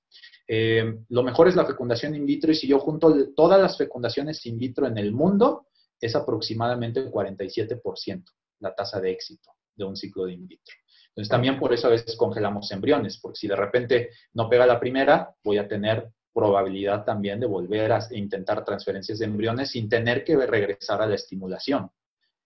Eh, 0.49 0.99
lo 1.09 1.23
mejor 1.23 1.49
es 1.49 1.57
la 1.57 1.67
fecundación 1.67 2.15
in 2.15 2.27
vitro 2.27 2.53
y 2.53 2.55
si 2.55 2.67
yo 2.67 2.79
junto 2.79 3.33
todas 3.35 3.61
las 3.61 3.77
fecundaciones 3.77 4.45
in 4.47 4.59
vitro 4.59 4.87
en 4.87 4.99
el 4.99 5.13
mundo, 5.13 5.69
es 5.99 6.15
aproximadamente 6.15 7.01
el 7.01 7.11
47% 7.11 8.25
la 8.61 8.75
tasa 8.75 9.01
de 9.01 9.11
éxito 9.11 9.51
de 9.75 9.85
un 9.85 9.97
ciclo 9.97 10.25
de 10.27 10.33
in 10.33 10.47
vitro. 10.47 10.75
Entonces 11.17 11.31
también 11.31 11.59
por 11.59 11.73
eso 11.73 11.87
a 11.87 11.91
veces 11.91 12.15
congelamos 12.15 12.71
embriones, 12.73 13.19
porque 13.19 13.39
si 13.39 13.49
de 13.49 13.57
repente 13.57 14.11
no 14.35 14.51
pega 14.51 14.67
la 14.67 14.79
primera, 14.79 15.35
voy 15.43 15.57
a 15.57 15.67
tener 15.67 16.11
probabilidad 16.35 17.07
también 17.07 17.41
de 17.41 17.47
volver 17.47 17.91
a 17.93 18.01
intentar 18.11 18.63
transferencias 18.63 19.19
de 19.19 19.25
embriones 19.25 19.71
sin 19.71 19.89
tener 19.89 20.23
que 20.23 20.37
regresar 20.37 21.01
a 21.01 21.07
la 21.07 21.15
estimulación. 21.15 21.91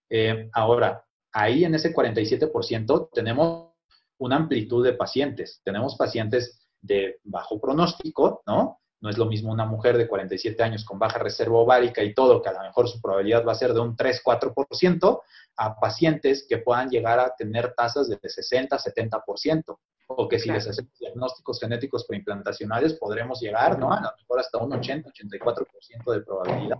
Eh, 0.09 0.49
ahora, 0.53 1.03
ahí 1.33 1.65
en 1.65 1.75
ese 1.75 1.93
47% 1.93 3.09
tenemos 3.11 3.71
una 4.19 4.37
amplitud 4.37 4.85
de 4.85 4.93
pacientes. 4.93 5.61
Tenemos 5.65 5.97
pacientes 5.97 6.69
de 6.79 7.19
bajo 7.23 7.59
pronóstico, 7.59 8.41
¿no? 8.47 8.80
No 9.01 9.09
es 9.09 9.17
lo 9.17 9.25
mismo 9.25 9.51
una 9.51 9.65
mujer 9.65 9.97
de 9.97 10.07
47 10.07 10.61
años 10.61 10.85
con 10.85 10.99
baja 10.99 11.17
reserva 11.17 11.57
ovárica 11.57 12.03
y 12.03 12.13
todo, 12.13 12.41
que 12.41 12.49
a 12.49 12.53
lo 12.53 12.61
mejor 12.61 12.87
su 12.87 13.01
probabilidad 13.01 13.45
va 13.45 13.51
a 13.51 13.55
ser 13.55 13.73
de 13.73 13.79
un 13.79 13.97
3-4%, 13.97 15.21
a 15.57 15.79
pacientes 15.79 16.45
que 16.47 16.59
puedan 16.59 16.89
llegar 16.89 17.19
a 17.19 17.35
tener 17.35 17.73
tasas 17.73 18.07
de 18.07 18.19
60-70%, 18.19 19.77
o 20.07 20.27
que 20.27 20.39
si 20.39 20.51
les 20.51 20.67
hacemos 20.67 20.91
diagnósticos 20.99 21.59
genéticos 21.59 22.05
preimplantacionales 22.05 22.93
podremos 22.93 23.39
llegar, 23.41 23.79
¿no? 23.79 23.91
A 23.91 24.01
lo 24.01 24.09
mejor 24.17 24.39
hasta 24.39 24.57
un 24.57 24.71
80-84% 24.71 26.13
de 26.13 26.21
probabilidad. 26.21 26.77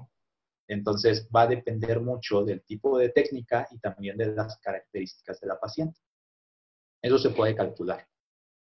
Entonces 0.68 1.28
va 1.36 1.42
a 1.42 1.48
depender 1.48 2.00
mucho 2.02 2.44
del 2.44 2.62
tipo 2.64 2.98
de 2.98 3.10
técnica 3.10 3.68
y 3.72 3.80
también 3.80 4.18
de 4.18 4.28
las 4.28 4.58
características 4.60 5.40
de 5.40 5.48
la 5.48 5.60
paciente. 5.60 6.00
Eso 7.02 7.18
se 7.18 7.32
puede 7.32 7.56
calcular. 7.56 8.08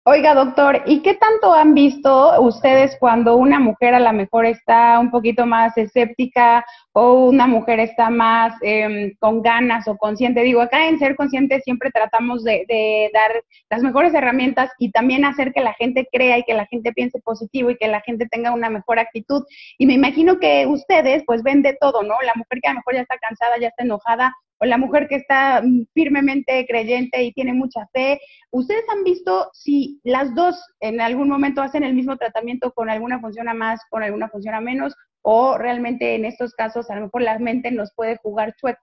Oiga, 0.07 0.35
doctor, 0.35 0.83
¿y 0.85 1.01
qué 1.01 1.15
tanto 1.15 1.55
han 1.55 1.73
visto 1.73 2.39
ustedes 2.43 2.95
cuando 3.01 3.37
una 3.37 3.59
mujer 3.59 3.95
a 3.95 4.01
lo 4.01 4.13
mejor 4.13 4.45
está 4.45 4.99
un 4.99 5.11
poquito 5.11 5.47
más 5.47 5.75
escéptica 5.79 6.63
o 6.93 7.25
una 7.31 7.47
mujer 7.47 7.81
está 7.81 8.11
más 8.11 8.55
em, 8.61 9.15
con 9.19 9.41
ganas 9.41 9.89
o 9.89 9.97
consciente? 9.97 10.43
Digo, 10.43 10.61
acá 10.61 10.89
en 10.89 10.99
Ser 10.99 11.17
Consciente 11.17 11.59
siempre 11.63 11.91
tratamos 11.91 12.45
de, 12.45 12.67
de, 12.69 13.11
dar 13.15 13.31
las 13.71 13.83
mejores 13.83 14.13
herramientas 14.13 14.71
y 14.79 14.91
también 14.91 15.25
hacer 15.25 15.55
que 15.55 15.63
la 15.63 15.73
gente 15.73 16.07
crea 16.13 16.37
y 16.37 16.43
que 16.43 16.53
la 16.53 16.67
gente 16.67 16.93
piense 16.93 17.19
positivo 17.21 17.71
y 17.71 17.79
que 17.79 17.89
la 17.89 18.03
gente 18.03 18.27
tenga 18.27 18.53
una 18.53 18.69
mejor 18.69 18.99
actitud. 18.99 19.43
Y 19.79 19.87
me 19.87 19.95
imagino 19.95 20.39
que 20.39 20.67
ustedes 20.67 21.23
pues 21.25 21.43
ven 21.43 21.63
de 21.63 21.79
todo, 21.81 22.03
¿no? 22.03 22.17
La 22.27 22.35
mujer 22.37 22.59
que 22.61 22.69
a 22.69 22.75
lo 22.75 22.81
mejor 22.81 22.93
ya 22.93 23.01
está 23.01 23.17
cansada, 23.17 23.57
ya 23.59 23.69
está 23.69 23.85
enojada, 23.85 24.35
la 24.65 24.79
mujer 24.79 25.09
que 25.09 25.17
está 25.17 25.63
mm, 25.63 25.87
firmemente 25.95 26.67
creyente 26.67 27.23
y 27.23 27.33
tiene 27.33 27.53
mucha 27.53 27.87
fe. 27.93 28.21
¿Ustedes 28.51 28.85
han 28.89 29.05
visto 29.05 29.51
si 29.53 30.01
las 30.05 30.35
dos 30.35 30.63
en 30.81 31.01
algún 31.01 31.29
momento 31.29 31.63
hacen 31.63 31.83
el 31.83 31.95
mismo 31.95 32.17
tratamiento 32.17 32.73
con 32.73 32.91
alguna 32.91 33.21
funciona 33.21 33.55
más, 33.55 33.81
con 33.91 34.03
alguna 34.03 34.29
funciona 34.29 34.61
menos? 34.61 34.95
¿O 35.23 35.57
realmente 35.57 36.15
en 36.15 36.25
estos 36.25 36.53
casos 36.55 36.91
a 36.91 36.97
lo 36.97 37.03
mejor 37.03 37.23
la 37.23 37.39
mente 37.39 37.71
nos 37.71 37.93
puede 37.95 38.17
jugar 38.19 38.55
chueco? 38.57 38.81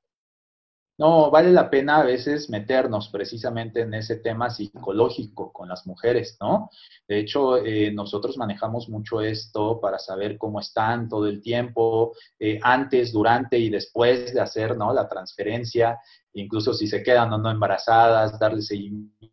No, 1.01 1.31
vale 1.31 1.51
la 1.51 1.67
pena 1.67 1.97
a 1.97 2.03
veces 2.03 2.47
meternos 2.51 3.09
precisamente 3.09 3.81
en 3.81 3.95
ese 3.95 4.17
tema 4.17 4.51
psicológico 4.51 5.51
con 5.51 5.67
las 5.67 5.87
mujeres, 5.87 6.37
¿no? 6.39 6.69
De 7.07 7.17
hecho, 7.17 7.57
eh, 7.57 7.91
nosotros 7.91 8.37
manejamos 8.37 8.87
mucho 8.87 9.19
esto 9.19 9.79
para 9.81 9.97
saber 9.97 10.37
cómo 10.37 10.59
están 10.59 11.09
todo 11.09 11.25
el 11.25 11.41
tiempo, 11.41 12.13
eh, 12.37 12.59
antes, 12.61 13.11
durante 13.11 13.57
y 13.57 13.71
después 13.71 14.31
de 14.31 14.41
hacer, 14.41 14.77
¿no? 14.77 14.93
La 14.93 15.09
transferencia, 15.09 15.97
incluso 16.33 16.71
si 16.71 16.85
se 16.85 17.01
quedan 17.01 17.33
o 17.33 17.39
no 17.39 17.49
embarazadas, 17.49 18.37
darle 18.37 18.61
seguimiento 18.61 19.31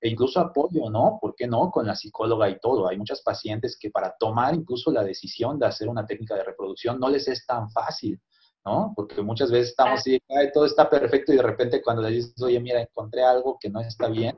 e 0.00 0.08
incluso 0.08 0.38
apoyo, 0.38 0.90
¿no? 0.90 1.18
¿Por 1.20 1.34
qué 1.34 1.48
no? 1.48 1.72
Con 1.72 1.88
la 1.88 1.96
psicóloga 1.96 2.48
y 2.48 2.60
todo. 2.60 2.86
Hay 2.86 2.96
muchas 2.96 3.20
pacientes 3.20 3.76
que 3.76 3.90
para 3.90 4.14
tomar 4.16 4.54
incluso 4.54 4.92
la 4.92 5.02
decisión 5.02 5.58
de 5.58 5.66
hacer 5.66 5.88
una 5.88 6.06
técnica 6.06 6.36
de 6.36 6.44
reproducción 6.44 7.00
no 7.00 7.08
les 7.08 7.26
es 7.26 7.44
tan 7.44 7.68
fácil. 7.72 8.20
¿No? 8.64 8.92
Porque 8.96 9.22
muchas 9.22 9.50
veces 9.50 9.70
estamos 9.70 10.00
así, 10.00 10.20
todo 10.52 10.66
está 10.66 10.88
perfecto 10.88 11.32
y 11.32 11.36
de 11.36 11.42
repente 11.42 11.82
cuando 11.82 12.02
le 12.02 12.10
dices, 12.10 12.40
oye, 12.42 12.60
mira, 12.60 12.80
encontré 12.80 13.22
algo 13.22 13.58
que 13.60 13.68
no 13.68 13.80
está 13.80 14.08
bien, 14.08 14.36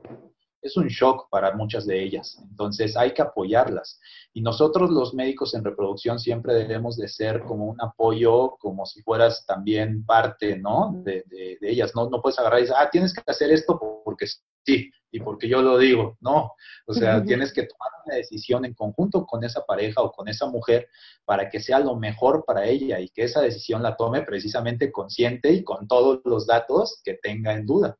es 0.61 0.75
un 0.75 0.87
shock 0.87 1.29
para 1.29 1.55
muchas 1.55 1.85
de 1.85 2.03
ellas. 2.03 2.37
Entonces 2.49 2.97
hay 2.97 3.13
que 3.13 3.21
apoyarlas. 3.21 3.99
Y 4.33 4.41
nosotros 4.41 4.89
los 4.89 5.13
médicos 5.13 5.53
en 5.53 5.63
reproducción 5.63 6.19
siempre 6.19 6.53
debemos 6.53 6.97
de 6.97 7.07
ser 7.07 7.43
como 7.43 7.65
un 7.65 7.81
apoyo, 7.81 8.57
como 8.59 8.85
si 8.85 9.01
fueras 9.01 9.45
también 9.45 10.05
parte, 10.05 10.57
¿no? 10.57 10.93
De, 11.03 11.23
de, 11.27 11.57
de 11.61 11.71
ellas. 11.71 11.93
No, 11.95 12.09
no 12.09 12.21
puedes 12.21 12.39
agarrar 12.39 12.59
y 12.59 12.63
decir, 12.63 12.75
ah, 12.77 12.89
tienes 12.91 13.13
que 13.13 13.21
hacer 13.25 13.51
esto 13.51 13.79
porque 14.03 14.25
sí, 14.67 14.91
y 15.11 15.19
porque 15.21 15.47
yo 15.47 15.61
lo 15.61 15.77
digo, 15.77 16.17
no. 16.19 16.53
O 16.85 16.93
sea, 16.93 17.23
tienes 17.23 17.53
que 17.53 17.63
tomar 17.63 17.89
una 18.05 18.15
decisión 18.15 18.65
en 18.65 18.73
conjunto 18.73 19.25
con 19.25 19.43
esa 19.43 19.65
pareja 19.65 20.01
o 20.01 20.11
con 20.11 20.27
esa 20.27 20.45
mujer 20.47 20.89
para 21.25 21.49
que 21.49 21.59
sea 21.59 21.79
lo 21.79 21.95
mejor 21.95 22.43
para 22.45 22.65
ella 22.65 22.99
y 22.99 23.09
que 23.09 23.23
esa 23.23 23.41
decisión 23.41 23.81
la 23.81 23.95
tome 23.95 24.23
precisamente 24.23 24.91
consciente 24.91 25.51
y 25.51 25.63
con 25.63 25.87
todos 25.87 26.21
los 26.25 26.45
datos 26.45 27.01
que 27.03 27.13
tenga 27.15 27.53
en 27.53 27.65
duda. 27.65 27.97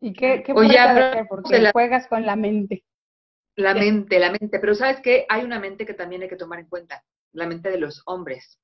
¿Y 0.00 0.12
qué, 0.12 0.42
qué 0.44 0.52
Oye, 0.52 0.76
pero, 0.94 1.26
porque 1.28 1.70
juegas 1.72 2.06
con 2.06 2.24
la 2.24 2.36
mente. 2.36 2.84
La 3.56 3.74
mente, 3.74 4.18
la 4.18 4.30
mente. 4.30 4.58
Pero 4.58 4.74
¿sabes 4.74 5.00
qué? 5.00 5.26
Hay 5.28 5.44
una 5.44 5.58
mente 5.58 5.86
que 5.86 5.94
también 5.94 6.22
hay 6.22 6.28
que 6.28 6.36
tomar 6.36 6.60
en 6.60 6.68
cuenta, 6.68 7.02
la 7.32 7.46
mente 7.46 7.70
de 7.70 7.78
los 7.78 8.02
hombres. 8.06 8.60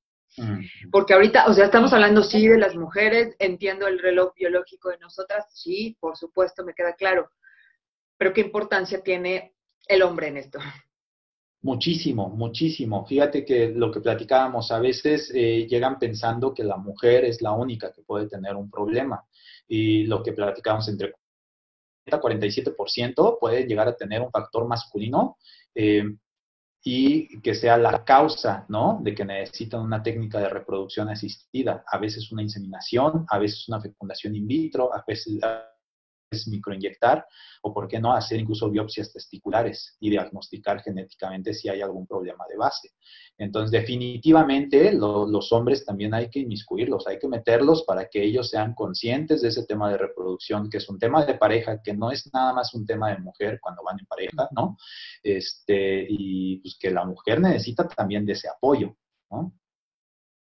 Porque 0.91 1.13
ahorita, 1.13 1.47
o 1.47 1.53
sea, 1.53 1.65
estamos 1.65 1.91
hablando 1.93 2.23
sí 2.23 2.47
de 2.47 2.57
las 2.57 2.75
mujeres, 2.75 3.35
entiendo 3.39 3.87
el 3.87 3.99
reloj 3.99 4.33
biológico 4.35 4.89
de 4.89 4.97
nosotras, 4.97 5.45
sí, 5.53 5.97
por 5.99 6.17
supuesto, 6.17 6.63
me 6.63 6.73
queda 6.73 6.93
claro. 6.93 7.29
Pero 8.17 8.33
¿qué 8.33 8.41
importancia 8.41 9.01
tiene 9.01 9.55
el 9.87 10.03
hombre 10.03 10.27
en 10.27 10.37
esto? 10.37 10.59
Muchísimo, 11.63 12.29
muchísimo. 12.29 13.05
Fíjate 13.05 13.45
que 13.45 13.69
lo 13.69 13.91
que 13.91 13.99
platicábamos, 13.99 14.71
a 14.71 14.79
veces 14.79 15.31
eh, 15.35 15.67
llegan 15.69 15.99
pensando 15.99 16.53
que 16.53 16.63
la 16.63 16.77
mujer 16.77 17.25
es 17.25 17.41
la 17.41 17.51
única 17.51 17.91
que 17.91 18.01
puede 18.01 18.27
tener 18.27 18.55
un 18.55 18.69
problema. 18.69 19.23
Y 19.67 20.05
lo 20.05 20.23
que 20.23 20.33
platicamos 20.33 20.87
entre 20.87 21.13
47% 22.05 23.37
puede 23.39 23.65
llegar 23.65 23.87
a 23.87 23.95
tener 23.95 24.21
un 24.21 24.31
factor 24.31 24.67
masculino 24.67 25.37
eh, 25.75 26.03
y 26.83 27.39
que 27.41 27.53
sea 27.53 27.77
la 27.77 28.03
causa, 28.03 28.65
¿no? 28.69 28.99
De 29.03 29.13
que 29.13 29.23
necesitan 29.23 29.81
una 29.81 30.01
técnica 30.01 30.39
de 30.39 30.49
reproducción 30.49 31.09
asistida. 31.09 31.83
A 31.87 31.97
veces 31.97 32.31
una 32.31 32.41
inseminación, 32.41 33.25
a 33.29 33.37
veces 33.37 33.67
una 33.69 33.79
fecundación 33.79 34.35
in 34.35 34.47
vitro, 34.47 34.93
a 34.93 35.03
veces 35.07 35.35
es 35.35 35.43
microinyectar 36.47 37.25
o, 37.61 37.73
por 37.73 37.87
qué 37.87 37.99
no, 37.99 38.13
hacer 38.13 38.39
incluso 38.39 38.69
biopsias 38.69 39.11
testiculares 39.11 39.97
y 39.99 40.09
diagnosticar 40.09 40.81
genéticamente 40.81 41.53
si 41.53 41.69
hay 41.69 41.81
algún 41.81 42.07
problema 42.07 42.45
de 42.49 42.57
base. 42.57 42.89
Entonces, 43.37 43.71
definitivamente 43.71 44.93
los 44.93 45.51
hombres 45.51 45.85
también 45.85 46.13
hay 46.13 46.29
que 46.29 46.39
inmiscuirlos, 46.39 47.07
hay 47.07 47.19
que 47.19 47.27
meterlos 47.27 47.83
para 47.83 48.07
que 48.07 48.23
ellos 48.23 48.49
sean 48.49 48.73
conscientes 48.73 49.41
de 49.41 49.49
ese 49.49 49.65
tema 49.65 49.91
de 49.91 49.97
reproducción, 49.97 50.69
que 50.69 50.77
es 50.77 50.89
un 50.89 50.99
tema 50.99 51.25
de 51.25 51.35
pareja, 51.35 51.81
que 51.81 51.93
no 51.93 52.11
es 52.11 52.29
nada 52.33 52.53
más 52.53 52.73
un 52.73 52.85
tema 52.85 53.09
de 53.09 53.17
mujer 53.17 53.59
cuando 53.61 53.83
van 53.83 53.99
en 53.99 54.05
pareja, 54.05 54.47
¿no? 54.51 54.77
Este, 55.23 56.05
y 56.09 56.57
pues 56.57 56.77
que 56.79 56.91
la 56.91 57.05
mujer 57.05 57.41
necesita 57.41 57.87
también 57.87 58.25
de 58.25 58.33
ese 58.33 58.47
apoyo, 58.47 58.95
¿no? 59.29 59.53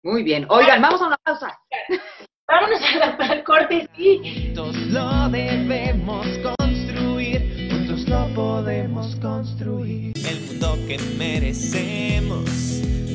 Muy 0.03 0.23
bien. 0.23 0.47
Oigan, 0.51 0.81
vamos 0.81 1.01
a 1.03 1.09
una 1.09 1.19
pausa. 1.19 1.59
Vámonos 2.49 2.81
al 3.19 3.43
corte, 3.43 3.89
sí. 3.97 4.21
Juntos 4.55 4.77
lo 4.77 5.29
debemos 5.31 6.25
construir, 6.39 7.69
juntos 7.73 8.09
lo 8.09 8.29
podemos 8.37 9.17
construir. 9.17 10.13
El 10.17 10.41
mundo 10.47 10.79
que 10.87 10.97
merecemos 11.19 12.45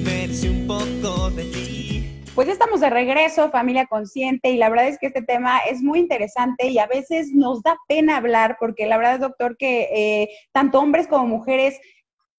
merece 0.04 0.50
un 0.50 0.68
poco 0.68 1.30
de 1.30 1.46
ti. 1.46 2.22
Pues 2.36 2.50
estamos 2.50 2.82
de 2.82 2.90
regreso, 2.90 3.50
familia 3.52 3.86
consciente, 3.86 4.50
y 4.50 4.58
la 4.58 4.68
verdad 4.68 4.90
es 4.90 5.00
que 5.00 5.08
este 5.08 5.22
tema 5.22 5.60
es 5.60 5.82
muy 5.82 6.00
interesante 6.00 6.68
y 6.68 6.78
a 6.80 6.88
veces 6.88 7.32
nos 7.34 7.64
da 7.64 7.78
pena 7.88 8.18
hablar 8.18 8.58
porque 8.60 8.86
la 8.86 8.98
verdad, 8.98 9.22
doctor, 9.22 9.56
que 9.56 9.88
eh, 9.94 10.30
tanto 10.52 10.80
hombres 10.80 11.08
como 11.08 11.26
mujeres 11.26 11.80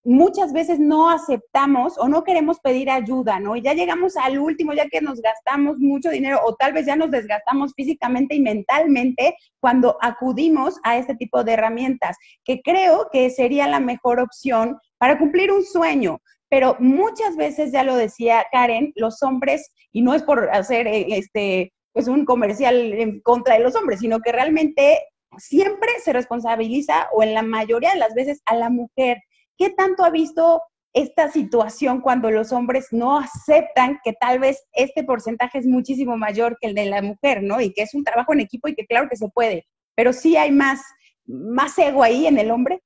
muchas 0.05 0.53
veces 0.53 0.79
no 0.81 1.11
aceptamos 1.11 1.97
o 1.99 2.09
no 2.09 2.25
queremos 2.25 2.59
pedir 2.61 2.91
ayuda, 2.91 3.39
¿no? 3.39 3.57
Y 3.57 3.63
ya 3.63 3.75
llegamos 3.75 4.17
al 4.17 4.39
último, 4.39 4.73
ya 4.73 4.89
que 4.89 5.01
nos 5.01 5.21
gastamos 5.21 5.79
mucho 5.79 6.11
dinero 6.11 6.41
o 6.45 6.55
tal 6.55 6.73
vez 6.73 6.87
ya 6.87 6.97
nos 6.97 7.11
desgastamos 7.11 7.73
físicamente 7.75 8.35
y 8.35 8.41
mentalmente 8.41 9.37
cuando 9.61 9.97
acudimos 10.01 10.79
a 10.83 10.97
este 10.97 11.15
tipo 11.15 11.45
de 11.45 11.53
herramientas, 11.53 12.17
que 12.45 12.61
creo 12.63 13.09
que 13.13 13.31
sería 13.31 13.69
la 13.69 13.81
mejor 13.81 14.21
opción 14.21 14.79
para 14.99 15.19
cumplir 15.19 15.53
un 15.53 15.65
sueño. 15.65 16.21
Pero 16.49 16.77
muchas 16.81 17.37
veces, 17.37 17.73
ya 17.73 17.83
lo 17.83 17.97
decía 17.97 18.45
Karen, 18.53 18.93
los 18.97 19.23
hombres, 19.23 19.73
y 19.93 20.03
no 20.03 20.15
es 20.15 20.23
por 20.23 20.51
hacer 20.51 20.87
eh, 20.87 21.07
este, 21.09 21.73
pues 21.93 22.09
un 22.09 22.25
comercial 22.25 22.93
en 22.93 23.21
contra 23.21 23.55
de 23.55 23.61
los 23.61 23.75
hombres, 23.75 24.01
sino 24.01 24.21
que 24.21 24.33
realmente 24.33 25.01
siempre 25.39 25.89
se 26.05 26.13
responsabiliza 26.13 27.09
o 27.13 27.23
en 27.23 27.35
la 27.35 27.43
mayoría 27.43 27.93
de 27.93 27.99
las 27.99 28.15
veces 28.15 28.43
a 28.47 28.55
la 28.55 28.69
mujer. 28.69 29.19
¿Qué 29.57 29.71
tanto 29.71 30.05
ha 30.05 30.11
visto 30.11 30.63
esta 30.95 31.31
situación 31.31 32.01
cuando 32.01 32.31
los 32.31 32.53
hombres 32.53 32.89
no 32.91 33.19
aceptan 33.19 33.99
que 34.05 34.13
tal 34.13 34.39
vez 34.39 34.63
este 34.73 35.05
porcentaje 35.05 35.59
es 35.59 35.67
muchísimo 35.67 36.17
mayor 36.17 36.59
que 36.61 36.69
el 36.69 36.75
de 36.75 36.87
la 36.87 37.01
mujer, 37.01 37.43
¿no? 37.43 37.61
Y 37.61 37.73
que 37.73 37.83
es 37.83 37.95
un 37.95 38.05
trabajo 38.05 38.33
en 38.33 38.41
equipo 38.41 38.69
y 38.69 38.75
que 38.75 38.87
claro 38.87 39.09
que 39.09 39.17
se 39.17 39.29
puede, 39.29 39.67
pero 39.95 40.13
sí 40.13 40.37
hay 40.37 40.53
más, 40.53 40.83
más 41.25 41.79
ego 41.79 42.03
ahí 42.03 42.27
en 42.27 42.39
el 42.39 42.51
hombre. 42.51 42.83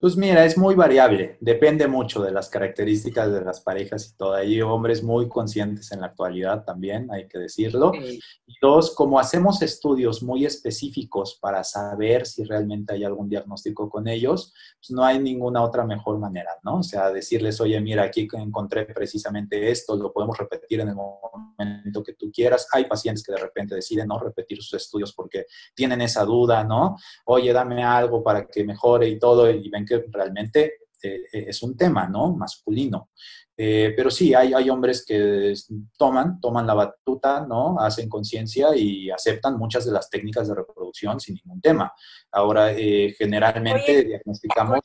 Pues 0.00 0.16
mira, 0.16 0.44
es 0.44 0.56
muy 0.56 0.76
variable, 0.76 1.38
depende 1.40 1.88
mucho 1.88 2.22
de 2.22 2.30
las 2.30 2.48
características 2.48 3.32
de 3.32 3.40
las 3.40 3.60
parejas 3.60 4.08
y 4.08 4.16
todo. 4.16 4.34
Hay 4.34 4.62
hombres 4.62 5.02
muy 5.02 5.28
conscientes 5.28 5.90
en 5.90 6.02
la 6.02 6.06
actualidad 6.06 6.64
también, 6.64 7.10
hay 7.10 7.26
que 7.26 7.36
decirlo. 7.38 7.90
Y 7.92 8.20
dos, 8.62 8.94
como 8.94 9.18
hacemos 9.18 9.60
estudios 9.60 10.22
muy 10.22 10.46
específicos 10.46 11.36
para 11.42 11.64
saber 11.64 12.26
si 12.26 12.44
realmente 12.44 12.94
hay 12.94 13.02
algún 13.02 13.28
diagnóstico 13.28 13.90
con 13.90 14.06
ellos, 14.06 14.54
pues 14.80 14.92
no 14.92 15.04
hay 15.04 15.18
ninguna 15.18 15.64
otra 15.64 15.84
mejor 15.84 16.20
manera, 16.20 16.52
¿no? 16.62 16.76
O 16.76 16.82
sea, 16.84 17.10
decirles, 17.10 17.60
oye, 17.60 17.80
mira, 17.80 18.04
aquí 18.04 18.28
encontré 18.34 18.84
precisamente 18.86 19.68
esto, 19.68 19.96
lo 19.96 20.12
podemos 20.12 20.38
repetir 20.38 20.78
en 20.78 20.90
el 20.90 20.94
momento 20.94 22.04
que 22.04 22.14
tú 22.14 22.30
quieras. 22.30 22.68
Hay 22.72 22.84
pacientes 22.84 23.24
que 23.24 23.32
de 23.32 23.38
repente 23.38 23.74
deciden 23.74 24.06
no 24.06 24.20
repetir 24.20 24.62
sus 24.62 24.74
estudios 24.74 25.12
porque 25.12 25.46
tienen 25.74 26.02
esa 26.02 26.24
duda, 26.24 26.62
¿no? 26.62 26.96
Oye, 27.24 27.52
dame 27.52 27.82
algo 27.82 28.22
para 28.22 28.46
que 28.46 28.62
mejore 28.62 29.08
y 29.08 29.18
todo, 29.18 29.50
y 29.50 29.68
ven 29.68 29.87
que 29.88 30.04
realmente 30.10 30.74
eh, 31.02 31.22
es 31.32 31.62
un 31.62 31.76
tema, 31.76 32.08
¿no? 32.08 32.32
Masculino. 32.32 33.10
Eh, 33.56 33.92
pero 33.96 34.10
sí, 34.10 34.34
hay, 34.34 34.52
hay 34.52 34.68
hombres 34.70 35.04
que 35.06 35.54
toman, 35.96 36.40
toman 36.40 36.66
la 36.66 36.74
batuta, 36.74 37.46
¿no? 37.46 37.78
Hacen 37.78 38.08
conciencia 38.08 38.68
y 38.74 39.10
aceptan 39.10 39.56
muchas 39.56 39.84
de 39.84 39.92
las 39.92 40.10
técnicas 40.10 40.48
de 40.48 40.56
reproducción 40.56 41.20
sin 41.20 41.36
ningún 41.36 41.60
tema. 41.60 41.92
Ahora, 42.32 42.72
eh, 42.72 43.14
generalmente 43.16 44.04
diagnosticamos 44.04 44.80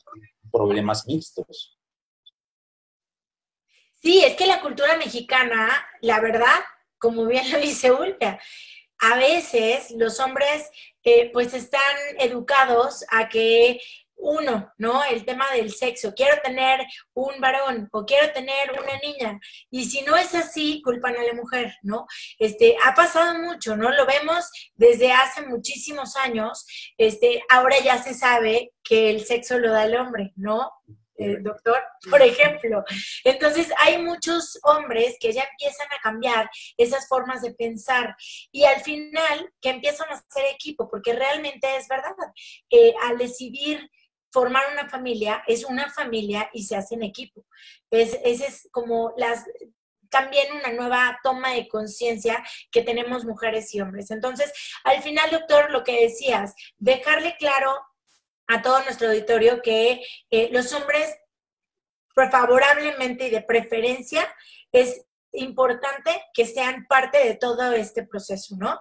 problemas 0.52 1.06
mixtos. 1.06 1.78
Sí, 4.00 4.22
es 4.24 4.36
que 4.36 4.46
la 4.46 4.60
cultura 4.60 4.96
mexicana, 4.96 5.68
la 6.00 6.20
verdad, 6.20 6.60
como 6.98 7.26
bien 7.26 7.50
lo 7.50 7.58
dice 7.58 7.90
Ulga, 7.90 8.38
a 8.98 9.16
veces 9.16 9.90
los 9.96 10.20
hombres 10.20 10.70
pues 11.32 11.52
están 11.52 11.80
educados 12.18 13.04
a 13.10 13.28
que 13.28 13.80
uno, 14.24 14.72
¿no? 14.78 15.04
El 15.04 15.24
tema 15.24 15.44
del 15.52 15.72
sexo. 15.72 16.14
Quiero 16.14 16.40
tener 16.42 16.80
un 17.12 17.40
varón 17.40 17.88
o 17.92 18.04
quiero 18.04 18.32
tener 18.32 18.72
una 18.72 18.98
niña. 19.02 19.38
Y 19.70 19.84
si 19.84 20.02
no 20.02 20.16
es 20.16 20.34
así, 20.34 20.80
culpan 20.82 21.16
a 21.16 21.22
la 21.22 21.34
mujer, 21.34 21.74
¿no? 21.82 22.06
Este, 22.38 22.76
ha 22.84 22.94
pasado 22.94 23.38
mucho, 23.38 23.76
¿no? 23.76 23.90
Lo 23.90 24.06
vemos 24.06 24.50
desde 24.74 25.12
hace 25.12 25.42
muchísimos 25.42 26.16
años. 26.16 26.66
Este, 26.96 27.42
ahora 27.50 27.76
ya 27.84 28.02
se 28.02 28.14
sabe 28.14 28.72
que 28.82 29.10
el 29.10 29.24
sexo 29.24 29.58
lo 29.58 29.70
da 29.70 29.84
el 29.84 29.96
hombre, 29.96 30.32
¿no? 30.36 30.72
Eh, 31.16 31.36
doctor, 31.40 31.80
por 32.10 32.20
ejemplo. 32.22 32.82
Entonces, 33.22 33.68
hay 33.78 34.02
muchos 34.02 34.58
hombres 34.64 35.16
que 35.20 35.32
ya 35.32 35.44
empiezan 35.44 35.86
a 35.92 36.02
cambiar 36.02 36.50
esas 36.76 37.06
formas 37.06 37.40
de 37.42 37.54
pensar 37.54 38.16
y 38.50 38.64
al 38.64 38.80
final 38.80 39.52
que 39.60 39.70
empiezan 39.70 40.08
a 40.10 40.24
ser 40.28 40.46
equipo, 40.46 40.88
porque 40.90 41.12
realmente 41.12 41.76
es 41.76 41.86
verdad, 41.86 42.14
eh, 42.70 42.94
al 43.02 43.16
decidir 43.16 43.88
formar 44.34 44.64
una 44.72 44.88
familia 44.88 45.44
es 45.46 45.64
una 45.64 45.88
familia 45.90 46.50
y 46.52 46.64
se 46.64 46.74
hace 46.74 46.96
en 46.96 47.04
equipo. 47.04 47.46
Es, 47.88 48.18
es 48.24 48.68
como 48.72 49.14
las 49.16 49.44
también 50.10 50.52
una 50.52 50.72
nueva 50.72 51.18
toma 51.22 51.52
de 51.52 51.66
conciencia 51.68 52.44
que 52.70 52.82
tenemos 52.82 53.24
mujeres 53.24 53.74
y 53.74 53.80
hombres. 53.80 54.10
Entonces, 54.10 54.52
al 54.84 55.02
final, 55.02 55.30
doctor, 55.30 55.70
lo 55.70 55.82
que 55.82 56.02
decías, 56.02 56.54
dejarle 56.78 57.36
claro 57.36 57.74
a 58.46 58.62
todo 58.62 58.82
nuestro 58.82 59.08
auditorio 59.08 59.60
que 59.62 60.04
eh, 60.30 60.50
los 60.52 60.72
hombres, 60.72 61.16
favorablemente 62.14 63.26
y 63.26 63.30
de 63.30 63.42
preferencia, 63.42 64.32
es 64.70 65.04
importante 65.32 66.10
que 66.32 66.46
sean 66.46 66.86
parte 66.88 67.18
de 67.18 67.34
todo 67.34 67.72
este 67.72 68.04
proceso, 68.04 68.54
¿no? 68.56 68.80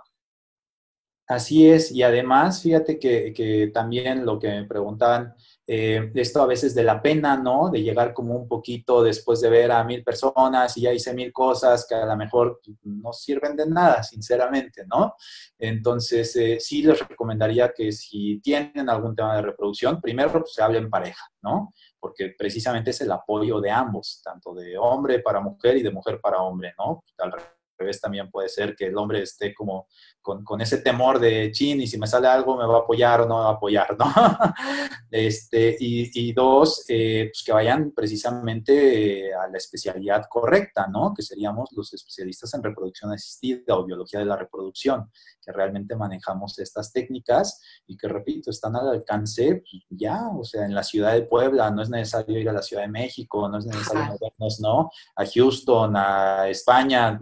Así 1.26 1.70
es, 1.70 1.90
y 1.92 2.04
además, 2.04 2.62
fíjate 2.62 3.00
que, 3.00 3.72
también 3.74 4.26
lo 4.26 4.38
que 4.38 4.50
me 4.50 4.66
preguntaban, 4.66 5.34
eh, 5.66 6.12
esto 6.16 6.42
a 6.42 6.46
veces 6.46 6.76
de 6.76 6.84
la 6.84 7.02
pena, 7.02 7.38
¿no? 7.38 7.70
De 7.70 7.82
llegar 7.82 8.14
como 8.14 8.36
un 8.36 8.46
poquito 8.46 9.02
después 9.02 9.40
de 9.40 9.50
ver 9.50 9.72
a 9.72 9.86
mil 9.86 10.04
personas 10.04 10.76
y 10.76 10.82
ya 10.82 10.92
hice 10.92 11.14
mil 11.14 11.32
cosas 11.32 11.86
que 11.88 11.96
a 11.96 12.06
lo 12.06 12.18
mejor 12.18 12.60
no 12.84 13.14
sirven 13.14 13.56
de 13.56 13.66
nada, 13.66 14.04
sinceramente, 14.04 14.86
¿no? 14.86 15.16
Entonces, 15.58 16.36
eh, 16.36 16.58
sí 16.60 16.84
les 16.84 17.00
recomendaría 17.08 17.72
que 17.74 17.94
si 17.94 18.42
tienen 18.42 18.90
algún 18.90 19.16
tema 19.16 19.38
de 19.38 19.44
reproducción, 19.44 20.02
primero 20.02 20.30
pues, 20.32 20.54
se 20.54 20.62
hable 20.62 20.80
en 20.80 20.90
pareja, 20.90 21.26
¿no? 21.42 21.74
Porque 22.02 22.34
precisamente 22.38 22.90
es 22.90 23.00
el 23.00 23.12
apoyo 23.14 23.62
de 23.62 23.72
ambos, 23.72 24.22
tanto 24.22 24.54
de 24.54 24.78
hombre 24.78 25.20
para 25.20 25.40
mujer 25.40 25.78
y 25.78 25.84
de 25.84 25.92
mujer 25.92 26.20
para 26.22 26.42
hombre, 26.42 26.74
¿no? 26.78 27.06
Al 27.20 27.32
revés 27.78 28.00
también 28.02 28.30
puede 28.30 28.50
ser 28.50 28.76
que 28.76 28.88
el 28.88 28.98
hombre 28.98 29.22
esté 29.22 29.54
como 29.54 29.88
con, 30.24 30.62
ese 30.62 30.78
temor 30.78 31.20
de 31.20 31.52
chin 31.52 31.82
y 31.82 31.88
si 31.88 31.98
me 31.98 32.08
sale 32.08 32.28
algo 32.28 32.58
me 32.58 32.66
va 32.66 32.78
a 32.78 32.80
apoyar 32.80 33.22
o 33.22 33.28
no 33.28 33.38
me 33.38 33.44
va 33.44 33.50
a 33.50 33.54
apoyar, 33.54 33.98
¿no? 34.00 34.06
este, 35.12 35.76
y, 35.80 36.32
dos, 36.34 36.86
eh, 36.88 37.30
pues 37.32 37.44
que 37.46 37.52
vayan 37.52 37.92
precisamente 37.92 39.28
eh, 39.28 39.34
a 39.34 39.48
la 39.50 39.58
especialidad 39.58 40.24
correcta, 40.30 40.88
¿no? 40.88 41.14
Que 41.14 41.22
seríamos 41.22 41.70
los 41.74 41.94
especialistas 41.94 42.54
en 42.54 42.64
reproducción 42.64 43.12
asistida 43.12 43.76
o 43.76 43.86
biología 43.86 44.20
de 44.20 44.26
la 44.26 44.38
reproducción, 44.38 45.12
que 45.42 45.52
realmente 45.52 45.96
manejamos 45.96 46.58
estas 46.60 46.94
técnicas 46.94 47.62
y 47.86 47.98
que, 47.98 48.08
repito, 48.08 48.50
están 48.50 48.76
al 48.76 48.90
alcance 48.90 49.64
pues, 49.70 49.84
ya, 49.90 50.30
o 50.30 50.44
sea, 50.44 50.66
en 50.66 50.74
la 50.74 50.84
ciudad 50.84 51.14
de 51.14 51.24
Puebla, 51.24 51.70
no 51.70 51.82
es 51.82 51.90
necesario 51.90 52.40
ir 52.40 52.50
a 52.50 52.54
la 52.54 52.62
Ciudad 52.62 52.84
de 52.84 52.90
México, 52.90 53.50
no 53.50 53.58
es 53.58 53.66
necesario 53.66 54.06
movernos, 54.06 54.60
¿no? 54.62 54.90
A 55.16 55.26
Houston, 55.26 55.94
a 55.96 56.48
España, 56.50 57.20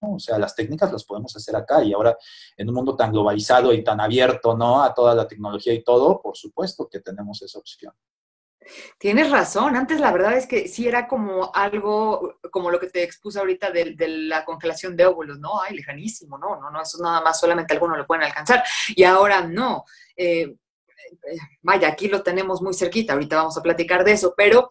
o 0.00 0.18
sea, 0.18 0.38
las 0.38 0.54
técnicas 0.54 0.92
las 0.92 1.04
podemos 1.04 1.34
hacer 1.36 1.56
acá 1.56 1.82
y 1.82 1.92
ahora 1.92 2.16
en 2.56 2.68
un 2.68 2.74
mundo 2.74 2.96
tan 2.96 3.12
globalizado 3.12 3.72
y 3.72 3.82
tan 3.82 4.00
abierto, 4.00 4.56
¿no? 4.56 4.82
A 4.82 4.94
toda 4.94 5.14
la 5.14 5.26
tecnología 5.26 5.72
y 5.72 5.82
todo, 5.82 6.20
por 6.20 6.36
supuesto 6.36 6.88
que 6.88 7.00
tenemos 7.00 7.42
esa 7.42 7.58
opción. 7.58 7.92
Tienes 8.98 9.30
razón, 9.30 9.76
antes 9.76 9.98
la 9.98 10.12
verdad 10.12 10.36
es 10.36 10.46
que 10.46 10.68
sí 10.68 10.86
era 10.86 11.08
como 11.08 11.50
algo, 11.54 12.38
como 12.50 12.70
lo 12.70 12.78
que 12.78 12.88
te 12.88 13.02
expuse 13.02 13.38
ahorita 13.38 13.70
de, 13.70 13.94
la 13.96 14.44
congelación 14.44 14.94
de 14.94 15.06
óvulos, 15.06 15.38
¿no? 15.38 15.60
Ay, 15.60 15.74
lejanísimo, 15.74 16.36
no, 16.36 16.60
no, 16.60 16.70
no, 16.70 16.82
eso 16.82 17.02
nada 17.02 17.22
más 17.22 17.40
solamente 17.40 17.72
algunos 17.72 17.96
lo 17.96 18.06
pueden 18.06 18.24
alcanzar. 18.24 18.62
Y 18.94 19.04
ahora 19.04 19.40
no. 19.42 19.84
Eh, 20.14 20.42
eh, 20.42 21.38
vaya, 21.62 21.88
aquí 21.88 22.08
lo 22.08 22.22
tenemos 22.22 22.60
muy 22.60 22.74
cerquita, 22.74 23.14
ahorita 23.14 23.36
vamos 23.36 23.56
a 23.56 23.62
platicar 23.62 24.04
de 24.04 24.12
eso, 24.12 24.34
pero 24.36 24.68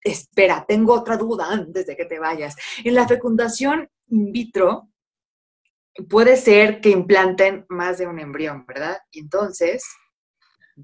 espera, 0.00 0.64
tengo 0.66 0.94
otra 0.94 1.16
duda 1.16 1.48
antes 1.50 1.86
de 1.86 1.96
que 1.96 2.06
te 2.06 2.18
vayas. 2.18 2.56
En 2.82 2.94
la 2.94 3.06
fecundación 3.06 3.90
in 4.08 4.32
vitro, 4.32 4.88
puede 6.08 6.36
ser 6.36 6.80
que 6.80 6.90
implanten 6.90 7.66
más 7.68 7.98
de 7.98 8.06
un 8.06 8.18
embrión, 8.20 8.64
¿verdad? 8.66 8.98
Y 9.10 9.20
entonces 9.20 9.84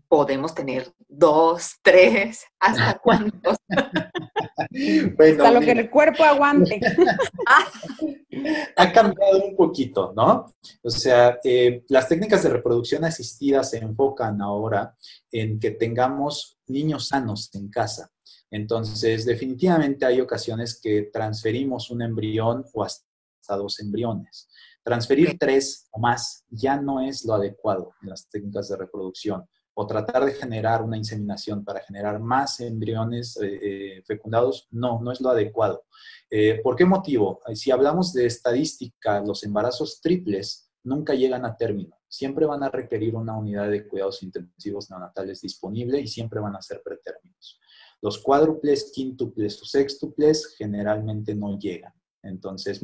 podemos 0.08 0.54
tener 0.54 0.92
dos, 1.08 1.76
tres, 1.82 2.44
¿hasta 2.58 2.98
cuántos? 3.02 3.56
hasta 3.68 5.50
lo 5.50 5.60
que 5.60 5.72
el 5.72 5.90
cuerpo 5.90 6.24
aguante. 6.24 6.80
ha 8.76 8.92
cambiado 8.92 9.44
un 9.44 9.56
poquito, 9.56 10.12
¿no? 10.16 10.52
O 10.82 10.90
sea, 10.90 11.38
eh, 11.44 11.84
las 11.88 12.08
técnicas 12.08 12.42
de 12.42 12.50
reproducción 12.50 13.04
asistida 13.04 13.62
se 13.62 13.78
enfocan 13.78 14.40
ahora 14.42 14.96
en 15.30 15.60
que 15.60 15.70
tengamos 15.70 16.58
niños 16.66 17.08
sanos 17.08 17.54
en 17.54 17.68
casa. 17.70 18.10
Entonces, 18.50 19.24
definitivamente 19.24 20.06
hay 20.06 20.20
ocasiones 20.20 20.80
que 20.80 21.10
transferimos 21.12 21.90
un 21.90 22.02
embrión 22.02 22.64
o 22.72 22.84
hasta 22.84 23.04
dos 23.52 23.80
embriones. 23.80 24.48
Transferir 24.82 25.38
tres 25.38 25.88
o 25.92 25.98
más 25.98 26.44
ya 26.48 26.80
no 26.80 27.00
es 27.00 27.24
lo 27.24 27.34
adecuado 27.34 27.92
en 28.02 28.10
las 28.10 28.28
técnicas 28.28 28.68
de 28.68 28.76
reproducción. 28.76 29.46
O 29.76 29.86
tratar 29.86 30.24
de 30.24 30.32
generar 30.32 30.82
una 30.82 30.96
inseminación 30.96 31.64
para 31.64 31.80
generar 31.80 32.20
más 32.20 32.60
embriones 32.60 33.36
eh, 33.42 33.58
eh, 33.60 34.02
fecundados, 34.06 34.68
no, 34.70 35.00
no 35.02 35.10
es 35.10 35.20
lo 35.20 35.30
adecuado. 35.30 35.84
Eh, 36.30 36.60
¿Por 36.62 36.76
qué 36.76 36.84
motivo? 36.84 37.40
Si 37.54 37.70
hablamos 37.70 38.12
de 38.12 38.26
estadística, 38.26 39.20
los 39.20 39.42
embarazos 39.42 40.00
triples 40.00 40.70
nunca 40.84 41.14
llegan 41.14 41.44
a 41.44 41.56
término. 41.56 41.96
Siempre 42.08 42.46
van 42.46 42.62
a 42.62 42.70
requerir 42.70 43.16
una 43.16 43.36
unidad 43.36 43.68
de 43.68 43.88
cuidados 43.88 44.22
intensivos 44.22 44.88
neonatales 44.90 45.40
disponible 45.40 46.00
y 46.00 46.06
siempre 46.06 46.38
van 46.38 46.54
a 46.54 46.62
ser 46.62 46.80
pretérminos. 46.84 47.58
Los 48.00 48.18
cuádruples, 48.18 48.92
quíntuples 48.94 49.60
o 49.62 49.64
sextuples 49.64 50.54
generalmente 50.58 51.34
no 51.34 51.58
llegan. 51.58 51.94
Entonces, 52.22 52.82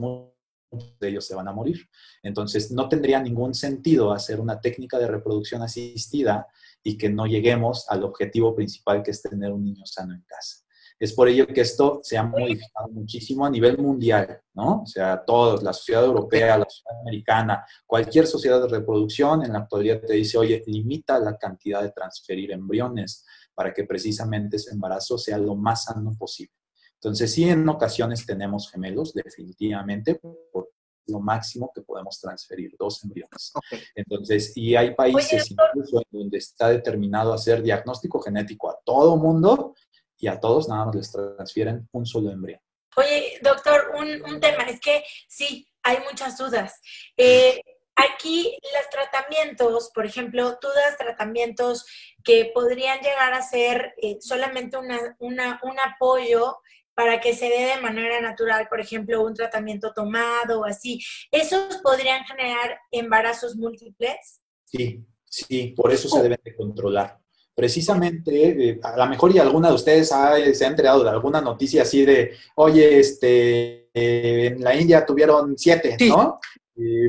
de 0.71 1.09
ellos 1.09 1.27
se 1.27 1.35
van 1.35 1.49
a 1.49 1.53
morir. 1.53 1.89
Entonces, 2.23 2.71
no 2.71 2.89
tendría 2.89 3.21
ningún 3.21 3.55
sentido 3.55 4.13
hacer 4.13 4.41
una 4.41 4.61
técnica 4.61 4.99
de 4.99 5.09
reproducción 5.09 5.63
asistida 5.63 6.47
y 6.83 6.97
que 6.97 7.09
no 7.09 7.27
lleguemos 7.27 7.87
al 7.89 8.05
objetivo 8.05 8.55
principal 8.55 9.03
que 9.03 9.11
es 9.11 9.23
tener 9.23 9.53
un 9.53 9.65
niño 9.65 9.85
sano 9.85 10.15
en 10.15 10.23
casa. 10.23 10.65
Es 10.99 11.15
por 11.15 11.29
ello 11.29 11.47
que 11.47 11.63
esto 11.63 12.01
se 12.03 12.19
ha 12.19 12.23
modificado 12.23 12.89
muchísimo 12.91 13.47
a 13.47 13.51
nivel 13.51 13.79
mundial, 13.79 14.39
¿no? 14.53 14.83
O 14.83 14.87
sea, 14.87 15.25
todos, 15.25 15.63
la 15.63 15.73
sociedad 15.73 16.05
europea, 16.05 16.59
la 16.59 16.67
sociedad 16.69 17.01
americana, 17.01 17.65
cualquier 17.87 18.27
sociedad 18.27 18.61
de 18.61 18.69
reproducción 18.69 19.43
en 19.43 19.55
la 19.55 19.61
actualidad 19.61 20.03
te 20.03 20.13
dice, 20.13 20.37
oye, 20.37 20.63
limita 20.67 21.19
la 21.19 21.39
cantidad 21.39 21.83
de 21.83 21.93
transferir 21.93 22.53
embriones 22.53 23.25
para 23.55 23.73
que 23.73 23.85
precisamente 23.85 24.57
ese 24.57 24.73
embarazo 24.73 25.17
sea 25.17 25.39
lo 25.39 25.55
más 25.57 25.85
sano 25.85 26.15
posible. 26.19 26.60
Entonces, 27.03 27.33
sí, 27.33 27.49
en 27.49 27.67
ocasiones 27.67 28.27
tenemos 28.27 28.71
gemelos, 28.71 29.15
definitivamente, 29.15 30.17
por 30.17 30.71
lo 31.07 31.21
máximo 31.21 31.73
que 31.75 31.81
podemos 31.81 32.21
transferir, 32.21 32.77
dos 32.79 33.03
embriones. 33.03 33.53
Entonces, 33.95 34.53
y 34.55 34.77
hay 34.77 34.95
países 34.95 35.51
incluso 35.51 36.01
en 36.01 36.21
donde 36.21 36.37
está 36.37 36.69
determinado 36.69 37.33
hacer 37.33 37.63
diagnóstico 37.63 38.21
genético 38.21 38.71
a 38.71 38.79
todo 38.85 39.17
mundo 39.17 39.75
y 40.19 40.29
a 40.29 40.39
todos 40.39 40.69
nada 40.69 40.85
más 40.85 40.95
les 40.95 41.11
transfieren 41.11 41.89
un 41.93 42.05
solo 42.05 42.31
embrión. 42.31 42.61
Oye, 42.97 43.39
doctor, 43.43 43.93
un, 43.97 44.39
tema, 44.39 44.65
es 44.65 44.79
que 44.79 45.03
sí, 45.27 45.67
hay 45.83 45.99
muchas 46.11 46.37
dudas. 46.37 46.81
Eh, 47.17 47.63
aquí 47.97 48.59
los 48.75 48.91
tratamientos, 48.91 49.91
por 49.95 50.05
ejemplo, 50.05 50.59
tú 50.61 50.69
das 50.69 50.99
tratamientos 50.99 51.87
que 52.23 52.51
podrían 52.53 53.01
llegar 53.01 53.33
a 53.33 53.43
ser 53.43 53.95
eh, 54.03 54.19
solamente 54.21 54.77
una, 54.77 55.17
un 55.19 55.81
apoyo 55.81 56.59
para 56.95 57.21
que 57.21 57.35
se 57.35 57.47
dé 57.47 57.75
de 57.75 57.81
manera 57.81 58.21
natural, 58.21 58.67
por 58.69 58.81
ejemplo, 58.81 59.25
un 59.25 59.35
tratamiento 59.35 59.93
tomado 59.93 60.61
o 60.61 60.65
así. 60.65 61.01
¿Esos 61.31 61.79
podrían 61.83 62.25
generar 62.25 62.79
embarazos 62.91 63.57
múltiples? 63.57 64.41
Sí, 64.65 65.05
sí, 65.25 65.75
por 65.77 65.93
eso 65.93 66.09
se 66.09 66.23
deben 66.23 66.41
de 66.45 66.55
controlar. 66.55 67.19
Precisamente, 67.55 68.71
eh, 68.71 68.81
a 68.83 68.97
lo 68.97 69.07
mejor 69.07 69.35
y 69.35 69.39
alguna 69.39 69.69
de 69.69 69.75
ustedes 69.75 70.09
se 70.09 70.65
ha 70.65 70.69
enterado 70.69 71.05
de 71.05 71.11
alguna 71.11 71.41
noticia 71.41 71.83
así 71.83 72.05
de, 72.05 72.35
oye, 72.57 73.01
este, 73.01 73.91
eh, 73.93 74.47
en 74.47 74.63
la 74.63 74.75
India 74.75 75.05
tuvieron 75.05 75.59
siete, 75.59 75.97
¿no? 76.09 76.39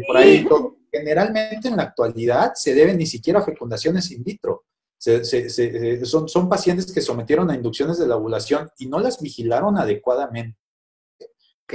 por 0.06 0.18
ahí, 0.18 0.46
generalmente 0.92 1.70
en 1.70 1.78
la 1.78 1.84
actualidad 1.84 2.52
se 2.56 2.74
deben 2.74 2.98
ni 2.98 3.06
siquiera 3.06 3.40
a 3.40 3.44
fecundaciones 3.44 4.12
in 4.12 4.24
vitro 4.24 4.66
se, 5.02 6.06
son, 6.06 6.30
son 6.30 6.48
pacientes 6.48 6.92
que 6.92 7.02
sometieron 7.02 7.50
a 7.50 7.56
inducciones 7.56 7.98
de 7.98 8.08
la 8.08 8.18
ovulación 8.18 8.70
y 8.78 8.86
no 8.86 9.00
las 9.00 9.20
vigilaron 9.20 9.78
adecuadamente. 9.78 10.60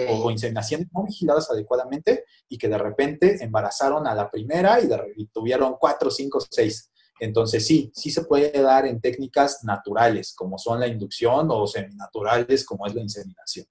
O, 0.08 0.30
inseminaciones 0.30 0.88
no 0.92 1.04
vigiladas 1.04 1.50
adecuadamente 1.50 2.24
y 2.50 2.58
que 2.58 2.68
de 2.68 2.76
repente 2.76 3.42
embarazaron 3.42 4.06
a 4.06 4.14
la 4.14 4.30
primera 4.30 4.78
y, 4.78 4.88
y 5.16 5.26
tuvieron 5.28 5.76
cuatro, 5.80 6.10
cinco, 6.10 6.38
seis. 6.50 6.90
Entonces 7.18 7.66
sí, 7.66 7.90
sí 7.94 8.10
se 8.10 8.24
puede 8.24 8.52
dar 8.60 8.86
en 8.86 9.00
técnicas 9.00 9.64
naturales, 9.64 10.34
como 10.36 10.58
son 10.58 10.80
la 10.80 10.86
inducción, 10.86 11.48
o 11.50 11.66
seminaturales, 11.66 12.64
como 12.64 12.86
es 12.86 12.94
la 12.94 13.00
inseminación. 13.00 13.66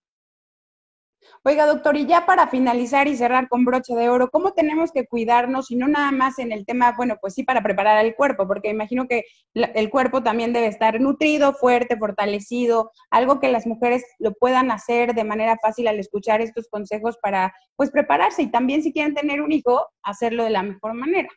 Oiga, 1.48 1.68
doctor, 1.68 1.96
y 1.96 2.08
ya 2.08 2.26
para 2.26 2.48
finalizar 2.48 3.08
y 3.08 3.16
cerrar 3.16 3.48
con 3.50 3.66
broche 3.66 3.94
de 3.94 4.10
oro, 4.10 4.32
¿cómo 4.32 4.54
tenemos 4.54 4.92
que 4.92 5.06
cuidarnos 5.06 5.70
y 5.70 5.76
no 5.76 5.88
nada 5.88 6.12
más 6.12 6.40
en 6.40 6.52
el 6.52 6.66
tema, 6.66 6.96
bueno, 6.98 7.18
pues 7.22 7.36
sí, 7.36 7.44
para 7.44 7.62
preparar 7.62 8.04
el 8.04 8.16
cuerpo, 8.16 8.48
porque 8.48 8.72
imagino 8.72 9.08
que 9.08 9.26
el 9.54 9.92
cuerpo 9.92 10.24
también 10.24 10.54
debe 10.54 10.66
estar 10.66 11.00
nutrido, 11.00 11.54
fuerte, 11.54 11.98
fortalecido, 11.98 12.90
algo 13.12 13.40
que 13.40 13.52
las 13.52 13.68
mujeres 13.68 14.04
lo 14.18 14.34
puedan 14.34 14.72
hacer 14.72 15.14
de 15.14 15.24
manera 15.24 15.56
fácil 15.62 15.88
al 15.88 16.00
escuchar 16.00 16.42
estos 16.42 16.68
consejos 16.68 17.20
para, 17.22 17.54
pues, 17.76 17.92
prepararse 17.92 18.42
y 18.42 18.48
también 18.50 18.82
si 18.82 18.92
quieren 18.92 19.14
tener 19.14 19.40
un 19.42 19.52
hijo, 19.52 19.86
hacerlo 20.02 20.46
de 20.46 20.50
la 20.50 20.64
mejor 20.64 20.96
manera. 20.96 21.30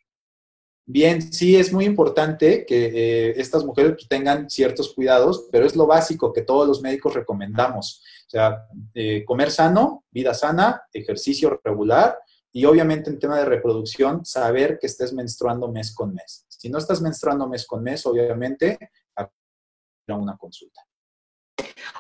Bien, 0.91 1.21
sí 1.21 1.55
es 1.55 1.71
muy 1.71 1.85
importante 1.85 2.65
que 2.65 2.87
eh, 2.87 3.35
estas 3.37 3.63
mujeres 3.63 4.09
tengan 4.09 4.49
ciertos 4.49 4.95
cuidados, 4.95 5.47
pero 5.53 5.67
es 5.67 5.77
lo 5.77 5.87
básico 5.87 6.33
que 6.33 6.41
todos 6.41 6.67
los 6.67 6.81
médicos 6.81 7.13
recomendamos. 7.13 8.03
O 8.27 8.31
sea, 8.31 8.67
eh, 8.95 9.23
comer 9.27 9.51
sano, 9.51 10.07
vida 10.11 10.33
sana, 10.33 10.85
ejercicio 10.91 11.61
regular 11.63 12.19
y 12.51 12.65
obviamente 12.65 13.11
en 13.11 13.19
tema 13.19 13.37
de 13.37 13.45
reproducción, 13.45 14.25
saber 14.25 14.79
que 14.79 14.87
estés 14.87 15.13
menstruando 15.13 15.71
mes 15.71 15.95
con 15.95 16.15
mes. 16.15 16.47
Si 16.49 16.71
no 16.71 16.79
estás 16.79 17.03
menstruando 17.03 17.47
mes 17.47 17.67
con 17.67 17.83
mes, 17.83 18.07
obviamente, 18.07 18.79
a 19.15 19.29
una 20.15 20.39
consulta. 20.39 20.88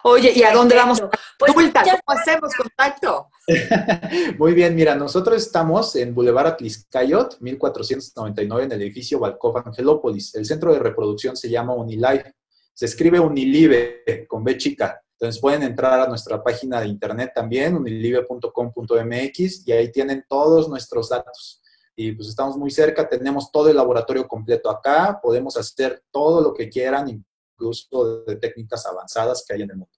Oye, 0.02 0.32
¿y 0.34 0.42
a 0.42 0.52
dónde 0.52 0.76
vamos? 0.76 1.00
Pues, 1.38 1.52
¿Cómo 1.52 1.98
hacemos 2.06 2.54
contacto? 2.54 3.28
Muy 4.38 4.52
bien, 4.52 4.74
mira, 4.74 4.94
nosotros 4.94 5.36
estamos 5.42 5.96
en 5.96 6.14
Boulevard 6.14 6.48
Atliscayot, 6.48 7.40
1499, 7.40 8.64
en 8.64 8.72
el 8.72 8.82
edificio 8.82 9.18
Balcov 9.18 9.58
Angelópolis. 9.58 10.34
El 10.34 10.46
centro 10.46 10.72
de 10.72 10.80
reproducción 10.80 11.36
se 11.36 11.48
llama 11.48 11.74
Unilife. 11.74 12.34
Se 12.74 12.86
escribe 12.86 13.18
Unilive 13.20 14.26
con 14.28 14.44
B 14.44 14.56
chica. 14.56 15.00
Entonces 15.20 15.40
pueden 15.40 15.64
entrar 15.64 15.98
a 15.98 16.06
nuestra 16.06 16.42
página 16.42 16.80
de 16.80 16.86
internet 16.86 17.32
también, 17.34 17.74
unilive.com.mx, 17.74 19.66
y 19.66 19.72
ahí 19.72 19.90
tienen 19.90 20.24
todos 20.28 20.68
nuestros 20.68 21.08
datos. 21.08 21.60
Y 21.96 22.12
pues 22.12 22.28
estamos 22.28 22.56
muy 22.56 22.70
cerca, 22.70 23.08
tenemos 23.08 23.50
todo 23.50 23.68
el 23.68 23.76
laboratorio 23.76 24.28
completo 24.28 24.70
acá, 24.70 25.18
podemos 25.20 25.56
hacer 25.56 26.04
todo 26.12 26.40
lo 26.40 26.54
que 26.54 26.68
quieran, 26.68 27.24
incluso 27.58 28.24
de 28.24 28.36
técnicas 28.36 28.86
avanzadas 28.86 29.44
que 29.46 29.54
hay 29.54 29.62
en 29.62 29.70
el 29.70 29.76
mundo. 29.76 29.92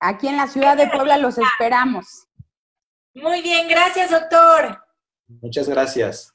Aquí 0.00 0.28
en 0.28 0.36
la 0.36 0.46
ciudad 0.46 0.76
de 0.76 0.88
Puebla 0.88 1.16
los 1.18 1.38
esperamos. 1.38 2.28
Muy 3.14 3.42
bien, 3.42 3.68
gracias, 3.68 4.10
doctor. 4.10 4.84
Muchas 5.26 5.68
gracias. 5.68 6.34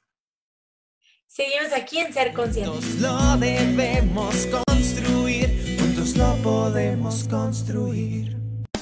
Seguimos 1.28 1.72
aquí 1.74 2.00
en 2.00 2.12
Ser 2.12 2.34
Conscientes. 2.34 3.00
lo 3.00 3.38
debemos 3.38 4.48
construir, 4.48 5.78
juntos 5.80 6.16
lo 6.16 6.36
podemos 6.42 7.28
construir. 7.28 8.39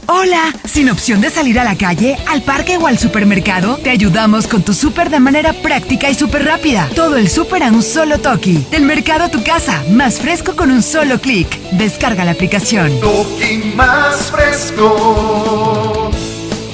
Hola, 0.09 0.53
sin 0.63 0.89
opción 0.89 1.19
de 1.19 1.29
salir 1.29 1.59
a 1.59 1.65
la 1.65 1.75
calle, 1.75 2.17
al 2.27 2.41
parque 2.41 2.77
o 2.77 2.87
al 2.87 2.97
supermercado, 2.97 3.75
te 3.75 3.89
ayudamos 3.89 4.47
con 4.47 4.63
tu 4.63 4.73
súper 4.73 5.09
de 5.09 5.19
manera 5.19 5.51
práctica 5.51 6.09
y 6.09 6.15
súper 6.15 6.45
rápida. 6.45 6.87
Todo 6.95 7.17
el 7.17 7.29
súper 7.29 7.61
a 7.61 7.67
un 7.67 7.83
solo 7.83 8.17
toque. 8.17 8.57
Del 8.71 8.83
mercado 8.83 9.25
a 9.25 9.29
tu 9.29 9.43
casa, 9.43 9.83
más 9.91 10.19
fresco 10.21 10.55
con 10.55 10.71
un 10.71 10.81
solo 10.81 11.19
clic. 11.19 11.49
Descarga 11.73 12.23
la 12.23 12.31
aplicación. 12.31 12.97
Toki 13.01 13.73
más 13.75 14.31
fresco, 14.31 16.09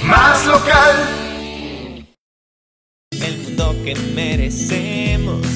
más 0.04 0.46
local. 0.46 1.10
El 3.14 3.38
mundo 3.40 3.76
que 3.84 3.96
merecemos 4.14 5.48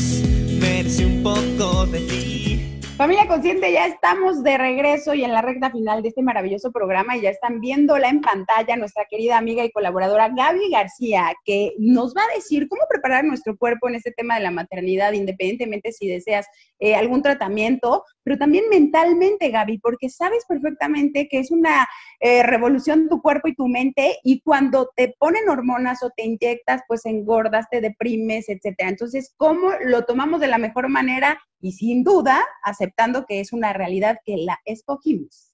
merece 0.60 1.06
un 1.06 1.22
poco 1.22 1.86
de 1.86 2.00
ti. 2.00 2.57
Familia 2.98 3.28
Consciente, 3.28 3.72
ya 3.72 3.86
estamos 3.86 4.42
de 4.42 4.58
regreso 4.58 5.14
y 5.14 5.24
en 5.24 5.32
la 5.32 5.44
recta 5.44 5.70
final 5.70 6.02
de 6.02 6.10
este 6.10 6.24
maravilloso 6.24 6.72
programa 6.72 7.16
y 7.16 7.22
ya 7.22 7.30
están 7.30 7.62
viéndola 7.62 8.10
en 8.10 8.22
pantalla 8.22 8.76
nuestra 8.76 9.06
querida 9.06 9.38
amiga 9.38 9.64
y 9.64 9.70
colaboradora 9.70 10.30
Gaby 10.30 10.72
García, 10.72 11.32
que 11.46 11.76
nos 11.78 12.16
va 12.16 12.24
a 12.24 12.36
decir 12.36 12.68
cómo 12.68 12.82
preparar 12.90 13.24
nuestro 13.24 13.56
cuerpo 13.56 13.88
en 13.88 13.94
este 13.94 14.12
tema 14.14 14.38
de 14.38 14.42
la 14.42 14.50
maternidad, 14.50 15.14
independientemente 15.14 15.92
si 15.92 16.08
deseas 16.08 16.48
eh, 16.80 16.96
algún 16.96 17.22
tratamiento, 17.22 18.04
pero 18.24 18.40
también 18.40 18.64
mentalmente, 18.68 19.52
Gaby, 19.52 19.78
porque 19.78 20.10
sabes 20.10 20.44
perfectamente 20.48 21.28
que 21.30 21.38
es 21.38 21.52
una 21.52 21.88
eh, 22.20 22.42
revolución 22.42 23.10
tu 23.10 23.22
cuerpo 23.22 23.48
y 23.48 23.54
tu 23.54 23.68
mente 23.68 24.18
y 24.24 24.42
cuando 24.42 24.90
te 24.96 25.14
ponen 25.20 25.48
hormonas 25.50 26.02
o 26.02 26.10
te 26.10 26.24
inyectas, 26.24 26.82
pues 26.88 27.06
engordas, 27.06 27.68
te 27.70 27.80
deprimes, 27.80 28.50
etcétera. 28.50 28.90
Entonces, 28.90 29.36
¿cómo 29.38 29.70
lo 29.86 30.04
tomamos 30.06 30.42
de 30.42 30.48
la 30.48 30.58
mejor 30.58 30.90
manera? 30.90 31.40
Y 31.68 31.74
sin 31.74 32.06
duda, 32.06 32.46
aceptando 32.64 33.26
que 33.26 33.42
es 33.42 33.52
una 33.52 33.74
realidad 33.74 34.20
que 34.24 34.38
la 34.38 34.58
escogimos. 34.64 35.48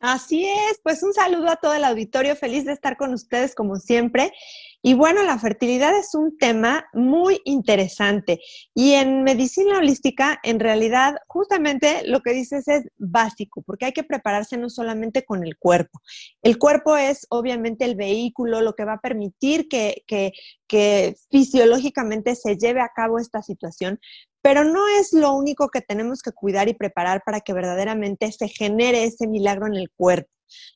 Así 0.00 0.44
es, 0.44 0.78
pues 0.84 1.02
un 1.02 1.12
saludo 1.12 1.48
a 1.48 1.56
todo 1.56 1.74
el 1.74 1.84
auditorio, 1.84 2.36
feliz 2.36 2.64
de 2.66 2.72
estar 2.72 2.96
con 2.96 3.14
ustedes 3.14 3.54
como 3.54 3.76
siempre. 3.76 4.32
Y 4.80 4.94
bueno, 4.94 5.24
la 5.24 5.38
fertilidad 5.38 5.96
es 5.98 6.14
un 6.14 6.38
tema 6.38 6.86
muy 6.92 7.40
interesante 7.44 8.38
y 8.74 8.92
en 8.92 9.24
medicina 9.24 9.78
holística, 9.78 10.38
en 10.44 10.60
realidad, 10.60 11.16
justamente 11.26 12.06
lo 12.06 12.20
que 12.20 12.32
dices 12.32 12.68
es 12.68 12.84
básico, 12.96 13.62
porque 13.62 13.86
hay 13.86 13.92
que 13.92 14.04
prepararse 14.04 14.56
no 14.56 14.70
solamente 14.70 15.24
con 15.24 15.44
el 15.44 15.56
cuerpo. 15.58 16.00
El 16.42 16.58
cuerpo 16.58 16.96
es 16.96 17.26
obviamente 17.30 17.84
el 17.84 17.96
vehículo, 17.96 18.60
lo 18.60 18.74
que 18.74 18.84
va 18.84 18.94
a 18.94 19.00
permitir 19.00 19.68
que, 19.68 20.04
que, 20.06 20.30
que 20.68 21.16
fisiológicamente 21.28 22.36
se 22.36 22.56
lleve 22.56 22.80
a 22.80 22.92
cabo 22.94 23.18
esta 23.18 23.42
situación, 23.42 23.98
pero 24.42 24.64
no 24.64 24.86
es 24.88 25.12
lo 25.12 25.32
único 25.32 25.68
que 25.68 25.80
tenemos 25.80 26.22
que 26.22 26.32
cuidar 26.32 26.68
y 26.68 26.74
preparar 26.74 27.22
para 27.24 27.40
que 27.40 27.52
verdaderamente 27.52 28.30
se 28.32 28.48
genere 28.48 29.04
ese 29.04 29.26
milagro 29.26 29.66
en 29.66 29.74
el 29.74 29.90
cuerpo. 29.90 30.30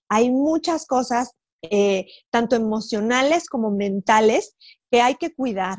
Hay 0.08 0.30
muchas 0.30 0.86
cosas, 0.86 1.32
eh, 1.62 2.06
tanto 2.30 2.56
emocionales 2.56 3.48
como 3.48 3.70
mentales, 3.70 4.56
que 4.90 5.00
hay 5.00 5.14
que 5.14 5.34
cuidar, 5.34 5.78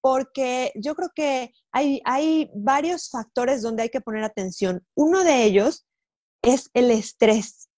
porque 0.00 0.72
yo 0.74 0.94
creo 0.94 1.10
que 1.14 1.52
hay, 1.72 2.00
hay 2.04 2.50
varios 2.54 3.10
factores 3.10 3.62
donde 3.62 3.82
hay 3.82 3.88
que 3.90 4.00
poner 4.00 4.24
atención. 4.24 4.84
Uno 4.94 5.24
de 5.24 5.44
ellos 5.44 5.86
es 6.42 6.70
el 6.74 6.90
estrés. 6.90 7.68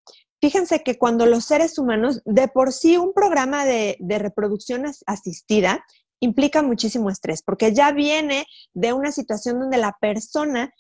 Fíjense 0.41 0.83
que 0.83 0.99
cuando 0.99 1.25
los 1.25 1.45
seres 1.47 1.79
humanos, 1.79 2.21
de 2.25 2.47
por 2.47 2.73
sí 2.73 2.97
un 2.97 3.15
programa 3.15 3.65
de, 3.65 3.97
de 4.01 4.19
reproducción 4.19 4.85
asistida 5.07 5.85
implica 6.21 6.63
muchísimo 6.63 7.11
estrés, 7.11 7.43
porque 7.43 7.73
ya 7.75 7.93
viene 7.93 8.47
de 8.75 8.93
una 8.93 9.13
situación 9.13 9.61
donde 9.61 9.77
la 9.77 9.97
persona 10.01 10.73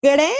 cree, 0.00 0.34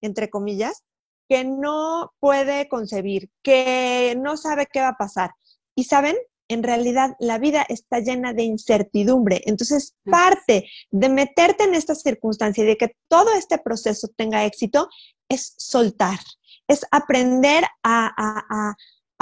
entre 0.00 0.28
comillas, 0.30 0.82
que 1.28 1.44
no 1.44 2.12
puede 2.20 2.68
concebir, 2.68 3.30
que 3.42 4.16
no 4.20 4.36
sabe 4.36 4.66
qué 4.72 4.80
va 4.80 4.88
a 4.88 4.96
pasar. 4.96 5.30
Y 5.74 5.84
saben, 5.84 6.16
en 6.48 6.62
realidad 6.62 7.16
la 7.18 7.38
vida 7.38 7.64
está 7.68 7.98
llena 8.00 8.32
de 8.32 8.44
incertidumbre. 8.44 9.42
Entonces, 9.46 9.94
parte 10.04 10.68
de 10.90 11.08
meterte 11.08 11.64
en 11.64 11.74
esta 11.74 11.94
circunstancia 11.94 12.64
y 12.64 12.66
de 12.66 12.76
que 12.76 12.96
todo 13.08 13.32
este 13.34 13.58
proceso 13.58 14.08
tenga 14.16 14.44
éxito 14.44 14.88
es 15.28 15.54
soltar, 15.58 16.18
es 16.68 16.86
aprender 16.90 17.64
a, 17.82 18.74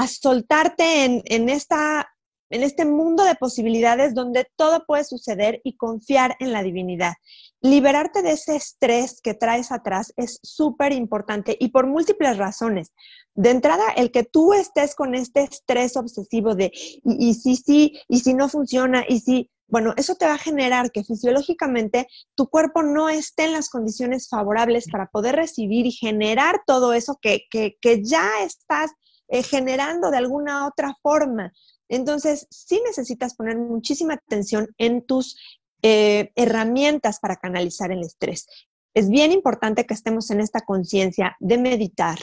soltarte 0.07 1.05
en, 1.05 1.23
en, 1.25 1.49
esta, 1.49 2.07
en 2.51 2.63
este 2.63 2.85
mundo 2.85 3.25
de 3.25 3.35
posibilidades 3.35 4.15
donde 4.15 4.47
todo 4.57 4.85
puede 4.87 5.05
suceder 5.05 5.61
y 5.65 5.77
confiar 5.77 6.37
en 6.41 6.53
la 6.53 6.63
divinidad. 6.63 7.15
Liberarte 7.61 8.23
de 8.23 8.33
ese 8.33 8.57
estrés 8.57 9.21
que 9.21 9.35
traes 9.35 9.73
atrás 9.73 10.13
es 10.17 10.39
súper 10.43 10.93
importante 10.93 11.57
y 11.59 11.69
por 11.69 11.87
múltiples 11.87 12.37
razones. 12.37 12.93
De 13.35 13.51
entrada, 13.51 13.85
el 13.97 14.11
que 14.11 14.25
tú 14.25 14.53
estés 14.53 14.95
con 14.95 15.15
este 15.15 15.43
estrés 15.43 15.97
obsesivo 15.97 16.55
de 16.55 16.71
y, 16.75 17.35
si 17.35 17.57
sí, 17.57 17.99
y 18.09 18.21
si 18.21 18.35
no 18.35 18.49
funciona, 18.49 19.05
y 19.09 19.21
si, 19.21 19.51
bueno, 19.67 19.95
eso 19.97 20.15
te 20.15 20.27
va 20.27 20.35
a 20.35 20.39
generar 20.39 20.93
que 20.93 21.03
fisiológicamente 21.03 22.07
tu 22.35 22.49
cuerpo 22.49 22.83
no 22.83 23.09
esté 23.09 23.45
en 23.45 23.53
las 23.53 23.71
condiciones 23.71 24.29
favorables 24.29 24.87
para 24.91 25.07
poder 25.07 25.37
recibir 25.37 25.87
y 25.87 25.93
generar 25.93 26.61
todo 26.67 26.93
eso 26.93 27.19
que, 27.21 27.47
que, 27.51 27.77
que 27.81 28.05
ya 28.05 28.29
estás 28.45 28.93
eh, 29.29 29.43
generando 29.43 30.11
de 30.11 30.19
alguna 30.19 30.67
otra 30.67 30.95
forma. 31.03 31.53
Entonces, 31.95 32.49
sí 32.51 32.81
necesitas 32.85 33.35
poner 33.35 33.57
muchísima 33.57 34.15
atención 34.15 34.69
en 34.79 35.07
tus 35.07 35.37
eh, 35.83 36.33
herramientas 36.35 37.21
para 37.21 37.37
canalizar 37.37 37.93
el 37.93 38.03
estrés. 38.03 38.47
Es 38.95 39.09
bien 39.09 39.31
importante 39.31 39.87
que 39.87 39.95
estemos 39.95 40.31
en 40.31 40.41
esta 40.41 40.63
conciencia 40.63 41.37
de 41.39 41.57
meditar, 41.59 42.19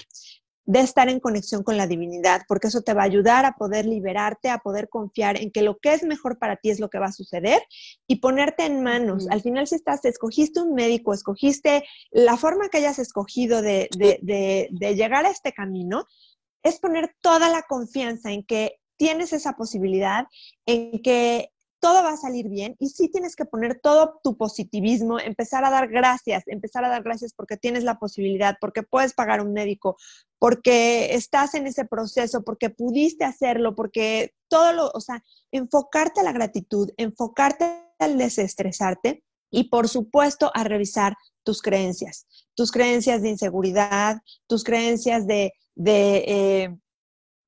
de 0.66 0.82
estar 0.82 1.08
en 1.10 1.22
conexión 1.22 1.64
con 1.64 1.78
la 1.78 1.88
divinidad, 1.88 2.42
porque 2.50 2.68
eso 2.68 2.82
te 2.82 2.94
va 2.94 3.04
a 3.04 3.06
ayudar 3.06 3.46
a 3.46 3.54
poder 3.54 3.86
liberarte, 3.86 4.50
a 4.50 4.58
poder 4.58 4.90
confiar 4.90 5.40
en 5.42 5.52
que 5.52 5.62
lo 5.62 5.78
que 5.78 5.94
es 5.94 6.04
mejor 6.04 6.38
para 6.38 6.58
ti 6.58 6.70
es 6.70 6.80
lo 6.82 6.90
que 6.90 7.00
va 7.00 7.08
a 7.08 7.14
suceder 7.14 7.62
y 8.08 8.18
ponerte 8.18 8.66
en 8.66 8.84
manos. 8.84 9.28
Al 9.30 9.42
final, 9.42 9.68
si 9.68 9.76
estás, 9.76 10.04
escogiste 10.04 10.62
un 10.62 10.74
médico, 10.74 11.14
escogiste 11.14 11.86
la 12.12 12.36
forma 12.36 12.68
que 12.68 12.80
hayas 12.80 13.00
escogido 13.00 13.62
de, 13.62 13.88
de 13.92 14.96
llegar 14.96 15.26
a 15.26 15.30
este 15.30 15.54
camino, 15.54 16.06
es 16.64 16.80
poner 16.80 17.16
toda 17.22 17.50
la 17.50 17.64
confianza 17.64 18.32
en 18.32 18.44
que 18.44 18.81
tienes 19.02 19.34
esa 19.34 19.54
posibilidad, 19.54 20.28
en 20.68 21.02
que 21.02 21.49
todo 21.80 22.04
va 22.04 22.12
a 22.12 22.18
salir 22.18 22.47
bien 22.49 22.76
y 22.78 22.89
sí 22.89 23.10
tienes 23.10 23.36
que 23.36 23.45
poner 23.45 23.80
todo 23.82 24.20
tu 24.24 24.38
positivismo, 24.38 25.20
empezar 25.20 25.66
a 25.66 25.72
dar 25.72 25.88
gracias, 25.88 26.43
empezar 26.45 26.86
a 26.86 26.89
dar 26.89 27.02
gracias 27.02 27.34
porque 27.34 27.58
tienes 27.58 27.84
la 27.84 27.97
posibilidad, 27.97 28.58
porque 28.62 28.84
puedes 28.84 29.14
pagar 29.14 29.41
un 29.41 29.54
médico, 29.54 29.97
porque 30.38 31.16
estás 31.16 31.56
en 31.56 31.66
ese 31.66 31.84
proceso, 31.84 32.43
porque 32.43 32.70
pudiste 32.70 33.26
hacerlo, 33.26 33.74
porque 33.74 34.36
todo 34.47 34.72
lo, 34.72 34.91
o 34.93 35.02
sea, 35.02 35.24
enfocarte 35.52 36.20
a 36.20 36.24
la 36.24 36.32
gratitud, 36.32 36.91
enfocarte 36.97 37.84
al 37.97 38.20
desestresarte 38.20 39.24
y 39.49 39.64
por 39.64 39.89
supuesto 39.89 40.52
a 40.54 40.64
revisar 40.64 41.16
tus 41.43 41.64
creencias, 41.64 42.28
tus 42.54 42.72
creencias 42.72 43.24
de 43.24 43.30
inseguridad, 43.30 44.22
tus 44.45 44.64
creencias 44.64 45.26
de, 45.26 45.54
de 45.74 46.18
eh, 46.28 46.78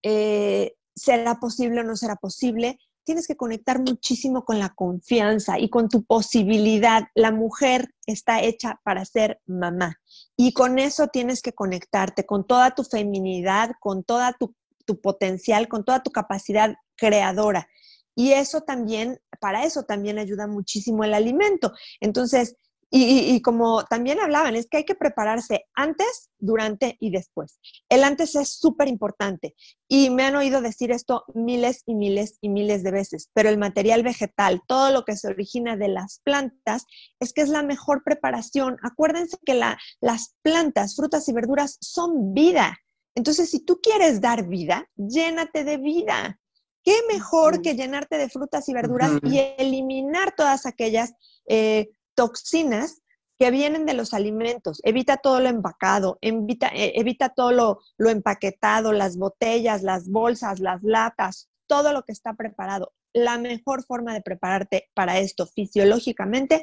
eh, 0.01 0.73
será 0.95 1.39
posible 1.39 1.81
o 1.81 1.83
no 1.83 1.95
será 1.95 2.15
posible, 2.15 2.79
tienes 3.03 3.27
que 3.27 3.35
conectar 3.35 3.79
muchísimo 3.79 4.45
con 4.45 4.59
la 4.59 4.69
confianza 4.69 5.59
y 5.59 5.69
con 5.69 5.89
tu 5.89 6.03
posibilidad. 6.03 7.03
La 7.15 7.31
mujer 7.31 7.93
está 8.05 8.41
hecha 8.41 8.79
para 8.83 9.05
ser 9.05 9.41
mamá 9.45 9.99
y 10.37 10.53
con 10.53 10.79
eso 10.79 11.07
tienes 11.07 11.41
que 11.41 11.53
conectarte 11.53 12.25
con 12.25 12.45
toda 12.45 12.71
tu 12.71 12.83
feminidad, 12.83 13.71
con 13.79 14.03
toda 14.03 14.33
tu, 14.33 14.55
tu 14.85 14.99
potencial, 15.01 15.67
con 15.67 15.83
toda 15.83 16.01
tu 16.01 16.11
capacidad 16.11 16.75
creadora. 16.95 17.67
Y 18.15 18.33
eso 18.33 18.61
también, 18.61 19.19
para 19.39 19.65
eso 19.65 19.83
también 19.83 20.19
ayuda 20.19 20.47
muchísimo 20.47 21.03
el 21.03 21.13
alimento. 21.13 21.73
Entonces, 21.99 22.57
y, 22.95 23.41
como 23.41 23.83
también 23.85 24.19
hablaban, 24.19 24.55
es 24.55 24.67
que 24.67 24.77
hay 24.77 24.85
que 24.85 24.93
prepararse 24.93 25.65
antes, 25.73 26.29
durante 26.37 26.95
y 26.99 27.09
después. 27.09 27.59
El 27.89 28.03
antes 28.03 28.35
es 28.35 28.53
súper 28.53 28.87
importante 28.87 29.55
y 29.87 30.11
me 30.11 30.23
han 30.23 30.35
oído 30.35 30.61
decir 30.61 30.91
esto 30.91 31.23
miles 31.33 31.81
y 31.87 31.95
miles 31.95 32.37
y 32.39 32.49
miles 32.49 32.83
de 32.83 32.91
veces, 32.91 33.31
pero 33.33 33.49
el 33.49 33.57
material 33.57 34.03
vegetal, 34.03 34.61
todo 34.67 34.91
lo 34.91 35.05
que 35.05 35.15
se 35.15 35.27
origina 35.27 35.75
de 35.75 35.87
las 35.87 36.21
plantas, 36.23 36.85
es 37.19 37.33
que 37.33 37.41
es 37.41 37.49
la 37.49 37.63
mejor 37.63 38.03
preparación. 38.03 38.77
Acuérdense 38.83 39.37
que 39.43 39.55
las 39.55 40.35
plantas, 40.43 40.95
frutas 40.95 41.27
y 41.27 41.33
verduras 41.33 41.79
son 41.81 42.35
vida. 42.35 42.77
Entonces, 43.15 43.49
si 43.49 43.65
tú 43.65 43.79
quieres 43.81 44.21
dar 44.21 44.47
vida, 44.47 44.87
llénate 44.95 45.63
de 45.63 45.77
vida. 45.77 46.39
¿Qué 46.83 46.95
mejor 47.11 47.63
que 47.63 47.75
llenarte 47.75 48.19
de 48.19 48.29
frutas 48.29 48.69
y 48.69 48.73
verduras 48.73 49.13
y 49.23 49.39
eliminar 49.57 50.35
todas 50.35 50.67
aquellas 50.67 51.13
eh, 51.47 51.89
toxinas 52.15 53.01
que 53.39 53.51
vienen 53.51 53.85
de 53.85 53.93
los 53.93 54.13
alimentos. 54.13 54.79
Evita 54.83 55.17
todo 55.17 55.39
lo 55.39 55.49
empacado, 55.49 56.17
evita, 56.21 56.69
eh, 56.69 56.93
evita 56.95 57.29
todo 57.29 57.51
lo, 57.51 57.79
lo 57.97 58.09
empaquetado, 58.09 58.93
las 58.93 59.17
botellas, 59.17 59.83
las 59.83 60.09
bolsas, 60.09 60.59
las 60.59 60.83
latas, 60.83 61.49
todo 61.67 61.93
lo 61.93 62.03
que 62.03 62.11
está 62.11 62.33
preparado. 62.33 62.93
La 63.13 63.37
mejor 63.37 63.83
forma 63.83 64.13
de 64.13 64.21
prepararte 64.21 64.89
para 64.93 65.19
esto 65.19 65.47
fisiológicamente 65.47 66.61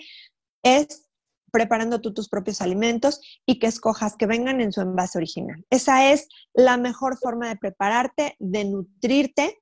es 0.62 1.11
preparando 1.51 2.01
tú 2.01 2.14
tus 2.14 2.28
propios 2.28 2.61
alimentos 2.61 3.20
y 3.44 3.59
que 3.59 3.66
escojas 3.66 4.16
que 4.16 4.26
vengan 4.26 4.61
en 4.61 4.72
su 4.72 4.80
envase 4.80 5.18
original. 5.18 5.64
Esa 5.70 6.12
es 6.12 6.28
la 6.55 6.76
mejor 6.76 7.18
forma 7.18 7.48
de 7.48 7.57
prepararte, 7.57 8.36
de 8.38 8.64
nutrirte, 8.64 9.59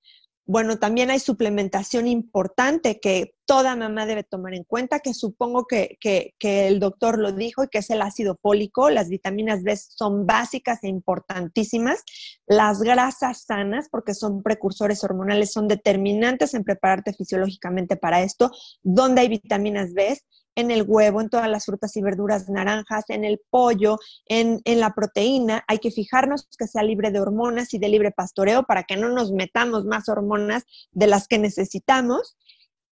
bueno, 0.48 0.78
también 0.78 1.10
hay 1.10 1.18
suplementación 1.18 2.06
importante 2.06 3.00
que 3.00 3.34
toda 3.44 3.76
mamá 3.76 4.06
debe 4.06 4.24
tomar 4.24 4.54
en 4.54 4.64
cuenta, 4.64 5.00
que 5.00 5.12
supongo 5.12 5.66
que, 5.66 5.98
el 6.40 6.80
doctor 6.80 7.18
lo 7.18 7.32
dijo 7.32 7.64
y 7.64 7.68
que 7.68 7.78
es 7.78 7.90
el 7.90 8.00
ácido 8.00 8.38
fólico. 8.40 8.88
Las 8.88 9.10
vitaminas 9.10 9.62
B 9.62 9.76
son 9.76 10.24
básicas 10.24 10.82
e 10.84 10.88
importantísimas. 10.88 12.02
Las 12.46 12.80
grasas 12.80 13.44
sanas, 13.44 13.90
porque 13.90 14.14
son 14.14 14.42
precursores 14.42 15.04
hormonales, 15.04 15.52
son 15.52 15.68
determinantes 15.68 16.54
en 16.54 16.64
prepararte 16.64 17.12
fisiológicamente 17.12 17.96
para 17.96 18.22
esto. 18.22 18.50
¿Dónde 18.82 19.20
hay 19.20 19.28
vitaminas 19.28 19.92
B? 19.92 20.18
En 20.58 20.72
el 20.72 20.82
huevo, 20.82 21.20
en 21.20 21.30
todas 21.30 21.48
las 21.48 21.66
frutas 21.66 21.96
y 21.96 22.02
verduras 22.02 22.48
naranjas, 22.48 23.04
en 23.08 23.24
el 23.24 23.40
pollo, 23.48 23.96
en, 24.26 24.60
la 24.64 24.92
proteína. 24.92 25.64
Hay 25.68 25.78
que 25.78 25.92
fijarnos 25.92 26.48
que 26.58 26.66
sea 26.66 26.82
libre 26.82 27.12
de 27.12 27.20
hormonas 27.20 27.72
y 27.74 27.78
de 27.78 27.88
libre 27.88 28.10
pastoreo 28.10 28.64
para 28.64 28.82
que 28.82 28.96
no 28.96 29.08
nos 29.08 29.30
metamos 29.30 29.84
más 29.84 30.08
hormonas 30.08 30.64
de 30.90 31.06
las 31.06 31.28
que 31.28 31.38
necesitamos. 31.38 32.36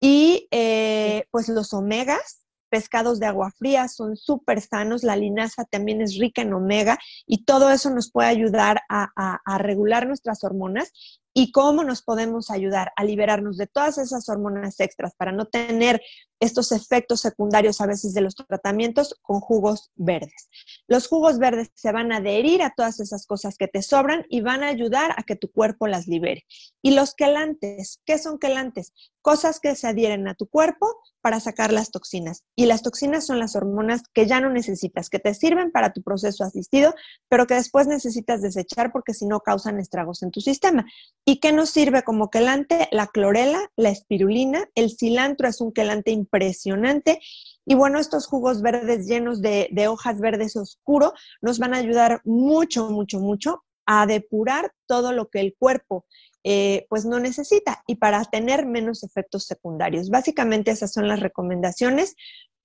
Y 0.01 0.47
eh, 0.53 1.25
pues 1.33 1.49
los 1.49 1.75
omegas, 1.75 2.47
pescados 2.69 3.19
de 3.19 3.27
agua 3.27 3.51
fría 3.51 3.89
son 3.89 4.17
súper 4.17 4.61
sanos, 4.61 5.03
la 5.03 5.17
linaza 5.17 5.65
también 5.65 6.01
es 6.01 6.19
rica 6.19 6.43
en 6.43 6.55
omega 6.55 6.99
y 7.27 7.45
todo 7.45 7.71
eso 7.71 7.91
nos 7.91 8.13
puede 8.13 8.29
ayudar 8.29 8.83
a, 8.89 9.09
a, 9.45 9.59
regular 9.59 10.07
nuestras 10.07 10.45
hormonas 10.45 10.93
y 11.39 11.53
cómo 11.53 11.85
nos 11.85 12.01
podemos 12.01 12.51
ayudar 12.51 12.93
a 12.97 13.05
liberarnos 13.05 13.59
de 13.59 13.67
todas 13.67 13.99
esas 13.99 14.27
hormonas 14.31 14.81
extras 14.81 15.15
para 15.19 15.33
no 15.33 15.45
tener 15.45 16.01
estos 16.41 16.73
efectos 16.73 17.21
secundarios 17.21 17.83
a 17.83 17.87
veces 17.87 18.15
de 18.15 18.23
los 18.23 18.35
tratamientos 18.35 19.15
con 19.21 19.41
jugos 19.41 19.91
verdes. 19.97 20.49
Los 20.89 21.09
jugos 21.09 21.39
verdes 21.39 21.71
se 21.75 21.93
van 21.93 22.11
a 22.11 22.19
adherir 22.19 22.63
a 22.63 22.73
todas 22.75 23.01
esas 23.01 23.27
cosas 23.27 23.59
que 23.59 23.69
te 23.69 23.83
sobran 23.83 24.25
y 24.31 24.41
van 24.41 24.63
a 24.63 24.69
ayudar 24.69 25.13
a 25.19 25.25
que 25.25 25.37
tu 25.37 25.51
cuerpo 25.51 25.87
las 25.87 26.07
libere. 26.07 26.47
Y 26.81 26.93
los 26.93 27.15
quelantes, 27.15 28.01
¿qué 28.07 28.17
son 28.17 28.39
quelantes? 28.39 28.95
Cosas 29.21 29.61
que 29.61 29.75
se 29.75 29.89
adhieren 29.89 30.29
a 30.29 30.35
tu 30.35 30.47
cuerpo 30.47 31.01
para 31.21 31.41
sacar 31.41 31.73
las 31.73 31.91
toxinas. 31.91 32.45
Y 32.55 32.67
las 32.67 32.83
toxinas 32.83 33.27
son 33.27 33.41
las 33.41 33.57
hormonas 33.57 34.03
que 34.15 34.27
ya 34.27 34.41
no 34.41 34.49
necesitas, 34.49 35.11
que 35.11 35.19
te 35.19 35.35
sirven 35.35 35.73
para 35.73 35.93
tu 35.93 36.03
proceso 36.03 36.45
asistido, 36.45 36.95
pero 37.29 37.47
que 37.47 37.55
después 37.55 37.89
necesitas 37.89 38.43
desechar 38.43 38.93
porque 38.93 39.13
si 39.13 39.27
no 39.27 39.41
causan 39.41 39.81
estragos 39.81 40.23
en 40.23 40.31
tu 40.31 40.41
sistema. 40.41 40.87
¿Y 41.29 41.41
qué 41.41 41.53
nos 41.53 41.71
sirve 41.71 42.05
como 42.05 42.31
quelante? 42.31 42.89
La 42.93 43.09
clorela, 43.09 43.73
la 43.75 43.89
espirulina, 43.89 44.71
el 44.77 44.97
cilantro 44.97 45.49
es 45.49 45.61
un 45.61 45.73
quelante 45.73 46.13
impresionante. 46.13 47.19
Y 47.65 47.75
bueno, 47.75 47.99
estos 47.99 48.29
jugos 48.29 48.63
verdes 48.63 49.09
llenos 49.09 49.43
de, 49.43 49.69
hojas 49.89 50.21
verdes 50.21 50.55
oscuro 50.55 51.15
nos 51.43 51.59
van 51.59 51.75
a 51.75 51.79
ayudar 51.79 52.21
mucho, 52.25 52.91
mucho, 52.91 53.19
mucho 53.19 53.65
a 53.87 54.07
depurar 54.07 54.73
todo 54.87 55.11
lo 55.11 55.29
que 55.29 55.41
el 55.41 55.57
cuerpo 55.59 56.07
eh, 56.45 56.87
pues 56.89 57.05
no 57.05 57.19
necesita 57.19 57.83
y 57.89 57.97
para 57.97 58.25
tener 58.27 58.65
menos 58.65 59.03
efectos 59.03 59.47
secundarios. 59.47 60.11
Básicamente 60.11 60.71
esas 60.71 60.93
son 60.93 61.09
las 61.09 61.19
recomendaciones 61.19 62.15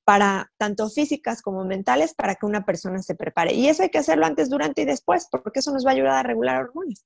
para 0.04 0.52
tanto 0.60 0.88
físicas 0.88 1.42
como 1.42 1.66
mentales 1.66 2.14
para 2.14 2.36
que 2.36 2.46
una 2.46 2.64
persona 2.64 3.02
se 3.02 3.16
prepare. 3.16 3.54
Y 3.54 3.70
eso 3.70 3.82
hay 3.82 3.90
que 3.90 3.98
hacerlo 3.98 4.28
antes, 4.28 4.52
durante 4.52 4.84
y 4.84 4.86
después, 4.86 5.28
porque 5.32 5.62
eso 5.62 5.72
nos 5.72 5.84
va 5.84 5.90
a 5.90 5.94
ayudar 5.94 6.14
a 6.14 6.24
regular 6.24 6.62
hormonas. 6.62 7.04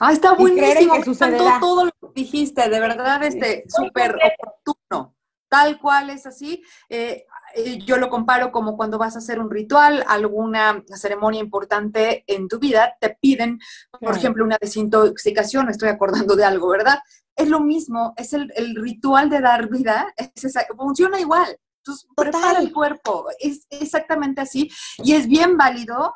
Ah, 0.00 0.12
está 0.12 0.30
buenísimo, 0.34 0.94
todo, 1.36 1.46
todo 1.60 1.84
lo 1.86 1.92
que 2.00 2.08
dijiste, 2.14 2.68
de 2.68 2.80
verdad, 2.80 3.22
este, 3.24 3.64
súper 3.68 4.16
oportuno 4.38 5.14
tal 5.50 5.78
cual 5.80 6.10
es 6.10 6.26
así. 6.26 6.62
Eh, 6.90 7.24
eh, 7.54 7.78
yo 7.86 7.96
lo 7.96 8.10
comparo 8.10 8.52
como 8.52 8.76
cuando 8.76 8.98
vas 8.98 9.14
a 9.16 9.18
hacer 9.20 9.40
un 9.40 9.50
ritual, 9.50 10.04
alguna 10.06 10.84
ceremonia 10.94 11.40
importante 11.40 12.22
en 12.26 12.48
tu 12.48 12.58
vida, 12.58 12.94
te 13.00 13.16
piden, 13.20 13.58
por 13.98 14.14
ejemplo, 14.16 14.44
una 14.44 14.58
desintoxicación, 14.60 15.64
me 15.66 15.72
estoy 15.72 15.88
acordando 15.88 16.36
de 16.36 16.44
algo, 16.44 16.68
¿verdad? 16.68 16.98
Es 17.34 17.48
lo 17.48 17.60
mismo, 17.60 18.12
es 18.18 18.34
el, 18.34 18.52
el 18.56 18.74
ritual 18.76 19.30
de 19.30 19.40
dar 19.40 19.70
vida, 19.70 20.12
es 20.16 20.44
esa- 20.44 20.66
funciona 20.76 21.18
igual. 21.18 21.58
Entonces, 21.78 22.06
prepara 22.14 22.58
el 22.60 22.70
cuerpo, 22.72 23.26
es 23.38 23.66
exactamente 23.70 24.42
así, 24.42 24.70
y 24.98 25.14
es 25.14 25.26
bien 25.26 25.56
válido 25.56 26.14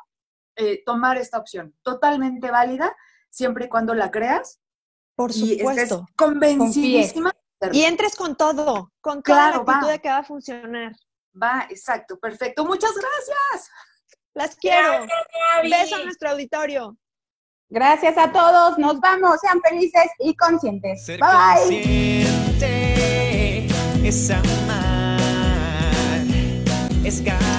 eh, 0.55 0.83
tomar 0.85 1.17
esta 1.17 1.39
opción, 1.39 1.73
totalmente 1.81 2.51
válida, 2.51 2.95
siempre 3.33 3.65
y 3.65 3.69
cuando 3.69 3.93
la 3.95 4.11
creas. 4.11 4.59
Por 5.15 5.31
y 5.31 5.53
estés 5.53 5.89
supuesto. 5.89 6.05
convencidísima. 6.15 7.31
Y 7.71 7.83
entres 7.83 8.15
con 8.15 8.35
todo, 8.35 8.91
con 9.01 9.23
toda 9.23 9.51
Claro, 9.51 9.63
la 9.65 9.71
actitud 9.73 9.87
va. 9.87 9.91
de 9.91 9.99
que 9.99 10.09
va 10.09 10.17
a 10.17 10.23
funcionar. 10.23 10.91
Va, 11.41 11.65
exacto, 11.69 12.19
perfecto. 12.19 12.65
Muchas 12.65 12.91
gracias. 12.93 13.69
Las 14.33 14.55
quiero. 14.55 15.05
Gracias. 15.63 15.89
Beso 15.91 15.95
a 15.95 16.03
nuestro 16.03 16.29
auditorio. 16.31 16.97
Gracias 17.69 18.17
a 18.17 18.31
todos, 18.31 18.77
nos 18.77 18.99
vamos, 18.99 19.39
sean 19.39 19.59
felices 19.61 20.11
y 20.19 20.35
conscientes. 20.35 21.05
Ser 21.05 21.19
Bye 21.19 21.29
bye. 21.29 21.57
consciente 21.57 23.65
es 24.07 24.29
amar, 24.29 25.19
es 27.03 27.23
ganar. 27.23 27.52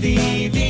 thee. 0.00 0.69